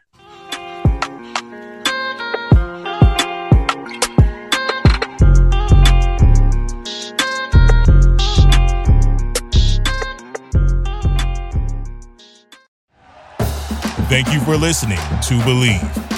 Thank 14.08 14.32
you 14.32 14.40
for 14.40 14.56
listening 14.56 14.96
to 14.96 15.34
Bleav. 15.44 16.17